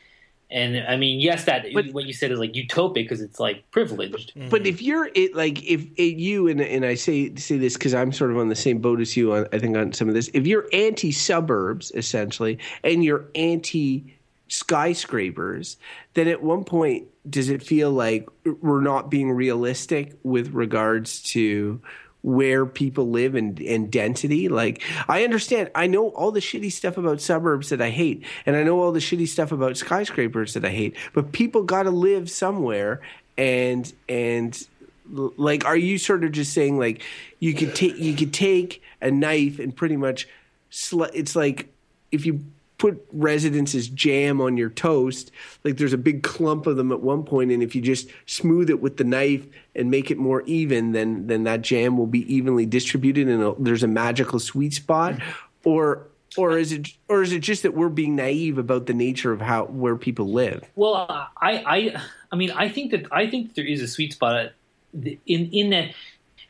And 0.53 0.84
I 0.88 0.96
mean, 0.96 1.20
yes, 1.20 1.44
that 1.44 1.66
But- 1.72 1.92
what 1.92 2.07
you 2.07 2.12
said 2.12 2.32
is 2.32 2.38
like 2.38 2.53
utopic 2.55 2.94
because 2.94 3.20
it's 3.20 3.38
like 3.38 3.70
privileged. 3.70 4.34
Mm-hmm. 4.34 4.48
But 4.48 4.66
if 4.66 4.82
you're 4.82 5.09
it, 5.14 5.34
like 5.34 5.62
if 5.64 5.86
it, 5.96 6.16
you 6.16 6.48
and 6.48 6.61
and 6.61 6.84
I 6.84 6.94
say 6.94 7.34
say 7.36 7.57
this 7.57 7.74
because 7.74 7.94
I'm 7.94 8.12
sort 8.12 8.30
of 8.30 8.38
on 8.38 8.48
the 8.48 8.57
same 8.57 8.78
boat 8.78 9.01
as 9.01 9.16
you 9.16 9.32
on 9.32 9.46
I 9.53 9.59
think 9.59 9.76
on 9.76 9.92
some 9.92 10.09
of 10.09 10.14
this. 10.14 10.28
If 10.34 10.46
you're 10.46 10.66
anti 10.72 11.12
suburbs 11.12 11.92
essentially 11.94 12.59
and 12.82 13.05
you're 13.05 13.26
anti 13.34 14.16
skyscrapers, 14.48 15.76
then 16.14 16.26
at 16.26 16.42
one 16.42 16.64
point 16.64 17.07
does 17.28 17.48
it 17.48 17.62
feel 17.62 17.92
like 17.92 18.28
we're 18.61 18.80
not 18.80 19.11
being 19.11 19.30
realistic 19.30 20.16
with 20.24 20.53
regards 20.53 21.22
to 21.22 21.80
where 22.22 22.66
people 22.66 23.08
live 23.10 23.34
and, 23.34 23.58
and 23.60 23.90
density. 23.90 24.48
Like 24.48 24.82
I 25.08 25.24
understand, 25.24 25.70
I 25.74 25.86
know 25.86 26.08
all 26.10 26.32
the 26.32 26.40
shitty 26.40 26.72
stuff 26.72 26.96
about 26.96 27.20
suburbs 27.20 27.70
that 27.70 27.80
I 27.80 27.90
hate, 27.90 28.24
and 28.46 28.56
I 28.56 28.62
know 28.62 28.80
all 28.80 28.92
the 28.92 29.00
shitty 29.00 29.28
stuff 29.28 29.52
about 29.52 29.76
skyscrapers 29.76 30.54
that 30.54 30.64
I 30.64 30.70
hate. 30.70 30.96
But 31.12 31.32
people 31.32 31.62
got 31.62 31.84
to 31.84 31.90
live 31.90 32.30
somewhere, 32.30 33.00
and 33.36 33.92
and 34.08 34.66
like, 35.12 35.64
are 35.64 35.76
you 35.76 35.98
sort 35.98 36.24
of 36.24 36.32
just 36.32 36.52
saying 36.52 36.78
like 36.78 37.02
you 37.38 37.54
could 37.54 37.74
take 37.74 37.96
you 37.96 38.14
could 38.14 38.32
take 38.32 38.82
a 39.00 39.10
knife 39.10 39.58
and 39.58 39.74
pretty 39.74 39.96
much 39.96 40.28
sli- 40.70 41.10
it's 41.14 41.34
like 41.34 41.72
if 42.12 42.26
you 42.26 42.44
put 42.80 43.06
residence's 43.12 43.88
jam 43.88 44.40
on 44.40 44.56
your 44.56 44.70
toast 44.70 45.30
like 45.64 45.76
there's 45.76 45.92
a 45.92 45.98
big 45.98 46.22
clump 46.22 46.66
of 46.66 46.76
them 46.76 46.90
at 46.90 47.00
one 47.00 47.22
point 47.22 47.52
and 47.52 47.62
if 47.62 47.74
you 47.74 47.82
just 47.82 48.08
smooth 48.26 48.70
it 48.70 48.80
with 48.80 48.96
the 48.96 49.04
knife 49.04 49.46
and 49.76 49.90
make 49.90 50.10
it 50.10 50.16
more 50.18 50.42
even 50.46 50.92
then 50.92 51.26
then 51.26 51.44
that 51.44 51.60
jam 51.60 51.96
will 51.96 52.06
be 52.06 52.34
evenly 52.34 52.64
distributed 52.64 53.28
and 53.28 53.54
there's 53.58 53.82
a 53.82 53.88
magical 53.88 54.38
sweet 54.38 54.74
spot. 54.74 55.20
Or 55.64 56.06
or 56.36 56.58
is 56.58 56.72
it 56.72 56.88
or 57.08 57.22
is 57.22 57.32
it 57.32 57.40
just 57.40 57.62
that 57.62 57.74
we're 57.74 57.88
being 57.88 58.16
naive 58.16 58.58
about 58.58 58.86
the 58.86 58.94
nature 58.94 59.32
of 59.32 59.40
how 59.40 59.64
where 59.66 59.96
people 59.96 60.32
live? 60.32 60.62
Well, 60.76 61.06
I, 61.08 61.30
I, 61.40 62.02
I 62.32 62.36
mean, 62.36 62.50
I 62.52 62.68
think 62.68 62.92
that 62.92 63.06
I 63.12 63.28
think 63.28 63.54
there 63.54 63.66
is 63.66 63.82
a 63.82 63.88
sweet 63.88 64.12
spot 64.12 64.52
in 64.94 65.18
in 65.26 65.70
that, 65.70 65.92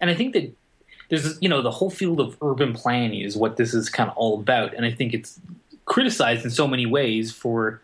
and 0.00 0.10
I 0.10 0.14
think 0.14 0.34
that 0.34 0.52
there's 1.08 1.40
you 1.40 1.48
know 1.48 1.62
the 1.62 1.70
whole 1.70 1.90
field 1.90 2.20
of 2.20 2.36
urban 2.42 2.74
planning 2.74 3.22
is 3.22 3.36
what 3.36 3.56
this 3.56 3.74
is 3.74 3.88
kind 3.88 4.10
of 4.10 4.16
all 4.16 4.38
about, 4.38 4.74
and 4.74 4.84
I 4.84 4.92
think 4.92 5.14
it's 5.14 5.40
criticized 5.90 6.44
in 6.44 6.50
so 6.52 6.68
many 6.68 6.86
ways 6.86 7.32
for 7.32 7.82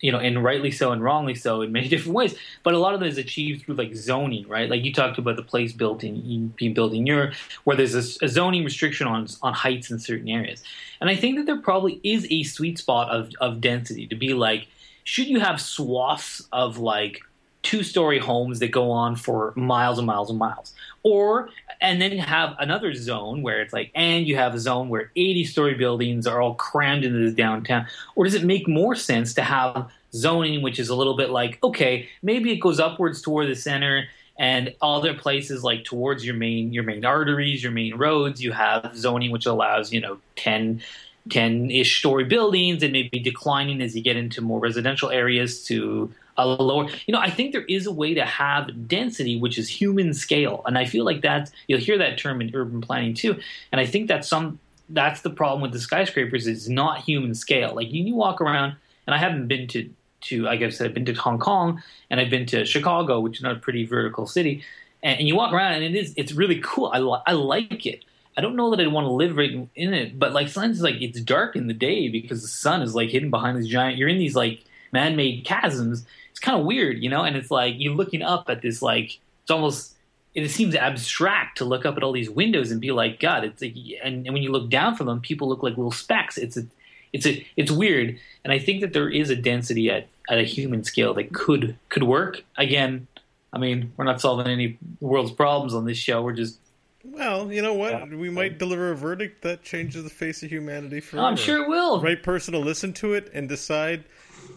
you 0.00 0.12
know, 0.12 0.18
and 0.18 0.44
rightly 0.44 0.70
so 0.70 0.92
and 0.92 1.02
wrongly 1.02 1.34
so 1.34 1.62
in 1.62 1.72
many 1.72 1.88
different 1.92 2.14
ways. 2.14 2.36
But 2.62 2.74
a 2.74 2.78
lot 2.78 2.94
of 2.94 3.00
it 3.00 3.08
is 3.08 3.16
achieved 3.16 3.64
through 3.64 3.76
like 3.76 3.94
zoning, 3.94 4.46
right? 4.46 4.68
Like 4.68 4.84
you 4.84 4.92
talked 4.92 5.16
about 5.16 5.36
the 5.36 5.42
place 5.42 5.72
built 5.72 6.04
in 6.04 6.48
being 6.48 6.74
built 6.74 6.92
in 6.92 7.06
Europe, 7.06 7.32
where 7.64 7.74
there's 7.78 7.94
a, 7.94 8.24
a 8.24 8.28
zoning 8.28 8.62
restriction 8.62 9.06
on 9.06 9.26
on 9.42 9.54
heights 9.54 9.90
in 9.90 9.98
certain 9.98 10.28
areas. 10.28 10.62
And 11.00 11.08
I 11.08 11.16
think 11.16 11.38
that 11.38 11.46
there 11.46 11.60
probably 11.60 11.98
is 12.02 12.26
a 12.30 12.42
sweet 12.42 12.78
spot 12.78 13.08
of 13.08 13.30
of 13.40 13.62
density 13.62 14.06
to 14.08 14.14
be 14.14 14.34
like, 14.34 14.68
should 15.04 15.26
you 15.26 15.40
have 15.40 15.58
swaths 15.60 16.46
of 16.52 16.76
like 16.76 17.22
two 17.62 17.82
story 17.82 18.18
homes 18.18 18.58
that 18.58 18.68
go 18.68 18.90
on 18.90 19.16
for 19.16 19.54
miles 19.56 19.96
and 19.98 20.06
miles 20.06 20.28
and 20.28 20.38
miles, 20.38 20.74
or 21.06 21.48
and 21.80 22.02
then 22.02 22.18
have 22.18 22.56
another 22.58 22.92
zone 22.92 23.40
where 23.40 23.62
it's 23.62 23.72
like, 23.72 23.92
and 23.94 24.26
you 24.26 24.34
have 24.34 24.54
a 24.54 24.58
zone 24.58 24.88
where 24.88 25.12
80 25.14 25.44
story 25.44 25.74
buildings 25.74 26.26
are 26.26 26.40
all 26.40 26.54
crammed 26.54 27.04
into 27.04 27.20
this 27.20 27.32
downtown? 27.32 27.86
Or 28.16 28.24
does 28.24 28.34
it 28.34 28.42
make 28.42 28.66
more 28.66 28.96
sense 28.96 29.32
to 29.34 29.42
have 29.42 29.88
zoning, 30.12 30.62
which 30.62 30.80
is 30.80 30.88
a 30.88 30.96
little 30.96 31.16
bit 31.16 31.30
like, 31.30 31.62
okay, 31.62 32.08
maybe 32.24 32.50
it 32.50 32.56
goes 32.56 32.80
upwards 32.80 33.22
toward 33.22 33.46
the 33.48 33.54
center 33.54 34.08
and 34.36 34.74
other 34.82 35.14
places 35.14 35.62
like 35.62 35.84
towards 35.84 36.26
your 36.26 36.34
main 36.34 36.72
your 36.72 36.82
main 36.82 37.04
arteries, 37.04 37.62
your 37.62 37.72
main 37.72 37.94
roads, 37.94 38.42
you 38.42 38.50
have 38.50 38.90
zoning 38.96 39.30
which 39.30 39.46
allows, 39.46 39.92
you 39.92 40.00
know, 40.00 40.18
10 40.34 40.82
10-ish 41.28 41.98
story 41.98 42.24
buildings 42.24 42.82
and 42.82 42.92
maybe 42.92 43.20
declining 43.20 43.80
as 43.80 43.94
you 43.94 44.02
get 44.02 44.16
into 44.16 44.40
more 44.40 44.58
residential 44.58 45.10
areas 45.10 45.64
to 45.64 46.12
a 46.38 46.46
lower 46.46 46.88
you 47.06 47.12
know 47.12 47.20
i 47.20 47.30
think 47.30 47.52
there 47.52 47.64
is 47.64 47.86
a 47.86 47.92
way 47.92 48.14
to 48.14 48.24
have 48.24 48.88
density 48.88 49.38
which 49.38 49.58
is 49.58 49.68
human 49.68 50.12
scale 50.12 50.62
and 50.66 50.76
i 50.78 50.84
feel 50.84 51.04
like 51.04 51.22
that's 51.22 51.50
you'll 51.66 51.80
hear 51.80 51.98
that 51.98 52.18
term 52.18 52.40
in 52.40 52.50
urban 52.54 52.80
planning 52.80 53.14
too 53.14 53.38
and 53.72 53.80
i 53.80 53.86
think 53.86 54.08
that's 54.08 54.28
some 54.28 54.58
that's 54.90 55.22
the 55.22 55.30
problem 55.30 55.60
with 55.60 55.72
the 55.72 55.80
skyscrapers 55.80 56.46
is 56.46 56.68
not 56.68 57.00
human 57.00 57.34
scale 57.34 57.74
like 57.74 57.92
you, 57.92 58.04
you 58.04 58.14
walk 58.14 58.40
around 58.40 58.74
and 59.06 59.14
i 59.14 59.18
haven't 59.18 59.48
been 59.48 59.66
to 59.66 59.88
to 60.20 60.42
like 60.42 60.62
i 60.62 60.68
said 60.68 60.86
i've 60.86 60.94
been 60.94 61.04
to 61.04 61.14
hong 61.14 61.38
kong 61.38 61.82
and 62.10 62.20
i've 62.20 62.30
been 62.30 62.46
to 62.46 62.64
chicago 62.64 63.20
which 63.20 63.38
is 63.38 63.42
not 63.42 63.56
a 63.56 63.60
pretty 63.60 63.84
vertical 63.84 64.26
city 64.26 64.62
and, 65.02 65.18
and 65.20 65.28
you 65.28 65.34
walk 65.34 65.52
around 65.52 65.74
and 65.74 65.84
it 65.84 65.94
is 65.94 66.12
it's 66.16 66.32
really 66.32 66.60
cool 66.62 66.90
i, 66.92 66.98
li- 66.98 67.22
I 67.26 67.32
like 67.32 67.86
it 67.86 68.04
I 68.36 68.42
don't 68.42 68.56
know 68.56 68.70
that 68.70 68.80
I'd 68.80 68.92
want 68.92 69.06
to 69.06 69.12
live 69.12 69.36
right 69.36 69.50
in- 69.74 69.94
it, 69.94 70.18
but 70.18 70.32
like 70.32 70.48
sometimes 70.48 70.76
it's 70.76 70.84
like 70.84 71.00
it's 71.00 71.20
dark 71.20 71.56
in 71.56 71.68
the 71.68 71.74
day 71.74 72.08
because 72.08 72.42
the 72.42 72.48
sun 72.48 72.82
is 72.82 72.94
like 72.94 73.08
hidden 73.08 73.30
behind 73.30 73.56
these 73.56 73.68
giant. 73.68 73.96
You're 73.96 74.10
in 74.10 74.18
these 74.18 74.36
like 74.36 74.62
man-made 74.92 75.46
chasms. 75.46 76.04
It's 76.36 76.40
kind 76.44 76.60
of 76.60 76.66
weird, 76.66 77.02
you 77.02 77.08
know. 77.08 77.22
And 77.22 77.34
it's 77.34 77.50
like 77.50 77.76
you're 77.78 77.94
looking 77.94 78.20
up 78.20 78.50
at 78.50 78.60
this 78.60 78.82
like 78.82 79.18
it's 79.42 79.50
almost 79.50 79.94
it 80.34 80.46
seems 80.50 80.74
abstract 80.74 81.56
to 81.58 81.64
look 81.64 81.86
up 81.86 81.96
at 81.96 82.02
all 82.02 82.12
these 82.12 82.28
windows 82.28 82.70
and 82.70 82.78
be 82.78 82.92
like, 82.92 83.18
God, 83.18 83.42
it's 83.42 83.62
like, 83.62 83.74
and, 84.04 84.26
and 84.26 84.34
when 84.34 84.42
you 84.42 84.52
look 84.52 84.68
down 84.68 84.94
from 84.94 85.06
them, 85.06 85.18
people 85.18 85.48
look 85.48 85.62
like 85.62 85.78
little 85.78 85.90
specks. 85.90 86.36
It's 86.36 86.58
a, 86.58 86.66
it's 87.14 87.24
a, 87.24 87.46
it's 87.56 87.70
weird. 87.70 88.18
And 88.44 88.52
I 88.52 88.58
think 88.58 88.82
that 88.82 88.92
there 88.92 89.08
is 89.08 89.30
a 89.30 89.36
density 89.36 89.90
at 89.90 90.08
at 90.28 90.38
a 90.38 90.42
human 90.42 90.84
scale 90.84 91.14
that 91.14 91.32
could 91.32 91.78
could 91.88 92.02
work. 92.02 92.44
Again, 92.58 93.06
I 93.50 93.58
mean, 93.58 93.94
we're 93.96 94.04
not 94.04 94.20
solving 94.20 94.46
any 94.46 94.76
world's 95.00 95.32
problems 95.32 95.72
on 95.72 95.86
this 95.86 95.96
show. 95.96 96.20
We're 96.20 96.34
just 96.34 96.58
Well, 97.02 97.50
you 97.50 97.62
know 97.62 97.72
what? 97.74 97.92
Yeah. 97.92 98.04
We 98.04 98.28
might 98.28 98.58
deliver 98.58 98.90
a 98.90 98.96
verdict 98.96 99.40
that 99.42 99.62
changes 99.62 100.04
the 100.04 100.10
face 100.10 100.42
of 100.42 100.50
humanity 100.50 101.00
forever. 101.00 101.26
I'm 101.26 101.36
sure 101.36 101.62
it 101.64 101.68
will. 101.68 102.02
Right 102.02 102.22
person 102.22 102.52
to 102.52 102.58
listen 102.58 102.92
to 102.94 103.14
it 103.14 103.30
and 103.32 103.48
decide 103.48 104.04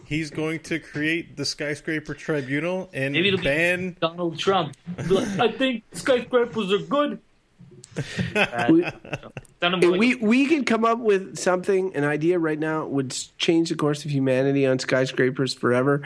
he's 0.09 0.31
going 0.31 0.59
to 0.61 0.79
create 0.79 1.37
the 1.37 1.45
skyscraper 1.45 2.15
tribunal 2.15 2.89
and 2.93 3.13
Maybe 3.13 3.27
it'll 3.27 3.37
be- 3.37 3.43
ban. 3.43 3.95
Donald 4.01 4.39
Trump. 4.39 4.75
Like, 5.07 5.39
I 5.39 5.51
think 5.51 5.83
skyscrapers 5.93 6.73
are 6.73 6.79
good. 6.79 7.19
We- 8.69 8.85
Sounded 9.61 9.81
more 9.81 9.91
like 9.91 9.99
we 9.99 10.15
we 10.15 10.45
could 10.45 10.65
come 10.65 10.85
up 10.85 10.99
with 10.99 11.37
something, 11.37 11.93
an 11.95 12.05
idea 12.05 12.39
right 12.39 12.57
now 12.57 12.85
would 12.85 13.13
change 13.37 13.67
the 13.69 13.75
course 13.75 14.05
of 14.05 14.11
humanity 14.11 14.65
on 14.65 14.79
skyscrapers 14.79 15.53
forever, 15.53 16.01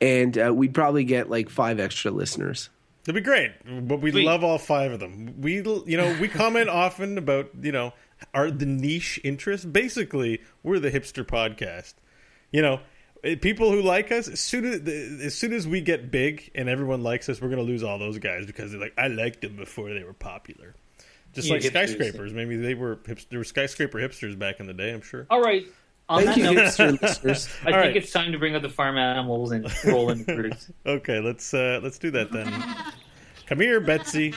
and 0.00 0.38
uh, 0.38 0.50
we'd 0.54 0.72
probably 0.72 1.04
get 1.04 1.28
like 1.28 1.50
five 1.50 1.78
extra 1.78 2.10
listeners. 2.10 2.70
It'd 3.04 3.14
be 3.14 3.20
great, 3.20 3.52
but 3.86 4.00
we 4.00 4.10
love 4.12 4.42
all 4.42 4.56
five 4.56 4.92
of 4.92 5.00
them. 5.00 5.34
We, 5.42 5.56
you 5.56 5.96
know, 5.98 6.16
we 6.18 6.26
comment 6.28 6.70
often 6.70 7.18
about, 7.18 7.50
you 7.60 7.70
know, 7.70 7.92
are 8.32 8.50
the 8.50 8.64
niche 8.66 9.20
interests. 9.22 9.66
Basically, 9.66 10.40
we're 10.62 10.78
the 10.80 10.90
hipster 10.90 11.22
podcast. 11.24 11.94
You 12.50 12.62
know, 12.62 12.80
people 13.40 13.70
who 13.70 13.82
like 13.82 14.12
us 14.12 14.28
as 14.28 14.40
soon 14.40 14.64
as 14.64 14.80
as 15.24 15.34
soon 15.34 15.52
as 15.52 15.66
we 15.66 15.80
get 15.80 16.10
big 16.10 16.50
and 16.54 16.68
everyone 16.68 17.02
likes 17.02 17.28
us, 17.28 17.40
we're 17.40 17.48
gonna 17.48 17.62
lose 17.62 17.82
all 17.82 17.98
those 17.98 18.18
guys 18.18 18.46
because 18.46 18.70
they're 18.72 18.80
like, 18.80 18.94
I 18.98 19.08
liked 19.08 19.40
them 19.42 19.56
before 19.56 19.92
they 19.92 20.04
were 20.04 20.12
popular. 20.12 20.74
Just 21.32 21.48
Yeah, 21.48 21.54
like 21.54 21.62
hipsters. 21.62 21.68
skyscrapers. 21.70 22.32
Maybe 22.32 22.56
they 22.56 22.74
were 22.74 22.96
hipster, 22.96 23.28
they 23.28 23.36
were 23.36 23.44
skyscraper 23.44 23.98
hipsters 23.98 24.38
back 24.38 24.60
in 24.60 24.66
the 24.66 24.74
day. 24.74 24.92
I'm 24.92 25.02
sure. 25.02 25.26
All 25.30 25.40
right. 25.42 25.64
On 26.08 26.22
Thank 26.22 26.36
that 26.36 26.38
you, 26.38 26.44
note, 26.54 26.56
hipster 26.56 27.02
listeners. 27.02 27.48
I 27.62 27.66
All 27.66 27.72
think 27.72 27.76
right. 27.76 27.96
it's 27.96 28.12
time 28.12 28.30
to 28.32 28.38
bring 28.38 28.54
up 28.54 28.62
the 28.62 28.68
farm 28.68 28.96
animals 28.96 29.50
and 29.50 29.66
roll 29.84 30.10
in 30.10 30.18
the 30.18 30.24
verdicts. 30.24 30.70
Okay, 30.86 31.18
let's 31.20 31.52
uh, 31.52 31.80
let's 31.82 31.98
do 31.98 32.10
that 32.12 32.30
then. 32.30 32.64
Come 33.46 33.60
here, 33.60 33.80
Betsy. 33.80 34.32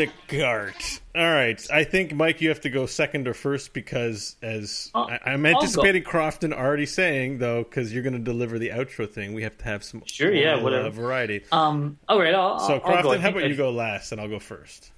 Order 0.00 0.12
the 0.28 0.38
cart. 0.38 1.00
All 1.14 1.32
right, 1.32 1.60
I 1.72 1.84
think 1.84 2.14
Mike, 2.14 2.40
you 2.40 2.48
have 2.48 2.60
to 2.62 2.70
go 2.70 2.86
second 2.86 3.26
or 3.28 3.34
first 3.34 3.72
because, 3.74 4.36
as 4.42 4.90
I'll- 4.94 5.10
I, 5.10 5.18
I'm 5.32 5.44
anticipating 5.46 6.02
Crofton 6.04 6.52
already 6.52 6.86
saying 6.86 7.38
though, 7.38 7.62
because 7.64 7.92
you're 7.92 8.02
going 8.02 8.12
to 8.14 8.18
deliver 8.18 8.58
the 8.58 8.70
outro 8.70 9.08
thing, 9.10 9.34
we 9.34 9.42
have 9.42 9.56
to 9.58 9.64
have 9.64 9.82
some 9.84 10.02
Sure, 10.06 10.32
yeah, 10.32 10.60
whatever. 10.62 10.86
uh, 10.86 10.90
variety. 10.90 11.42
Um. 11.52 11.98
All 12.08 12.18
right. 12.18 12.34
I'll, 12.34 12.58
so 12.60 12.74
I'll, 12.74 12.80
Crofton, 12.80 12.96
I'll 12.96 13.02
go. 13.14 13.18
How 13.20 13.28
about 13.30 13.42
I- 13.42 13.46
you 13.46 13.56
go 13.56 13.70
last 13.70 14.12
and 14.12 14.20
I'll 14.20 14.28
go 14.28 14.38
first? 14.38 14.92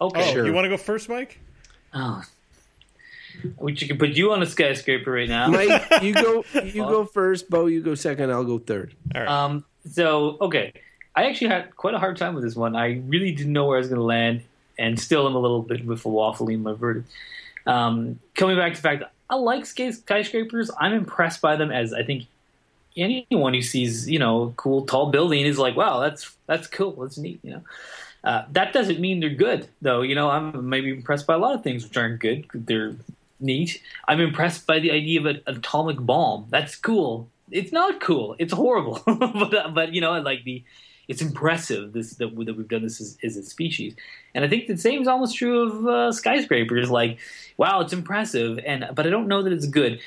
Okay. 0.00 0.28
Oh, 0.28 0.32
Sure. 0.32 0.46
you 0.46 0.52
want 0.52 0.66
to 0.66 0.68
go 0.70 0.76
first, 0.76 1.08
Mike? 1.08 1.38
Oh. 1.94 2.22
Which 3.58 3.82
you 3.82 3.88
can 3.88 3.98
put 3.98 4.10
you 4.10 4.32
on 4.32 4.42
a 4.42 4.46
skyscraper 4.46 5.10
right 5.12 5.28
now. 5.28 5.48
Mike, 5.48 6.02
you 6.02 6.14
go. 6.14 6.44
You 6.64 6.82
go 6.84 7.04
first. 7.04 7.50
Beau, 7.50 7.66
you 7.66 7.82
go 7.82 7.94
second. 7.94 8.30
I'll 8.30 8.44
go 8.44 8.58
third. 8.58 8.94
All 9.14 9.20
right. 9.20 9.28
Um, 9.30 9.64
so 9.90 10.38
okay, 10.40 10.72
I 11.16 11.24
actually 11.24 11.48
had 11.48 11.74
quite 11.76 11.94
a 11.94 11.98
hard 11.98 12.18
time 12.18 12.34
with 12.34 12.44
this 12.44 12.54
one. 12.54 12.76
I 12.76 13.02
really 13.06 13.32
didn't 13.32 13.52
know 13.52 13.64
where 13.64 13.78
I 13.78 13.80
was 13.80 13.88
going 13.88 13.98
to 13.98 14.04
land, 14.04 14.42
and 14.78 15.00
still 15.00 15.26
am 15.26 15.34
a 15.34 15.38
little 15.38 15.62
bit 15.62 15.84
with 15.86 16.04
a 16.04 16.08
waffle 16.08 16.48
in 16.48 16.62
my 16.62 16.74
verdict. 16.74 17.10
Um, 17.66 18.20
coming 18.34 18.56
back 18.56 18.74
to 18.74 18.76
the 18.76 18.82
fact 18.82 19.00
that 19.00 19.12
I 19.28 19.36
like 19.36 19.66
skyscrapers, 19.66 20.70
I'm 20.78 20.92
impressed 20.92 21.40
by 21.40 21.56
them. 21.56 21.72
As 21.72 21.94
I 21.94 22.02
think 22.02 22.26
anyone 22.96 23.54
who 23.54 23.62
sees 23.62 24.08
you 24.08 24.18
know 24.18 24.52
cool 24.56 24.86
tall 24.86 25.10
building 25.10 25.44
is 25.46 25.58
like, 25.58 25.74
wow, 25.74 26.00
that's 26.00 26.36
that's 26.46 26.66
cool, 26.66 26.92
that's 26.92 27.18
neat, 27.18 27.40
you 27.42 27.52
know. 27.52 27.62
Uh, 28.22 28.44
that 28.50 28.72
doesn't 28.72 28.98
mean 28.98 29.20
they're 29.20 29.30
good, 29.30 29.68
though. 29.80 30.02
You 30.02 30.16
know, 30.16 30.28
I'm 30.28 30.68
maybe 30.68 30.90
impressed 30.90 31.26
by 31.26 31.34
a 31.34 31.38
lot 31.38 31.54
of 31.54 31.62
things 31.62 31.84
which 31.84 31.96
aren't 31.96 32.20
good. 32.20 32.46
They're 32.52 32.96
neat. 33.40 33.80
I'm 34.08 34.20
impressed 34.20 34.66
by 34.66 34.80
the 34.80 34.90
idea 34.90 35.20
of 35.20 35.26
an 35.26 35.40
atomic 35.46 35.98
bomb. 35.98 36.46
That's 36.50 36.74
cool. 36.74 37.28
It's 37.50 37.72
not 37.72 38.00
cool. 38.00 38.34
It's 38.38 38.52
horrible. 38.52 39.00
but 39.06 39.74
but 39.74 39.94
you 39.94 40.00
know, 40.00 40.20
like 40.20 40.44
the 40.44 40.64
it's 41.08 41.22
impressive 41.22 41.92
this 41.92 42.14
that, 42.14 42.34
that 42.46 42.56
we've 42.56 42.68
done 42.68 42.82
this 42.82 43.00
as, 43.00 43.16
as, 43.22 43.36
a 43.36 43.42
species. 43.42 43.94
And 44.34 44.44
I 44.44 44.48
think 44.48 44.66
the 44.66 44.76
same 44.76 45.00
is 45.00 45.08
almost 45.08 45.36
true 45.36 45.62
of 45.62 45.86
uh, 45.86 46.12
skyscrapers. 46.12 46.90
Like, 46.90 47.18
wow, 47.56 47.80
it's 47.80 47.92
impressive, 47.92 48.58
and 48.64 48.88
but 48.94 49.06
I 49.06 49.10
don't 49.10 49.28
know 49.28 49.42
that 49.42 49.52
it's 49.52 49.66
good. 49.66 50.00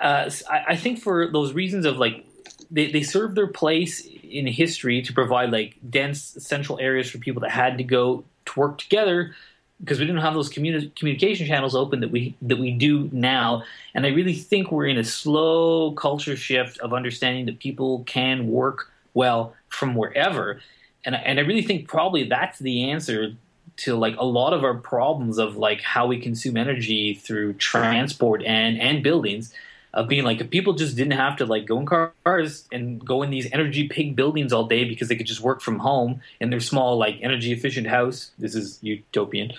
Uh, 0.00 0.30
I, 0.50 0.64
I 0.68 0.76
think 0.76 1.00
for 1.00 1.30
those 1.30 1.52
reasons 1.52 1.86
of 1.86 1.98
like 1.98 2.24
they, 2.70 2.90
they 2.90 3.02
serve 3.02 3.34
their 3.34 3.46
place 3.46 4.06
in 4.22 4.46
history 4.46 5.02
to 5.02 5.12
provide 5.12 5.52
like 5.52 5.76
dense 5.88 6.36
central 6.38 6.78
areas 6.80 7.10
for 7.10 7.18
people 7.18 7.40
that 7.42 7.50
had 7.50 7.78
to 7.78 7.84
go 7.84 8.24
to 8.46 8.60
work 8.60 8.78
together 8.78 9.34
because 9.80 9.98
we 9.98 10.06
didn't 10.06 10.22
have 10.22 10.34
those 10.34 10.50
communi- 10.50 10.94
communication 10.96 11.46
channels 11.46 11.74
open 11.74 12.00
that 12.00 12.10
we 12.10 12.34
that 12.42 12.58
we 12.58 12.70
do 12.72 13.08
now. 13.12 13.62
And 13.94 14.06
I 14.06 14.10
really 14.10 14.34
think 14.34 14.72
we're 14.72 14.86
in 14.86 14.98
a 14.98 15.04
slow 15.04 15.92
culture 15.92 16.36
shift 16.36 16.78
of 16.78 16.92
understanding 16.92 17.46
that 17.46 17.58
people 17.58 18.04
can 18.04 18.48
work 18.48 18.90
well 19.14 19.54
from 19.74 19.94
wherever. 19.94 20.60
And 21.04 21.14
and 21.14 21.38
I 21.38 21.42
really 21.42 21.62
think 21.62 21.88
probably 21.88 22.24
that's 22.24 22.58
the 22.58 22.90
answer 22.90 23.36
to 23.76 23.96
like 23.96 24.16
a 24.18 24.24
lot 24.24 24.52
of 24.52 24.64
our 24.64 24.74
problems 24.74 25.38
of 25.38 25.56
like 25.56 25.80
how 25.82 26.06
we 26.06 26.20
consume 26.20 26.56
energy 26.56 27.14
through 27.14 27.54
transport 27.54 28.42
and 28.44 28.80
and 28.80 29.02
buildings 29.02 29.52
of 29.92 30.08
being 30.08 30.24
like 30.24 30.40
if 30.40 30.50
people 30.50 30.72
just 30.72 30.96
didn't 30.96 31.12
have 31.12 31.36
to 31.36 31.46
like 31.46 31.66
go 31.66 31.78
in 31.78 31.86
cars 31.86 32.66
and 32.72 33.04
go 33.04 33.22
in 33.22 33.30
these 33.30 33.50
energy 33.52 33.88
pig 33.88 34.16
buildings 34.16 34.52
all 34.52 34.66
day 34.66 34.84
because 34.84 35.08
they 35.08 35.16
could 35.16 35.26
just 35.26 35.40
work 35.40 35.60
from 35.60 35.78
home 35.78 36.20
in 36.40 36.50
their 36.50 36.60
small 36.60 36.96
like 36.96 37.16
energy 37.22 37.52
efficient 37.52 37.86
house 37.86 38.30
this 38.38 38.54
is 38.54 38.78
utopian 38.82 39.52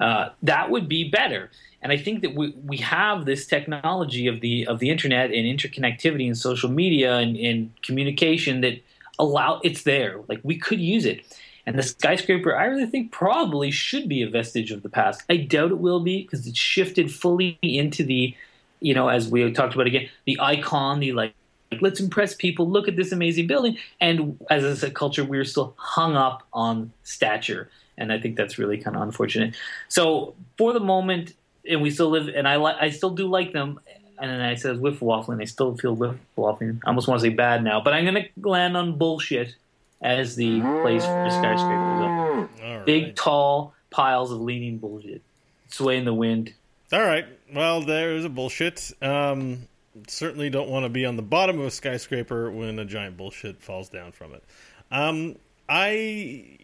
uh, 0.00 0.30
that 0.42 0.70
would 0.70 0.88
be 0.88 1.08
better 1.08 1.50
and 1.82 1.90
I 1.90 1.96
think 1.96 2.22
that 2.22 2.34
we, 2.34 2.54
we 2.64 2.76
have 2.78 3.24
this 3.24 3.46
technology 3.46 4.28
of 4.28 4.40
the 4.40 4.66
of 4.66 4.78
the 4.78 4.88
internet 4.88 5.32
and 5.32 5.58
interconnectivity 5.58 6.26
and 6.26 6.38
social 6.38 6.70
media 6.70 7.16
and, 7.16 7.36
and 7.36 7.70
communication 7.82 8.60
that 8.60 8.80
allow 9.18 9.60
it's 9.62 9.82
there 9.82 10.20
like 10.28 10.40
we 10.42 10.58
could 10.58 10.80
use 10.80 11.04
it 11.04 11.24
and 11.64 11.78
the 11.78 11.82
skyscraper, 11.84 12.56
I 12.56 12.64
really 12.64 12.86
think 12.86 13.12
probably 13.12 13.70
should 13.70 14.08
be 14.08 14.22
a 14.22 14.28
vestige 14.28 14.72
of 14.72 14.82
the 14.82 14.88
past. 14.88 15.22
I 15.30 15.36
doubt 15.36 15.70
it 15.70 15.78
will 15.78 16.00
be 16.00 16.22
because 16.22 16.44
it's 16.48 16.58
shifted 16.58 17.12
fully 17.14 17.56
into 17.62 18.02
the 18.02 18.34
you 18.82 18.94
know, 18.94 19.08
as 19.08 19.28
we 19.28 19.50
talked 19.52 19.74
about 19.74 19.86
again, 19.86 20.08
the 20.26 20.38
icon, 20.40 21.00
the 21.00 21.12
like, 21.12 21.34
let's 21.80 22.00
impress 22.00 22.34
people. 22.34 22.68
Look 22.68 22.88
at 22.88 22.96
this 22.96 23.12
amazing 23.12 23.46
building. 23.46 23.78
And 24.00 24.38
as 24.50 24.82
a 24.82 24.90
culture, 24.90 25.24
we're 25.24 25.44
still 25.44 25.74
hung 25.78 26.16
up 26.16 26.42
on 26.52 26.92
stature, 27.04 27.70
and 27.96 28.12
I 28.12 28.18
think 28.18 28.36
that's 28.36 28.58
really 28.58 28.78
kind 28.78 28.96
of 28.96 29.02
unfortunate. 29.02 29.54
So 29.88 30.34
for 30.58 30.72
the 30.72 30.80
moment, 30.80 31.34
and 31.68 31.80
we 31.80 31.90
still 31.90 32.10
live, 32.10 32.28
and 32.28 32.48
I 32.48 32.56
li- 32.56 32.76
I 32.78 32.90
still 32.90 33.10
do 33.10 33.28
like 33.28 33.52
them. 33.52 33.78
And 34.22 34.30
then 34.30 34.40
I 34.40 34.54
says 34.54 34.78
whiff 34.78 35.00
waffling. 35.00 35.42
I 35.42 35.44
still 35.44 35.76
feel 35.76 35.94
whiff 35.94 36.16
waffling. 36.38 36.80
I 36.84 36.88
almost 36.88 37.08
want 37.08 37.20
to 37.20 37.26
say 37.26 37.34
bad 37.34 37.62
now, 37.62 37.82
but 37.82 37.92
I'm 37.92 38.04
going 38.04 38.24
to 38.24 38.48
land 38.48 38.76
on 38.76 38.96
bullshit 38.96 39.54
as 40.00 40.36
the 40.36 40.60
place 40.82 41.04
for 41.04 41.28
skyscrapers. 41.28 42.48
Right. 42.62 42.86
Big, 42.86 43.16
tall 43.16 43.74
piles 43.90 44.32
of 44.32 44.40
leaning 44.40 44.78
bullshit, 44.78 45.20
sway 45.68 45.98
in 45.98 46.06
the 46.06 46.14
wind, 46.14 46.54
all 46.92 47.02
right. 47.02 47.24
Well, 47.54 47.80
there's 47.80 48.26
a 48.26 48.28
bullshit. 48.28 48.92
Um, 49.00 49.66
certainly 50.08 50.50
don't 50.50 50.68
want 50.68 50.84
to 50.84 50.90
be 50.90 51.06
on 51.06 51.16
the 51.16 51.22
bottom 51.22 51.58
of 51.58 51.66
a 51.66 51.70
skyscraper 51.70 52.50
when 52.50 52.78
a 52.78 52.84
giant 52.84 53.16
bullshit 53.16 53.62
falls 53.62 53.88
down 53.88 54.12
from 54.12 54.34
it. 54.34 54.44
Um, 54.90 55.36
I, 55.70 56.58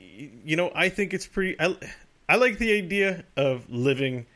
you 0.45 0.57
know, 0.57 0.71
I 0.75 0.91
think 0.91 1.15
it's 1.15 1.27
pretty. 1.27 1.59
I, 1.59 1.75
I 2.29 2.37
like 2.37 2.59
the 2.59 2.77
idea 2.77 3.25
of 3.39 3.71
living 3.71 4.27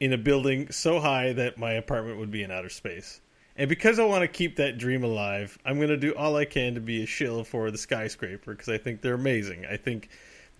in 0.00 0.12
a 0.12 0.18
building 0.18 0.70
so 0.70 1.00
high 1.00 1.32
that 1.32 1.58
my 1.58 1.72
apartment 1.72 2.18
would 2.18 2.30
be 2.30 2.42
in 2.42 2.50
outer 2.50 2.68
space. 2.68 3.20
And 3.56 3.68
because 3.68 3.98
I 3.98 4.04
want 4.04 4.22
to 4.22 4.28
keep 4.28 4.56
that 4.56 4.78
dream 4.78 5.02
alive, 5.02 5.58
I'm 5.64 5.76
going 5.76 5.88
to 5.88 5.96
do 5.96 6.14
all 6.14 6.36
I 6.36 6.44
can 6.44 6.74
to 6.74 6.80
be 6.80 7.02
a 7.02 7.06
shill 7.06 7.42
for 7.42 7.72
the 7.72 7.78
skyscraper 7.78 8.52
because 8.52 8.68
I 8.68 8.78
think 8.78 9.02
they're 9.02 9.14
amazing. 9.14 9.66
I 9.66 9.76
think 9.76 10.08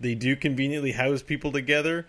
they 0.01 0.15
do 0.15 0.35
conveniently 0.35 0.91
house 0.91 1.23
people 1.23 1.53
together. 1.53 2.05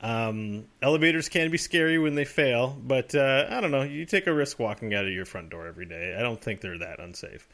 Um, 0.00 0.64
elevators 0.82 1.28
can 1.28 1.52
be 1.52 1.58
scary 1.58 1.96
when 1.96 2.16
they 2.16 2.24
fail, 2.24 2.76
but 2.82 3.14
uh, 3.14 3.46
I 3.48 3.60
don't 3.60 3.70
know. 3.70 3.82
You 3.82 4.04
take 4.04 4.26
a 4.26 4.34
risk 4.34 4.58
walking 4.58 4.92
out 4.94 5.04
of 5.04 5.12
your 5.12 5.24
front 5.24 5.50
door 5.50 5.68
every 5.68 5.86
day. 5.86 6.16
I 6.18 6.22
don't 6.22 6.40
think 6.40 6.60
they're 6.60 6.78
that 6.78 6.98
unsafe. 6.98 7.46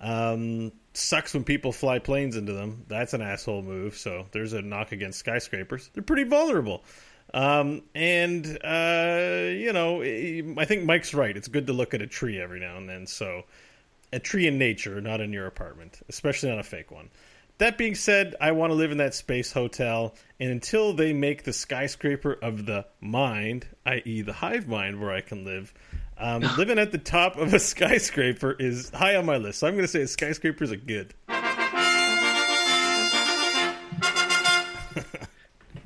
Um, 0.00 0.72
sucks 0.94 1.34
when 1.34 1.44
people 1.44 1.70
fly 1.70 1.98
planes 1.98 2.36
into 2.36 2.54
them. 2.54 2.86
That's 2.88 3.12
an 3.12 3.20
asshole 3.20 3.62
move. 3.62 3.98
So 3.98 4.26
there's 4.32 4.54
a 4.54 4.62
knock 4.62 4.92
against 4.92 5.18
skyscrapers. 5.18 5.90
They're 5.92 6.02
pretty 6.02 6.24
vulnerable. 6.24 6.82
Um, 7.34 7.82
and 7.94 8.46
uh, 8.62 9.48
you 9.50 9.72
know, 9.72 10.02
I 10.02 10.64
think 10.64 10.84
Mike's 10.84 11.14
right. 11.14 11.36
It's 11.36 11.48
good 11.48 11.66
to 11.68 11.72
look 11.72 11.94
at 11.94 12.02
a 12.02 12.06
tree 12.06 12.40
every 12.40 12.60
now 12.60 12.76
and 12.76 12.88
then. 12.88 13.06
So 13.06 13.44
a 14.12 14.18
tree 14.18 14.46
in 14.46 14.58
nature, 14.58 15.00
not 15.00 15.20
in 15.20 15.32
your 15.32 15.46
apartment, 15.46 16.00
especially 16.08 16.50
on 16.50 16.58
a 16.58 16.62
fake 16.62 16.90
one. 16.90 17.08
That 17.58 17.78
being 17.78 17.94
said, 17.94 18.34
I 18.40 18.52
want 18.52 18.70
to 18.70 18.74
live 18.74 18.90
in 18.90 18.98
that 18.98 19.14
space 19.14 19.52
hotel, 19.52 20.14
and 20.40 20.50
until 20.50 20.94
they 20.94 21.12
make 21.12 21.44
the 21.44 21.52
skyscraper 21.52 22.32
of 22.32 22.66
the 22.66 22.86
mind, 23.00 23.66
i.e., 23.86 24.22
the 24.22 24.32
hive 24.32 24.66
mind 24.66 25.00
where 25.00 25.12
I 25.12 25.20
can 25.20 25.44
live, 25.44 25.72
um, 26.18 26.42
living 26.58 26.78
at 26.78 26.92
the 26.92 26.98
top 26.98 27.36
of 27.36 27.54
a 27.54 27.58
skyscraper 27.60 28.56
is 28.58 28.90
high 28.90 29.16
on 29.16 29.26
my 29.26 29.36
list. 29.36 29.60
So 29.60 29.68
I'm 29.68 29.74
going 29.74 29.84
to 29.84 29.88
say 29.88 30.04
skyscrapers 30.06 30.72
are 30.72 30.76
good. 30.76 31.14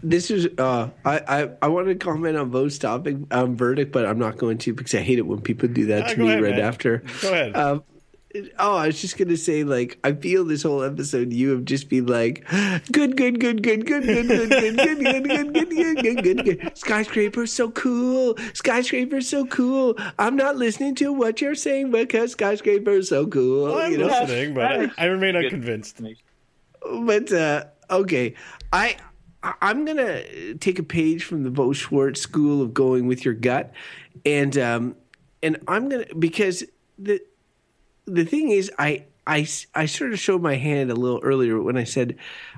This 0.09 0.31
is 0.31 0.47
uh, 0.59 0.91
I, 1.05 1.19
I 1.29 1.51
I 1.63 1.69
want 1.69 1.89
to 1.89 1.97
comment 1.97 2.37
on 2.37 2.51
Beau's 2.51 2.79
topic 2.79 3.17
um, 3.33 3.57
verdict, 3.57 3.91
but 3.91 4.07
I'm 4.07 4.19
not 4.19 4.39
going 4.39 4.59
to 4.59 4.73
because 4.73 4.95
I 4.95 5.01
hate 5.01 5.19
it 5.19 5.27
when 5.27 5.41
people 5.41 5.69
do 5.69 5.87
that 5.87 6.11
to 6.11 6.19
me 6.19 6.29
ahead, 6.29 6.43
right 6.43 6.57
man. 6.57 6.61
after. 6.61 7.03
Go 7.23 7.33
ahead. 7.33 7.57
Um, 7.57 7.83
Oh, 8.59 8.77
I 8.77 8.89
was 8.89 9.01
just 9.01 9.17
gonna 9.17 9.37
say, 9.37 9.65
like, 9.65 9.99
I 10.05 10.13
feel 10.13 10.45
this 10.45 10.63
whole 10.63 10.83
episode 10.83 11.33
you 11.33 11.51
have 11.51 11.65
just 11.65 11.89
been 11.89 12.07
like, 12.07 12.45
good, 12.93 13.17
good, 13.17 13.41
good, 13.41 13.63
good, 13.63 13.87
good, 13.87 13.87
good, 13.87 14.07
good, 14.07 14.29
good, 14.29 14.51
good, 14.51 14.81
good, 14.81 15.55
good, 15.55 15.71
good, 15.71 16.03
good, 16.03 16.23
good, 16.23 16.45
good. 16.45 16.77
Skyscraper's 16.77 17.53
so 17.53 17.71
cool. 17.71 18.37
Skyscraper's 18.55 19.29
so 19.29 19.47
cool. 19.47 19.97
I'm 20.19 20.37
not 20.37 20.57
listening 20.57 20.95
to 20.97 21.13
what 21.13 21.41
you're 21.41 21.55
saying 21.55 21.91
because 21.91 22.33
skyscraper's 22.33 23.09
so 23.09 23.27
cool. 23.27 23.65
Well, 23.65 23.79
I'm 23.79 23.93
you 23.93 23.99
know? 23.99 24.07
listening, 24.07 24.55
but 24.55 24.91
I 24.99 25.07
remain 25.07 25.37
unconvinced. 25.37 26.03
But 26.83 27.33
uh, 27.33 27.65
okay, 27.91 28.35
I 28.73 28.97
I'm 29.61 29.85
gonna 29.85 30.55
take 30.55 30.79
a 30.79 30.83
page 30.83 31.25
from 31.25 31.43
the 31.43 31.51
Beau 31.51 31.73
Schwartz 31.73 32.21
school 32.21 32.63
of 32.63 32.75
going 32.75 33.07
with 33.07 33.25
your 33.25 33.35
gut, 33.35 33.73
and 34.25 34.57
um, 34.59 34.97
and 35.43 35.59
I'm 35.69 35.89
gonna 35.89 36.07
because 36.19 36.65
the 36.99 37.21
the 38.07 38.25
thing 38.25 38.51
is, 38.51 38.71
I 38.79 39.05
I, 39.27 39.47
I 39.75 39.87
sort 39.87 40.13
of 40.13 40.21
showed 40.21 40.41
my 40.41 40.55
hand 40.55 40.91
a 40.91 40.95
little 40.95 41.21
earlier 41.23 41.61
when 41.61 41.77
I 41.77 41.85
said 41.85 42.17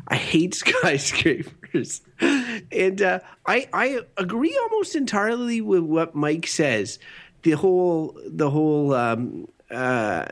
I 0.09 0.17
hate 0.17 0.55
skyscrapers, 0.55 2.03
and 2.21 3.03
uh, 3.03 3.21
I 3.47 3.69
I 3.73 4.01
agree 4.17 4.59
almost 4.63 4.95
entirely 4.95 5.61
with 5.61 5.83
what 5.83 6.15
Mike 6.15 6.47
says. 6.47 6.99
The 7.43 7.53
whole 7.53 8.19
the 8.27 8.51
whole 8.51 8.95
um, 8.95 9.49
uh, 9.71 10.27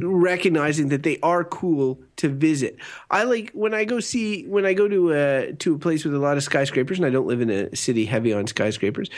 recognizing 0.00 0.88
that 0.88 1.02
they 1.02 1.18
are 1.22 1.44
cool 1.44 2.00
to 2.16 2.28
visit. 2.28 2.76
I 3.10 3.24
like 3.24 3.50
when 3.52 3.74
I 3.74 3.84
go 3.84 4.00
see 4.00 4.44
when 4.46 4.66
I 4.66 4.74
go 4.74 4.88
to 4.88 5.12
a 5.12 5.52
to 5.52 5.74
a 5.74 5.78
place 5.78 6.04
with 6.04 6.14
a 6.14 6.18
lot 6.18 6.36
of 6.36 6.42
skyscrapers, 6.42 6.98
and 6.98 7.06
I 7.06 7.10
don't 7.10 7.26
live 7.26 7.40
in 7.40 7.50
a 7.50 7.74
city 7.76 8.06
heavy 8.06 8.32
on 8.32 8.46
skyscrapers. 8.46 9.10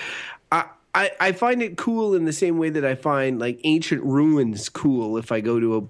I, 0.53 0.67
I, 0.95 1.11
I 1.21 1.33
find 1.33 1.62
it 1.62 1.77
cool 1.77 2.14
in 2.14 2.25
the 2.25 2.33
same 2.33 2.59
way 2.59 2.71
that 2.71 2.85
I 2.85 2.95
find 2.95 3.39
like 3.39 3.61
ancient 3.64 4.03
ruins 4.03 4.69
cool 4.69 5.17
if 5.17 5.33
I 5.33 5.41
go 5.41 5.61
to 5.61 5.77
a 5.77 5.83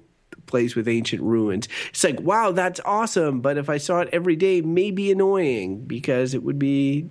place 0.46 0.74
with 0.74 0.88
ancient 0.88 1.22
ruins. 1.22 1.68
It's 1.90 2.04
like, 2.04 2.20
wow, 2.20 2.52
that's 2.52 2.80
awesome. 2.84 3.40
But 3.40 3.58
if 3.58 3.68
I 3.68 3.78
saw 3.78 4.00
it 4.00 4.08
every 4.12 4.36
day, 4.36 4.60
maybe 4.60 5.10
annoying 5.10 5.84
because 5.84 6.34
it 6.34 6.42
would 6.42 6.58
be 6.58 7.08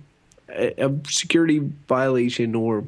a, 0.48 0.86
a 0.86 0.94
security 1.08 1.60
violation 1.88 2.54
or 2.54 2.84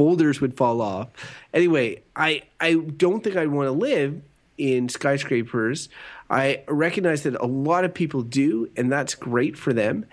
boulders 0.00 0.40
would 0.40 0.56
fall 0.56 0.80
off. 0.80 1.08
Anyway, 1.52 2.02
I 2.16 2.44
I 2.58 2.72
don't 2.72 3.22
think 3.22 3.36
I'd 3.36 3.48
want 3.48 3.66
to 3.66 3.72
live 3.72 4.22
in 4.56 4.88
skyscrapers. 4.88 5.90
I 6.30 6.62
recognize 6.68 7.24
that 7.24 7.34
a 7.34 7.44
lot 7.44 7.84
of 7.84 7.92
people 7.92 8.22
do, 8.22 8.70
and 8.78 8.90
that's 8.90 9.14
great 9.14 9.58
for 9.58 9.74
them. 9.74 10.06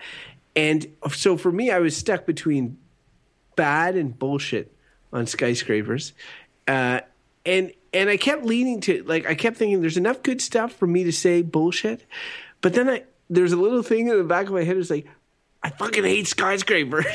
And 0.54 0.88
so 1.10 1.38
for 1.38 1.50
me, 1.50 1.70
I 1.70 1.78
was 1.78 1.96
stuck 1.96 2.26
between 2.26 2.76
bad 3.56 3.96
and 3.96 4.18
bullshit 4.18 4.70
on 5.10 5.26
skyscrapers. 5.26 6.12
Uh, 6.66 7.00
and 7.46 7.72
and 7.94 8.10
I 8.10 8.18
kept 8.18 8.44
leaning 8.44 8.82
to 8.82 9.02
like 9.04 9.26
I 9.26 9.34
kept 9.34 9.56
thinking 9.56 9.80
there's 9.80 9.96
enough 9.96 10.22
good 10.22 10.42
stuff 10.42 10.74
for 10.74 10.86
me 10.86 11.04
to 11.04 11.12
say 11.12 11.40
bullshit, 11.40 12.04
but 12.60 12.74
then 12.74 12.90
I 12.90 13.04
there's 13.30 13.52
a 13.52 13.56
little 13.56 13.82
thing 13.82 14.08
in 14.08 14.18
the 14.18 14.24
back 14.24 14.48
of 14.48 14.52
my 14.52 14.64
head 14.64 14.76
is 14.76 14.90
like 14.90 15.06
I 15.62 15.70
fucking 15.70 16.04
hate 16.04 16.28
skyscrapers, 16.28 17.06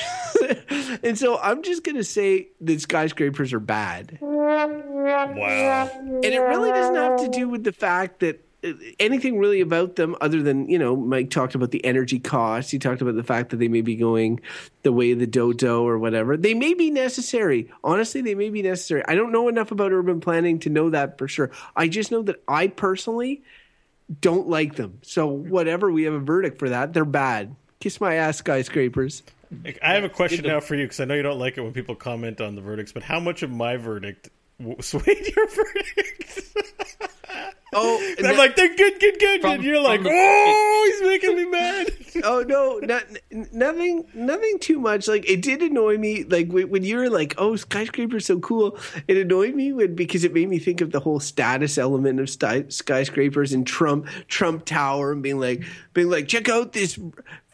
and 1.03 1.17
so 1.17 1.39
I'm 1.39 1.63
just 1.63 1.83
gonna 1.83 2.03
say 2.03 2.49
that 2.61 2.81
skyscrapers 2.81 3.53
are 3.53 3.59
bad. 3.59 4.17
Wow! 4.21 5.89
And 6.05 6.25
it 6.25 6.39
really 6.39 6.69
doesn't 6.69 6.95
have 6.95 7.21
to 7.21 7.29
do 7.29 7.47
with 7.47 7.63
the 7.63 7.71
fact 7.71 8.19
that 8.19 8.45
uh, 8.63 8.73
anything 8.99 9.39
really 9.39 9.61
about 9.61 9.95
them 9.95 10.15
other 10.19 10.41
than 10.41 10.69
you 10.69 10.77
know 10.77 10.95
Mike 10.95 11.29
talked 11.29 11.55
about 11.55 11.71
the 11.71 11.83
energy 11.85 12.19
cost. 12.19 12.69
He 12.69 12.79
talked 12.79 13.01
about 13.01 13.15
the 13.15 13.23
fact 13.23 13.49
that 13.51 13.57
they 13.57 13.69
may 13.69 13.81
be 13.81 13.95
going 13.95 14.41
the 14.83 14.91
way 14.91 15.11
of 15.11 15.19
the 15.19 15.27
dodo 15.27 15.87
or 15.87 15.97
whatever. 15.97 16.35
They 16.35 16.53
may 16.53 16.73
be 16.73 16.91
necessary. 16.91 17.71
Honestly, 17.81 18.19
they 18.21 18.35
may 18.35 18.49
be 18.49 18.61
necessary. 18.61 19.03
I 19.07 19.15
don't 19.15 19.31
know 19.31 19.47
enough 19.47 19.71
about 19.71 19.93
urban 19.93 20.19
planning 20.19 20.59
to 20.59 20.69
know 20.69 20.89
that 20.89 21.17
for 21.17 21.29
sure. 21.29 21.51
I 21.77 21.87
just 21.87 22.11
know 22.11 22.23
that 22.23 22.43
I 22.47 22.67
personally 22.67 23.41
don't 24.19 24.47
like 24.47 24.75
them. 24.75 24.99
So 25.01 25.27
whatever, 25.27 25.91
we 25.91 26.03
have 26.03 26.13
a 26.13 26.19
verdict 26.19 26.59
for 26.59 26.69
that. 26.69 26.93
They're 26.93 27.05
bad. 27.05 27.55
Kiss 27.83 27.99
my 27.99 28.15
ass, 28.15 28.37
skyscrapers. 28.37 29.23
I 29.83 29.91
have 29.93 30.05
a 30.05 30.09
question 30.09 30.45
now 30.45 30.61
for 30.61 30.73
you 30.73 30.85
because 30.85 31.01
I 31.01 31.03
know 31.03 31.15
you 31.15 31.21
don't 31.21 31.37
like 31.37 31.57
it 31.57 31.61
when 31.63 31.73
people 31.73 31.95
comment 31.95 32.39
on 32.39 32.55
the 32.55 32.61
verdicts, 32.61 32.93
but 32.93 33.03
how 33.03 33.19
much 33.19 33.43
of 33.43 33.51
my 33.51 33.75
verdict 33.75 34.29
w- 34.57 34.77
swayed 34.81 35.35
your 35.35 35.47
verdict? 35.49 36.43
Oh, 37.73 38.13
I'm 38.19 38.23
that- 38.23 38.37
like, 38.37 38.55
they're 38.55 38.73
good, 38.73 39.01
good, 39.01 39.19
good. 39.19 39.41
From- 39.41 39.51
and 39.55 39.63
you're 39.65 39.81
like, 39.81 40.01
the- 40.01 40.11
oh, 40.13 40.91
he's 40.93 41.09
making 41.09 41.35
me 41.35 41.45
mad. 41.45 41.89
oh 42.23 42.45
no, 42.47 42.77
not, 42.79 43.03
nothing, 43.51 44.07
nothing 44.13 44.59
too 44.59 44.79
much. 44.79 45.09
Like 45.09 45.29
it 45.29 45.41
did 45.41 45.61
annoy 45.61 45.97
me. 45.97 46.23
Like 46.23 46.47
when, 46.49 46.69
when 46.69 46.83
you 46.83 46.95
were 46.95 47.09
like, 47.09 47.33
"Oh, 47.37 47.55
skyscraper's 47.57 48.25
so 48.27 48.39
cool," 48.39 48.77
it 49.09 49.17
annoyed 49.17 49.55
me 49.55 49.73
when 49.73 49.95
because 49.95 50.23
it 50.23 50.31
made 50.33 50.47
me 50.47 50.57
think 50.59 50.79
of 50.79 50.91
the 50.91 50.99
whole 51.01 51.19
status 51.19 51.77
element 51.77 52.19
of 52.21 52.29
sky, 52.29 52.63
skyscrapers 52.69 53.51
and 53.51 53.65
Trump, 53.67 54.05
Trump 54.29 54.63
Tower, 54.65 55.11
and 55.11 55.21
being 55.23 55.39
like, 55.39 55.63
being 55.93 56.09
like, 56.09 56.27
check 56.27 56.47
out 56.47 56.71
this 56.73 56.97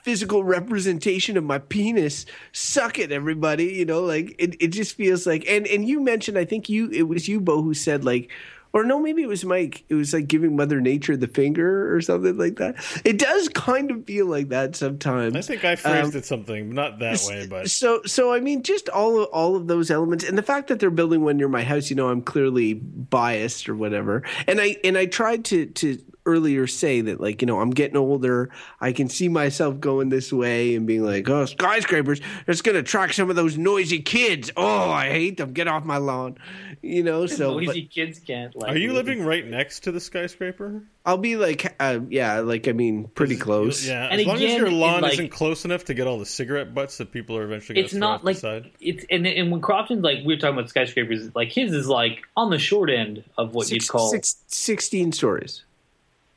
physical 0.10 0.44
representation 0.44 1.38
of 1.38 1.44
my 1.44 1.60
penis. 1.60 2.26
Suck 2.52 2.98
it, 2.98 3.12
everybody. 3.12 3.66
You 3.66 3.86
know, 3.86 4.02
like 4.02 4.36
it, 4.40 4.56
it 4.60 4.70
just 4.70 4.96
feels 4.96 5.28
like. 5.28 5.46
And 5.48 5.68
and 5.68 5.88
you 5.88 6.02
mentioned, 6.02 6.38
I 6.38 6.46
think 6.46 6.68
you, 6.68 6.90
it 6.90 7.04
was 7.04 7.28
you, 7.28 7.40
Beau, 7.40 7.62
who 7.62 7.76
said 7.76 8.04
like. 8.04 8.32
Or 8.72 8.84
no, 8.84 9.00
maybe 9.00 9.24
it 9.24 9.28
was 9.28 9.44
Mike. 9.44 9.84
It 9.90 9.96
was 9.96 10.14
like 10.14 10.28
giving 10.28 10.56
Mother 10.56 10.80
Nature 10.80 11.18
the 11.18 11.28
finger 11.28 11.92
or 11.92 12.02
something 12.02 12.38
like 12.38 12.58
that. 12.58 12.76
It 13.04 13.18
does 13.18 13.50
kind 13.50 13.90
of 13.90 14.06
feel 14.06 14.28
like 14.28 14.50
that 14.50 14.76
sometimes. 14.76 15.36
I 15.36 15.42
think 15.42 15.66
I 15.66 15.76
phrased 15.76 16.14
Um, 16.14 16.20
it 16.20 16.26
something 16.26 16.72
not 16.72 17.00
that 17.00 17.20
way, 17.28 17.48
but 17.48 17.72
So, 17.72 18.02
so 18.06 18.32
I 18.32 18.40
mean, 18.40 18.62
just 18.62 18.88
all 18.90 19.22
of, 19.22 19.30
all 19.30 19.56
of 19.56 19.66
those 19.66 19.90
elements, 19.90 20.24
and 20.24 20.38
the 20.38 20.44
fact 20.44 20.68
that 20.68 20.80
they're 20.80 20.92
building 20.92 21.24
one 21.24 21.38
near 21.38 21.48
my 21.48 21.64
house, 21.64 21.90
you 21.90 21.96
know, 21.96 22.10
I'm 22.10 22.22
clearly 22.22 22.76
biased 22.76 23.68
or 23.68 23.76
whatever. 23.76 24.22
And 24.46 24.62
I 24.62 24.78
and 24.84 25.00
I 25.00 25.08
tried 25.08 25.46
to 25.46 25.66
to 25.66 25.98
earlier 26.30 26.68
say 26.68 27.02
that 27.02 27.20
like 27.20 27.42
you 27.42 27.46
know 27.46 27.60
I'm 27.60 27.72
getting 27.72 27.98
older, 27.98 28.50
I 28.80 28.92
can 28.94 29.10
see 29.10 29.28
myself 29.30 29.80
going 29.80 30.10
this 30.10 30.32
way 30.32 30.76
and 30.76 30.86
being 30.88 31.04
like, 31.04 31.30
oh, 31.30 31.46
skyscrapers, 31.46 32.22
it's 32.48 32.62
going 32.62 32.76
to 32.76 32.80
attract 32.82 33.16
some 33.16 33.30
of 33.30 33.36
those 33.36 33.58
noisy 33.58 34.00
kids. 34.00 34.52
Oh, 34.56 34.90
I 34.90 35.10
hate 35.10 35.38
them. 35.38 35.54
Get 35.54 35.68
off 35.68 35.84
my 35.86 35.98
lawn, 35.98 36.38
you 36.82 37.04
know. 37.04 37.26
So, 37.28 37.56
but 37.56 37.64
Noisy 37.66 37.86
kids 37.86 38.20
can't. 38.20 38.56
Like, 38.56 38.74
are 38.76 38.78
you 38.78 38.94
living 38.94 39.24
right 39.26 39.46
next 39.46 39.82
to 39.82 39.92
the 39.92 40.00
skyscraper? 40.00 40.84
I'll 41.06 41.18
be 41.18 41.38
like, 41.38 41.76
uh, 41.80 42.00
yeah, 42.10 42.40
like 42.42 42.68
I 42.68 42.74
mean, 42.74 43.08
pretty 43.16 43.36
close. 43.38 43.88
Yeah, 43.88 44.08
And 44.12 44.22
as 44.22 44.28
long 44.28 44.36
as 44.36 44.54
your 44.56 44.70
lawn 44.70 45.02
like- 45.02 45.14
isn't 45.14 45.30
close 45.32 45.66
enough 45.66 45.86
to 45.86 45.94
get 45.96 46.06
all 46.06 46.20
the 46.20 46.26
cigarette 46.26 46.76
butts 46.76 46.98
that 47.00 47.12
people 47.12 47.36
are 47.36 47.44
eventually 47.44 47.76
going 47.76 47.86
It's 47.86 47.94
to 47.94 48.00
throw 48.00 48.08
not 48.08 48.24
like 48.24 48.36
the 48.36 48.42
side. 48.42 48.72
it's 48.80 49.06
and 49.10 49.26
and 49.26 49.52
when 49.52 49.60
Crofton's 49.62 50.04
like 50.04 50.20
we 50.26 50.36
were 50.36 50.40
talking 50.40 50.58
about 50.60 50.70
skyscrapers, 50.70 51.34
like 51.36 51.52
his 51.52 51.74
is 51.74 51.88
like 51.88 52.20
on 52.38 52.52
the 52.52 52.60
short 52.60 52.90
end 52.92 53.24
of 53.38 53.56
what 53.56 53.68
Six, 53.68 53.86
you'd 53.86 53.90
call. 53.92 54.12
six, 54.12 54.36
16 54.48 55.12
stories. 55.14 55.64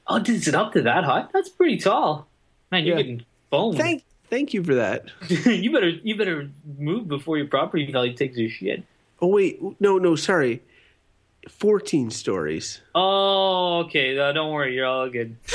Oh, 0.06 0.16
is 0.16 0.48
it 0.48 0.54
up 0.54 0.72
to 0.72 0.82
that 0.82 1.04
high? 1.04 1.26
That's 1.32 1.48
pretty 1.48 1.78
tall. 1.78 2.26
Man, 2.70 2.84
you're 2.84 2.96
Yeah. 2.96 3.02
getting 3.02 3.24
boned. 3.50 3.78
Thank, 3.78 4.02
thank 4.30 4.52
you 4.54 4.62
for 4.64 4.74
that. 4.74 5.06
you 5.28 5.70
better 5.72 5.88
you 5.90 6.16
better 6.16 6.50
move 6.78 7.06
before 7.08 7.36
your 7.38 7.46
property 7.46 7.90
value 7.90 8.14
takes 8.14 8.36
your 8.36 8.50
shit. 8.50 8.82
Oh 9.20 9.28
wait, 9.28 9.60
no, 9.80 9.98
no, 9.98 10.16
sorry. 10.16 10.62
Fourteen 11.48 12.10
stories. 12.10 12.80
Oh, 12.94 13.80
okay. 13.86 14.16
Uh, 14.18 14.32
don't 14.32 14.52
worry, 14.52 14.74
you're 14.74 14.86
all 14.86 15.08
good. 15.08 15.36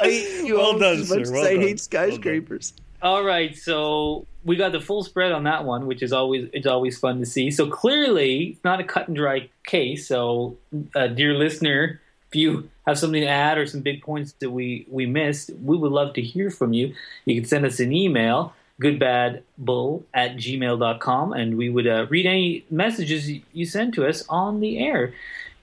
I 0.00 0.04
hate 0.04 0.44
you 0.46 0.56
Well 0.56 0.78
done, 0.78 1.04
sir. 1.04 1.20
as 1.20 1.30
Well 1.30 1.44
I 1.46 1.52
done. 1.54 1.60
hate 1.62 1.80
skyscrapers. 1.80 2.72
All 3.02 3.22
right, 3.24 3.56
so 3.56 4.26
we 4.48 4.56
got 4.56 4.72
the 4.72 4.80
full 4.80 5.04
spread 5.04 5.30
on 5.30 5.44
that 5.44 5.64
one, 5.64 5.86
which 5.86 6.02
is 6.02 6.12
always 6.12 6.48
it's 6.54 6.66
always 6.66 6.98
fun 6.98 7.20
to 7.20 7.26
see. 7.26 7.50
So 7.50 7.68
clearly, 7.68 8.46
it's 8.46 8.64
not 8.64 8.80
a 8.80 8.84
cut 8.84 9.06
and 9.06 9.16
dry 9.16 9.50
case. 9.66 10.08
So, 10.08 10.56
uh, 10.96 11.08
dear 11.08 11.34
listener, 11.34 12.00
if 12.28 12.34
you 12.34 12.70
have 12.86 12.98
something 12.98 13.20
to 13.20 13.28
add 13.28 13.58
or 13.58 13.66
some 13.66 13.82
big 13.82 14.02
points 14.02 14.32
that 14.40 14.50
we 14.50 14.86
we 14.90 15.04
missed, 15.04 15.50
we 15.62 15.76
would 15.76 15.92
love 15.92 16.14
to 16.14 16.22
hear 16.22 16.50
from 16.50 16.72
you. 16.72 16.94
You 17.26 17.40
can 17.40 17.44
send 17.44 17.66
us 17.66 17.78
an 17.78 17.92
email 17.92 18.54
goodbadbull 18.80 20.04
at 20.14 20.36
gmail.com 20.36 21.32
and 21.32 21.58
we 21.58 21.68
would 21.68 21.86
uh, 21.86 22.06
read 22.08 22.26
any 22.26 22.64
messages 22.70 23.28
you 23.52 23.66
send 23.66 23.92
to 23.94 24.06
us 24.06 24.24
on 24.28 24.60
the 24.60 24.78
air. 24.78 25.12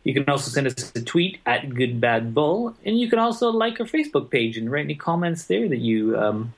You 0.04 0.14
can 0.14 0.30
also 0.30 0.52
send 0.52 0.68
us 0.68 0.92
a 0.94 1.02
tweet 1.02 1.40
at 1.48 1.70
goodbadbull, 1.70 2.76
and 2.86 3.00
you 3.00 3.10
can 3.10 3.18
also 3.18 3.50
like 3.50 3.80
our 3.80 3.88
Facebook 3.88 4.30
page 4.30 4.56
and 4.56 4.70
write 4.72 4.86
any 4.86 4.94
comments 4.94 5.46
there 5.46 5.68
that 5.68 5.80
you 5.80 6.16
um, 6.16 6.54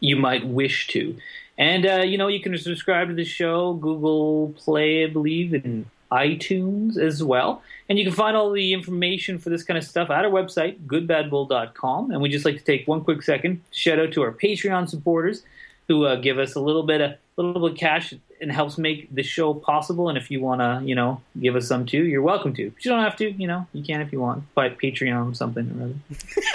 you 0.00 0.16
might 0.16 0.44
wish 0.44 0.88
to. 0.88 1.16
And 1.58 1.86
uh, 1.86 2.02
you 2.02 2.18
know, 2.18 2.28
you 2.28 2.40
can 2.40 2.56
subscribe 2.58 3.08
to 3.08 3.14
the 3.14 3.24
show, 3.24 3.74
Google 3.74 4.54
Play, 4.58 5.04
I 5.04 5.08
believe, 5.08 5.52
and 5.52 5.86
iTunes 6.10 6.98
as 6.98 7.22
well. 7.22 7.62
And 7.88 7.98
you 7.98 8.04
can 8.04 8.14
find 8.14 8.36
all 8.36 8.50
the 8.52 8.72
information 8.72 9.38
for 9.38 9.50
this 9.50 9.62
kind 9.62 9.78
of 9.78 9.84
stuff 9.84 10.10
at 10.10 10.24
our 10.24 10.30
website, 10.30 10.78
goodbadbull.com. 10.86 12.10
And 12.10 12.20
we 12.20 12.28
just 12.28 12.44
like 12.44 12.58
to 12.58 12.64
take 12.64 12.86
one 12.86 13.02
quick 13.02 13.22
second 13.22 13.62
to 13.70 13.78
shout 13.78 13.98
out 13.98 14.12
to 14.12 14.22
our 14.22 14.32
Patreon 14.32 14.88
supporters 14.88 15.42
who 15.88 16.04
uh, 16.04 16.16
give 16.16 16.38
us 16.38 16.54
a 16.54 16.60
little 16.60 16.84
bit 16.84 17.00
of 17.00 17.14
little 17.36 17.62
bit 17.62 17.72
of 17.72 17.78
cash 17.78 18.14
and 18.40 18.52
helps 18.52 18.76
make 18.76 19.12
the 19.14 19.22
show 19.22 19.54
possible. 19.54 20.08
And 20.08 20.18
if 20.18 20.30
you 20.30 20.40
want 20.40 20.60
to, 20.60 20.86
you 20.86 20.94
know, 20.94 21.22
give 21.40 21.56
us 21.56 21.66
some 21.68 21.86
too, 21.86 22.04
you're 22.04 22.22
welcome 22.22 22.54
to. 22.54 22.70
But 22.70 22.84
you 22.84 22.90
don't 22.90 23.02
have 23.02 23.16
to, 23.16 23.30
you 23.30 23.46
know, 23.46 23.66
you 23.72 23.82
can 23.82 24.00
if 24.00 24.12
you 24.12 24.20
want. 24.20 24.44
But 24.54 24.78
Patreon 24.78 25.36
something 25.36 25.70
or 25.78 25.84
other. 25.84 25.94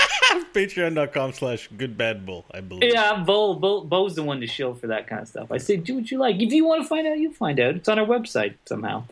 Patreon.com 0.53 1.33
slash 1.33 1.69
goodbadbull, 1.69 2.45
I 2.51 2.61
believe. 2.61 2.93
Yeah, 2.93 3.23
Beau, 3.23 3.53
Beau, 3.53 3.81
Beau's 3.81 4.15
the 4.15 4.23
one 4.23 4.39
to 4.41 4.47
shill 4.47 4.73
for 4.73 4.87
that 4.87 5.07
kind 5.07 5.21
of 5.21 5.27
stuff. 5.27 5.51
I 5.51 5.57
say, 5.57 5.77
do 5.77 5.95
what 5.95 6.11
you 6.11 6.17
like. 6.17 6.41
If 6.41 6.51
you 6.51 6.65
want 6.65 6.83
to 6.83 6.87
find 6.87 7.07
out, 7.07 7.17
you 7.17 7.31
find 7.31 7.59
out. 7.59 7.75
It's 7.75 7.89
on 7.89 7.99
our 7.99 8.05
website 8.05 8.55
somehow. 8.65 9.03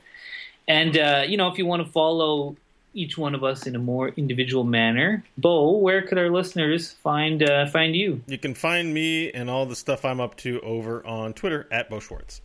And, 0.67 0.97
uh, 0.97 1.23
you 1.27 1.37
know, 1.37 1.49
if 1.49 1.57
you 1.57 1.65
want 1.65 1.85
to 1.85 1.91
follow 1.91 2.55
each 2.93 3.17
one 3.17 3.35
of 3.35 3.43
us 3.43 3.67
in 3.67 3.75
a 3.75 3.79
more 3.79 4.09
individual 4.09 4.63
manner, 4.63 5.23
Beau, 5.37 5.77
where 5.77 6.01
could 6.01 6.17
our 6.17 6.29
listeners 6.29 6.93
find 7.03 7.43
uh, 7.43 7.67
find 7.67 7.95
you? 7.95 8.21
You 8.25 8.37
can 8.37 8.55
find 8.55 8.93
me 8.93 9.31
and 9.31 9.49
all 9.49 9.65
the 9.65 9.75
stuff 9.75 10.05
I'm 10.05 10.19
up 10.19 10.37
to 10.37 10.59
over 10.61 11.05
on 11.05 11.33
Twitter 11.33 11.67
at 11.71 11.89
Beau 11.89 11.99
Schwartz. 11.99 12.41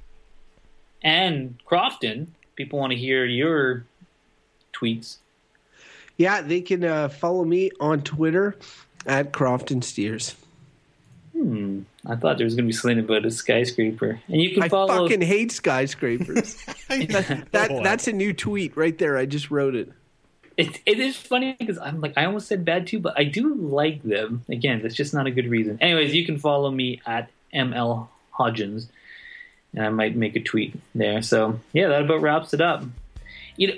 And 1.03 1.59
Crofton, 1.65 2.35
people 2.57 2.79
want 2.79 2.93
to 2.93 2.99
hear 2.99 3.25
your 3.25 3.85
tweets. 4.75 5.19
Yeah, 6.21 6.43
they 6.43 6.61
can 6.61 6.85
uh, 6.85 7.09
follow 7.09 7.47
me 7.47 7.71
on 7.81 8.03
Twitter 8.03 8.55
at 9.07 9.33
Crofton 9.33 9.81
Steers. 9.81 10.35
Hmm. 11.33 11.81
I 12.05 12.15
thought 12.15 12.37
there 12.37 12.45
was 12.45 12.55
going 12.55 12.65
to 12.65 12.69
be 12.69 12.75
something 12.75 12.99
about 12.99 13.25
a 13.25 13.31
skyscraper. 13.31 14.21
And 14.29 14.43
you 14.43 14.53
can 14.53 14.65
I 14.65 14.69
follow. 14.69 15.09
fucking 15.09 15.23
hate 15.23 15.51
skyscrapers. 15.51 16.63
that, 16.89 17.47
that 17.53 17.71
Oh, 17.71 17.83
that's 17.83 18.07
a 18.07 18.13
new 18.13 18.35
tweet 18.35 18.77
right 18.77 18.99
there. 18.99 19.17
I 19.17 19.25
just 19.25 19.51
wrote 19.51 19.75
it. 19.75 19.91
It, 20.59 20.83
it 20.85 21.01
is 21.01 21.17
funny 21.17 21.57
because 21.59 21.79
I'm 21.79 22.03
like 22.03 22.13
I 22.19 22.27
almost 22.27 22.49
said 22.49 22.67
bad 22.67 22.87
too, 22.87 22.99
but 22.99 23.19
I 23.19 23.25
do 23.25 23.55
like 23.55 24.03
them. 24.03 24.45
Again, 24.51 24.83
that's 24.83 24.95
just 24.95 25.15
not 25.15 25.27
a 25.27 25.31
good 25.31 25.49
reason. 25.49 25.79
Anyways, 25.81 26.15
you 26.15 26.27
can 26.27 26.37
follow 26.37 26.71
me 26.71 27.01
at 27.07 27.31
ml 27.55 28.09
hodgins, 28.39 28.89
and 29.73 29.87
I 29.87 29.89
might 29.89 30.17
make 30.17 30.37
a 30.37 30.41
tweet 30.41 30.79
there. 30.95 31.23
So 31.23 31.59
yeah, 31.73 31.89
that 31.89 32.03
about 32.03 32.21
wraps 32.21 32.53
it 32.53 32.61
up. 32.61 32.85
You 33.57 33.69
know, 33.69 33.75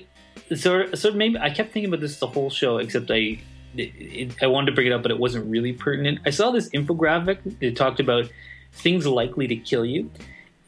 so 0.57 0.95
so 0.95 1.13
maybe 1.13 1.39
I 1.39 1.51
kept 1.51 1.73
thinking 1.73 1.89
about 1.89 2.01
this 2.01 2.19
the 2.19 2.27
whole 2.27 2.51
show, 2.51 2.79
except 2.79 3.11
I 3.11 3.41
it, 3.75 4.43
I 4.43 4.47
wanted 4.47 4.67
to 4.67 4.73
bring 4.73 4.87
it 4.87 4.93
up, 4.93 5.03
but 5.03 5.11
it 5.11 5.19
wasn't 5.19 5.51
really 5.51 5.73
pertinent. 5.73 6.21
I 6.27 6.31
saw 6.31 6.51
this 6.51 6.69
infographic 6.71 7.59
that 7.61 7.77
talked 7.77 8.01
about 8.01 8.31
things 8.73 9.07
likely 9.07 9.47
to 9.49 9.57
kill 9.57 9.85
you, 9.85 10.11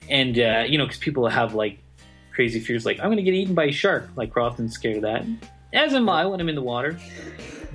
and 0.09 0.39
uh, 0.39 0.65
you 0.67 0.79
know, 0.79 0.85
because 0.85 0.99
people 0.99 1.29
have 1.29 1.55
like 1.55 1.79
crazy 2.33 2.61
fears, 2.61 2.85
like 2.85 2.99
I'm 2.99 3.07
going 3.07 3.17
to 3.17 3.23
get 3.23 3.35
eaten 3.35 3.55
by 3.55 3.65
a 3.65 3.73
shark. 3.73 4.09
Like 4.17 4.33
Crofton's 4.33 4.75
scared 4.75 4.97
of 4.97 5.03
that 5.03 5.25
as 5.75 5.93
am 5.93 6.09
I 6.09 6.25
when 6.25 6.41
I'm 6.41 6.49
in 6.49 6.55
the 6.55 6.63
water. 6.63 6.99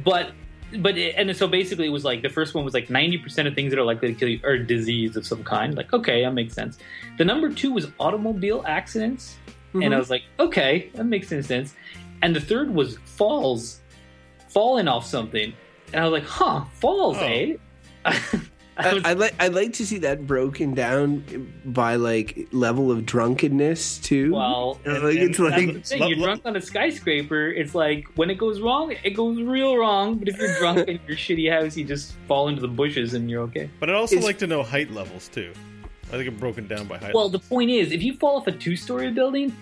But 0.03 0.31
but 0.77 0.97
and 0.97 1.35
so 1.35 1.47
basically 1.47 1.87
it 1.87 1.91
was 1.91 2.05
like 2.05 2.21
the 2.21 2.29
first 2.29 2.53
one 2.53 2.63
was 2.63 2.73
like 2.73 2.87
90% 2.87 3.47
of 3.47 3.55
things 3.55 3.71
that 3.71 3.79
are 3.79 3.83
likely 3.83 4.13
to 4.13 4.19
kill 4.19 4.29
you 4.29 4.39
are 4.43 4.57
disease 4.57 5.15
of 5.15 5.27
some 5.27 5.43
kind. 5.43 5.75
Like 5.75 5.93
okay, 5.93 6.23
that 6.23 6.33
makes 6.33 6.53
sense. 6.53 6.79
The 7.17 7.25
number 7.25 7.53
2 7.53 7.71
was 7.71 7.91
automobile 7.99 8.63
accidents 8.65 9.37
and 9.73 9.93
I 9.93 9.97
was 9.97 10.09
like, 10.09 10.23
okay, 10.39 10.89
that 10.95 11.05
makes 11.05 11.27
sense. 11.27 11.73
And 12.21 12.35
the 12.35 12.41
third 12.41 12.73
was 12.73 12.97
falls. 13.05 13.79
Falling 14.49 14.87
off 14.87 15.05
something. 15.05 15.53
And 15.93 16.01
I 16.03 16.07
was 16.07 16.11
like, 16.11 16.27
huh, 16.29 16.65
falls, 16.73 17.17
Oh. 17.19 17.23
eh? 17.25 17.55
I 18.05 18.19
I, 18.77 18.93
was- 18.93 19.03
I 19.05 19.13
like 19.13 19.35
I'd 19.39 19.53
like 19.53 19.73
to 19.73 19.85
see 19.85 19.97
that 19.99 20.25
broken 20.25 20.73
down 20.73 21.51
by 21.65 21.95
like 21.95 22.47
level 22.53 22.91
of 22.91 23.05
drunkenness 23.05 23.97
too. 23.99 24.33
well, 24.33 24.79
You 24.85 24.91
know, 24.91 24.95
and- 24.95 25.03
like 25.05 25.17
and 25.17 25.29
it's 25.29 25.39
like 25.39 25.85
thing. 25.85 25.99
Lo- 25.99 26.07
You're 26.07 26.17
lo- 26.17 26.25
drunk 26.25 26.41
on 26.45 26.55
a 26.55 26.61
skyscraper. 26.61 27.47
It's 27.49 27.75
like 27.75 28.07
when 28.15 28.29
it 28.29 28.35
goes 28.37 28.61
wrong, 28.61 28.95
it 29.03 29.11
goes 29.11 29.41
real 29.41 29.77
wrong. 29.77 30.17
But 30.17 30.29
if 30.29 30.37
you're 30.37 30.57
drunk 30.59 30.79
in 30.87 30.99
your 31.07 31.17
shitty 31.17 31.51
house, 31.51 31.75
you 31.75 31.83
just 31.83 32.13
fall 32.27 32.47
into 32.47 32.61
the 32.61 32.67
bushes 32.69 33.13
and 33.13 33.29
you're 33.29 33.43
okay. 33.43 33.69
But 33.81 33.89
I'd 33.89 33.95
also 33.97 34.15
It's- 34.15 34.25
like 34.25 34.37
to 34.39 34.47
know 34.47 34.63
height 34.63 34.91
levels, 34.91 35.27
too. 35.27 35.51
I 36.09 36.13
think 36.13 36.27
I'm 36.27 36.37
broken 36.37 36.67
down 36.67 36.87
by 36.87 36.97
height. 36.97 37.13
Well, 37.13 37.29
the 37.29 37.39
point 37.39 37.69
is, 37.69 37.91
if 37.91 38.01
you 38.01 38.13
fall 38.13 38.37
off 38.37 38.47
a 38.47 38.51
two-story 38.51 39.11
building, 39.11 39.55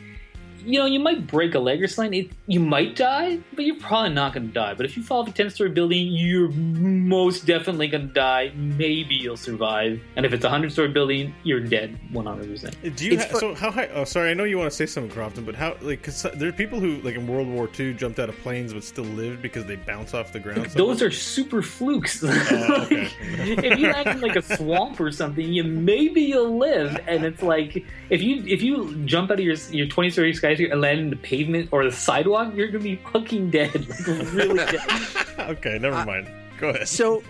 you 0.66 0.80
know, 0.80 0.86
you 0.86 1.00
might 1.00 1.28
break 1.28 1.56
a 1.56 1.60
leg 1.60 1.82
or 1.84 1.88
something. 1.88 2.14
It, 2.26 2.32
you 2.48 2.60
might 2.60 2.96
die, 2.96 3.40
but 3.56 3.66
you're 3.66 3.80
probably 3.80 4.12
not 4.14 4.34
going 4.34 4.48
to 4.48 4.54
die. 4.54 4.74
But 4.74 4.86
if 4.86 4.98
you 4.98 5.04
fall 5.04 5.22
off 5.22 5.28
a 5.28 5.32
10 5.32 5.50
story 5.50 5.70
building, 5.70 6.08
you're 6.08 6.50
most 6.50 7.46
definitely 7.46 7.88
going 7.88 8.08
to 8.08 8.14
die. 8.14 8.52
Maybe 8.56 9.16
you'll 9.16 9.38
survive. 9.38 10.02
And 10.16 10.26
if 10.26 10.34
it's 10.34 10.44
a 10.44 10.48
100 10.48 10.72
story 10.72 10.90
building, 10.90 11.34
you're 11.44 11.60
dead 11.60 11.98
100%. 12.12 12.68
Uh, 12.68 12.90
do 12.96 13.06
you 13.06 13.14
It's 13.14 13.26
ha- 13.26 13.30
fu- 13.32 13.40
so 13.40 13.54
how 13.56 13.72
high? 13.72 13.88
Oh, 13.88 14.04
sorry, 14.04 14.32
I 14.32 14.34
know 14.34 14.44
you 14.44 14.58
want 14.58 14.70
to 14.70 14.76
say 14.76 14.86
something, 14.86 15.12
Crofton, 15.12 15.46
but 15.46 15.56
how? 15.56 15.76
Like, 15.82 16.04
cause 16.04 16.26
there 16.36 16.50
are 16.50 16.54
people 16.54 16.80
who, 16.80 16.98
like 17.02 17.16
in 17.16 17.28
World 17.28 17.48
War 17.48 17.70
II, 17.80 17.94
jumped 17.94 18.20
out 18.20 18.30
of 18.30 18.38
planes 18.40 18.74
but 18.74 18.84
still 18.84 19.06
lived 19.06 19.42
because 19.42 19.66
they 19.66 19.76
bounce 19.76 20.14
off 20.14 20.34
the 20.34 20.40
ground. 20.40 20.72
so 20.72 20.78
Those 20.78 21.02
are 21.02 21.12
super 21.12 21.62
flukes. 21.62 22.24
Oh, 22.24 22.82
okay. 22.84 23.10
if 23.22 23.80
you 23.80 23.88
land 23.92 24.10
in 24.10 24.22
like 24.22 24.36
a 24.36 24.42
swamp 24.42 25.00
or 25.00 25.12
something, 25.12 25.48
you 25.48 25.64
maybe 25.64 26.22
you'll 26.22 26.58
live. 26.58 27.00
And 27.08 27.24
it's 27.26 27.42
like 27.42 27.86
if 28.10 28.22
you 28.22 28.44
if 28.46 28.62
you 28.62 28.96
jump 29.06 29.32
out 29.32 29.40
of 29.40 29.46
your 29.46 29.56
your 29.72 29.88
20 29.88 30.10
story 30.10 30.34
skyscraper 30.34 30.57
and 30.66 30.82
land 30.82 31.00
in 31.00 31.10
the 31.10 31.16
pavement 31.16 31.70
or 31.72 31.84
the 31.84 31.92
sidewalk, 31.92 32.54
you're 32.56 32.68
gonna 32.68 32.84
be 32.84 32.98
fucking 33.12 33.50
dead, 33.50 33.88
like 34.08 34.34
really 34.34 34.58
dead. 34.58 34.80
okay, 35.40 35.78
never 35.80 36.04
mind. 36.06 36.30
Go 36.60 36.70
ahead. 36.70 36.88
So, 36.88 37.24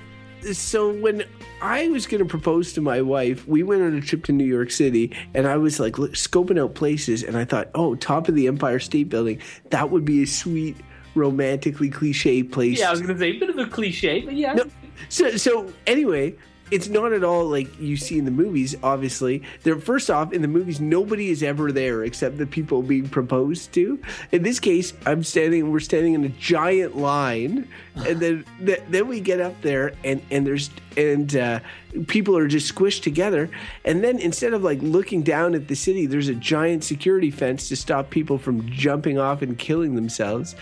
so 0.54 0.94
when 0.94 1.24
I 1.62 1.88
was 1.90 2.06
going 2.06 2.20
to 2.20 2.26
propose 2.26 2.74
to 2.74 2.82
my 2.82 3.02
wife, 3.02 3.48
we 3.48 3.64
went 3.64 3.82
on 3.82 3.94
a 3.96 4.02
trip 4.02 4.24
to 4.26 4.32
New 4.32 4.46
York 4.46 4.72
City, 4.72 5.16
and 5.34 5.48
I 5.48 5.58
was 5.58 5.80
like 5.80 5.98
look, 5.98 6.14
scoping 6.14 6.60
out 6.60 6.76
places, 6.76 7.24
and 7.24 7.38
I 7.38 7.46
thought, 7.46 7.70
oh, 7.76 7.96
top 7.96 8.28
of 8.28 8.36
the 8.36 8.48
Empire 8.48 8.80
State 8.80 9.10
Building, 9.10 9.42
that 9.72 9.90
would 9.90 10.06
be 10.06 10.24
a 10.24 10.28
sweet, 10.28 10.78
romantically 11.16 11.90
cliche 11.90 12.44
place. 12.44 12.80
Yeah, 12.80 12.90
I 12.90 12.92
was 12.92 13.02
gonna 13.02 13.18
say 13.18 13.32
a 13.32 13.40
bit 13.40 13.50
of 13.50 13.58
a 13.58 13.66
cliche, 13.66 14.22
but 14.22 14.36
yeah. 14.36 14.54
No, 14.54 14.66
so 15.10 15.36
so 15.38 15.74
anyway, 15.86 16.36
it's 16.72 16.90
not 16.90 17.14
at 17.14 17.24
all 17.24 17.46
like 17.46 17.80
you 17.80 17.98
see 17.98 18.18
in 18.18 18.26
the 18.26 18.32
movies. 18.32 18.76
Obviously, 18.84 19.44
there. 19.64 19.78
First 19.80 20.10
off, 20.10 20.34
in 20.34 20.42
the 20.42 20.48
movies, 20.48 20.80
nobody 20.80 21.30
is 21.30 21.44
ever 21.44 21.72
there 21.72 22.04
except 22.04 22.38
the 22.38 22.46
people 22.46 22.82
being 22.82 23.10
proposed 23.10 23.74
to. 23.74 24.00
In 24.32 24.44
this 24.44 24.60
case, 24.60 24.94
I'm 25.06 25.24
standing. 25.24 25.72
We're 25.72 25.80
standing 25.80 26.14
in 26.14 26.24
a 26.24 26.30
giant 26.30 26.98
line, 26.98 27.68
and 27.96 28.20
then 28.20 28.46
th- 28.66 28.84
then 28.90 29.08
we 29.08 29.20
get 29.20 29.40
up 29.40 29.62
there, 29.62 29.94
and 30.04 30.22
and 30.30 30.46
there's 30.46 30.70
and 30.98 31.36
uh, 31.36 31.60
people 32.08 32.38
are 32.38 32.48
just 32.48 32.74
squished 32.74 33.04
together. 33.04 33.50
And 33.86 34.04
then 34.04 34.20
instead 34.20 34.54
of 34.54 34.64
like 34.64 34.80
looking 34.82 35.22
down 35.22 35.56
at 35.56 35.68
the 35.68 35.76
city, 35.76 36.06
there's 36.06 36.28
a 36.28 36.36
giant 36.36 36.84
security 36.84 37.32
fence 37.32 37.70
to 37.70 37.76
stop 37.76 38.10
people 38.10 38.38
from 38.38 38.70
jumping 38.70 39.18
off 39.18 39.42
and 39.42 39.58
killing 39.58 39.96
themselves. 39.96 40.56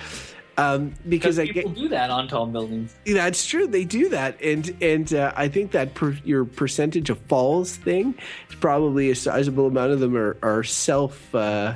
Um, 0.57 0.93
because 1.09 1.35
Because 1.35 1.39
I 1.39 1.45
get 1.47 1.55
people 1.55 1.71
do 1.71 1.89
that 1.89 2.09
on 2.09 2.27
tall 2.27 2.45
buildings. 2.45 2.95
that's 3.05 3.45
true. 3.45 3.67
They 3.67 3.83
do 3.83 4.09
that, 4.09 4.41
and 4.41 4.73
and 4.81 5.13
uh, 5.13 5.33
I 5.35 5.49
think 5.49 5.71
that 5.71 5.93
per, 5.95 6.17
your 6.23 6.45
percentage 6.45 7.09
of 7.09 7.19
falls 7.27 7.75
thing 7.75 8.15
is 8.49 8.55
probably 8.55 9.09
a 9.09 9.15
sizable 9.15 9.67
amount 9.67 9.91
of 9.91 9.99
them 9.99 10.15
are 10.15 10.37
are 10.41 10.63
self, 10.63 11.33
uh, 11.35 11.73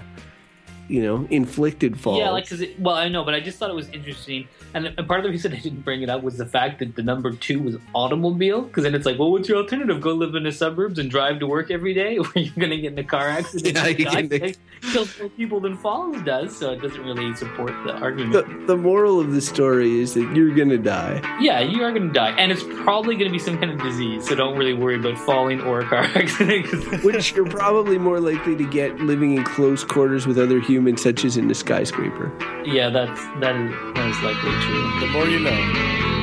you 0.90 1.02
know, 1.04 1.26
inflicted 1.30 2.00
falls. 2.00 2.20
Yeah, 2.20 2.32
like 2.32 2.50
because 2.50 2.66
well, 2.80 2.96
I 2.96 3.08
know, 3.08 3.24
but 3.24 3.34
I 3.34 3.40
just 3.40 3.58
thought 3.58 3.70
it 3.70 3.76
was 3.76 3.88
interesting, 3.90 4.48
and, 4.74 4.88
and 4.88 5.08
part 5.08 5.20
of 5.20 5.24
the 5.24 5.30
reason 5.30 5.54
I 5.54 5.60
didn't 5.60 5.82
bring 5.82 6.02
it 6.02 6.10
up 6.10 6.24
was 6.24 6.38
the 6.38 6.46
fact 6.46 6.80
that 6.80 6.96
the 6.96 7.04
number 7.04 7.32
two 7.32 7.62
was 7.62 7.78
automobile. 7.96 8.64
Because 8.64 8.84
then 8.84 8.96
it's 8.96 9.06
like, 9.06 9.18
well, 9.20 9.32
what's 9.32 9.48
your 9.48 9.60
alternative? 9.60 10.02
Go 10.02 10.14
live 10.14 10.36
in 10.36 10.44
the 10.44 10.52
suburbs 10.52 11.00
and 11.00 11.10
drive 11.10 11.40
to 11.40 11.48
work 11.48 11.72
every 11.72 11.94
day, 11.94 12.18
or 12.20 12.26
you're 12.36 12.54
going 12.56 12.72
to 12.72 12.78
get 12.78 12.94
in 12.94 13.00
a 13.00 13.04
car 13.04 13.28
accident 13.30 13.76
Yeah, 13.76 13.86
and 13.86 14.00
you 14.00 14.06
die. 14.06 14.22
get 14.24 14.42
in- 14.42 14.50
It 14.50 14.58
kills 14.94 15.20
more 15.20 15.30
people 15.30 15.60
than 15.60 15.78
falls 15.78 16.22
does, 16.24 16.56
so 16.58 16.72
it 16.72 16.82
doesn't 16.82 17.04
really 17.04 17.36
support 17.36 17.72
the 17.86 17.94
argument. 17.94 18.34
the 18.34 18.66
the 18.74 18.78
moral 18.78 19.20
of 19.20 19.32
the 19.34 19.42
story 19.42 20.00
is 20.00 20.14
that 20.16 20.34
you're 20.36 20.54
gonna 20.56 20.78
die. 20.78 21.22
yeah, 21.42 21.60
you 21.60 21.84
are 21.84 21.92
going 21.92 22.08
to 22.08 22.14
die, 22.14 22.32
and 22.38 22.52
it's 22.52 22.64
probably 22.84 23.16
going 23.16 23.28
to 23.28 23.32
be 23.32 23.40
some 23.40 23.58
kind 23.60 23.72
of 23.72 23.80
disease. 23.82 24.28
So 24.28 24.36
don't 24.36 24.58
really 24.58 24.74
worry 24.74 24.96
about 24.96 25.18
falling 25.20 25.62
or 25.62 25.82
a 25.82 25.86
car 25.86 26.00
accident, 26.16 27.04
Which 27.04 27.34
you're 27.34 27.46
probably 27.46 27.98
more 27.98 28.20
likely 28.20 28.56
to 28.56 28.64
get 28.70 28.98
living 29.02 29.36
in 29.36 29.44
close 29.44 29.84
quarters 29.84 30.26
with 30.26 30.38
other 30.40 30.60
humans, 30.60 30.79
such 30.98 31.26
as 31.26 31.38
in 31.38 31.48
the 31.48 31.56
skyscraper. 31.56 32.32
yeah, 32.66 32.90
that's 32.90 33.22
that 33.40 33.56
is 33.56 33.72
that 33.96 34.10
is 34.10 34.22
likely 34.24 34.52
true. 34.66 35.00
The 35.00 35.08
more 35.14 35.28
you 35.28 35.40
know. 35.40 36.19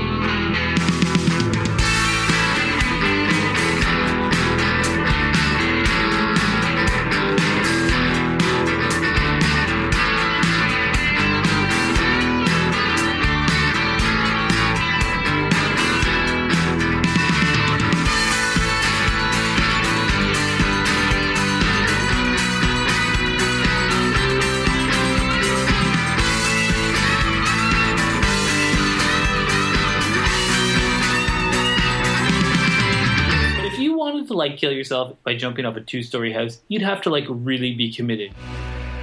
Yourself 34.86 35.16
by 35.24 35.34
jumping 35.34 35.66
off 35.66 35.76
a 35.76 35.80
two-story 35.80 36.32
house, 36.32 36.60
you'd 36.68 36.82
have 36.82 37.02
to 37.02 37.10
like 37.10 37.24
really 37.28 37.74
be 37.74 37.92
committed. 37.92 38.32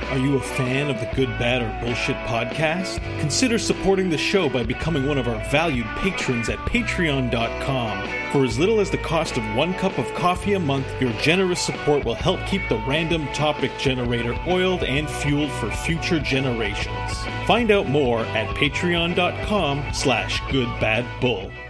Are 0.10 0.18
you 0.18 0.36
a 0.36 0.42
fan 0.42 0.90
of 0.90 1.00
the 1.00 1.10
Good, 1.16 1.30
Bad, 1.40 1.62
or 1.64 1.86
Bullshit 1.86 2.16
podcast? 2.28 2.98
Consider 3.20 3.58
supporting 3.58 4.10
the 4.10 4.18
show 4.18 4.48
by 4.48 4.64
becoming 4.64 5.08
one 5.08 5.18
of 5.18 5.28
our 5.28 5.44
valued 5.50 5.88
patrons 5.98 6.50
at 6.50 6.60
patreon.com. 6.60 8.10
For 8.32 8.46
as 8.46 8.60
little 8.60 8.80
as 8.80 8.92
the 8.92 9.00
cost 9.00 9.38
of 9.38 9.56
one 9.56 9.74
cup 9.74 9.98
of 9.98 10.14
coffee 10.14 10.54
a 10.54 10.60
month, 10.60 10.86
your 11.02 11.12
generous 11.14 11.62
support 11.62 12.06
will 12.06 12.14
help 12.14 12.40
keep 12.46 12.62
the 12.70 12.84
random 12.88 13.26
topic 13.34 13.72
generator 13.80 14.38
oiled 14.48 14.84
and 14.84 15.10
fueled 15.10 15.52
for 15.54 15.72
future 15.72 16.20
generations. 16.20 17.18
Find 17.48 17.72
out 17.72 17.90
more 17.90 18.20
at 18.20 18.56
patreon.com 18.56 19.94
slash 19.94 20.40
goodbadbull. 20.42 21.63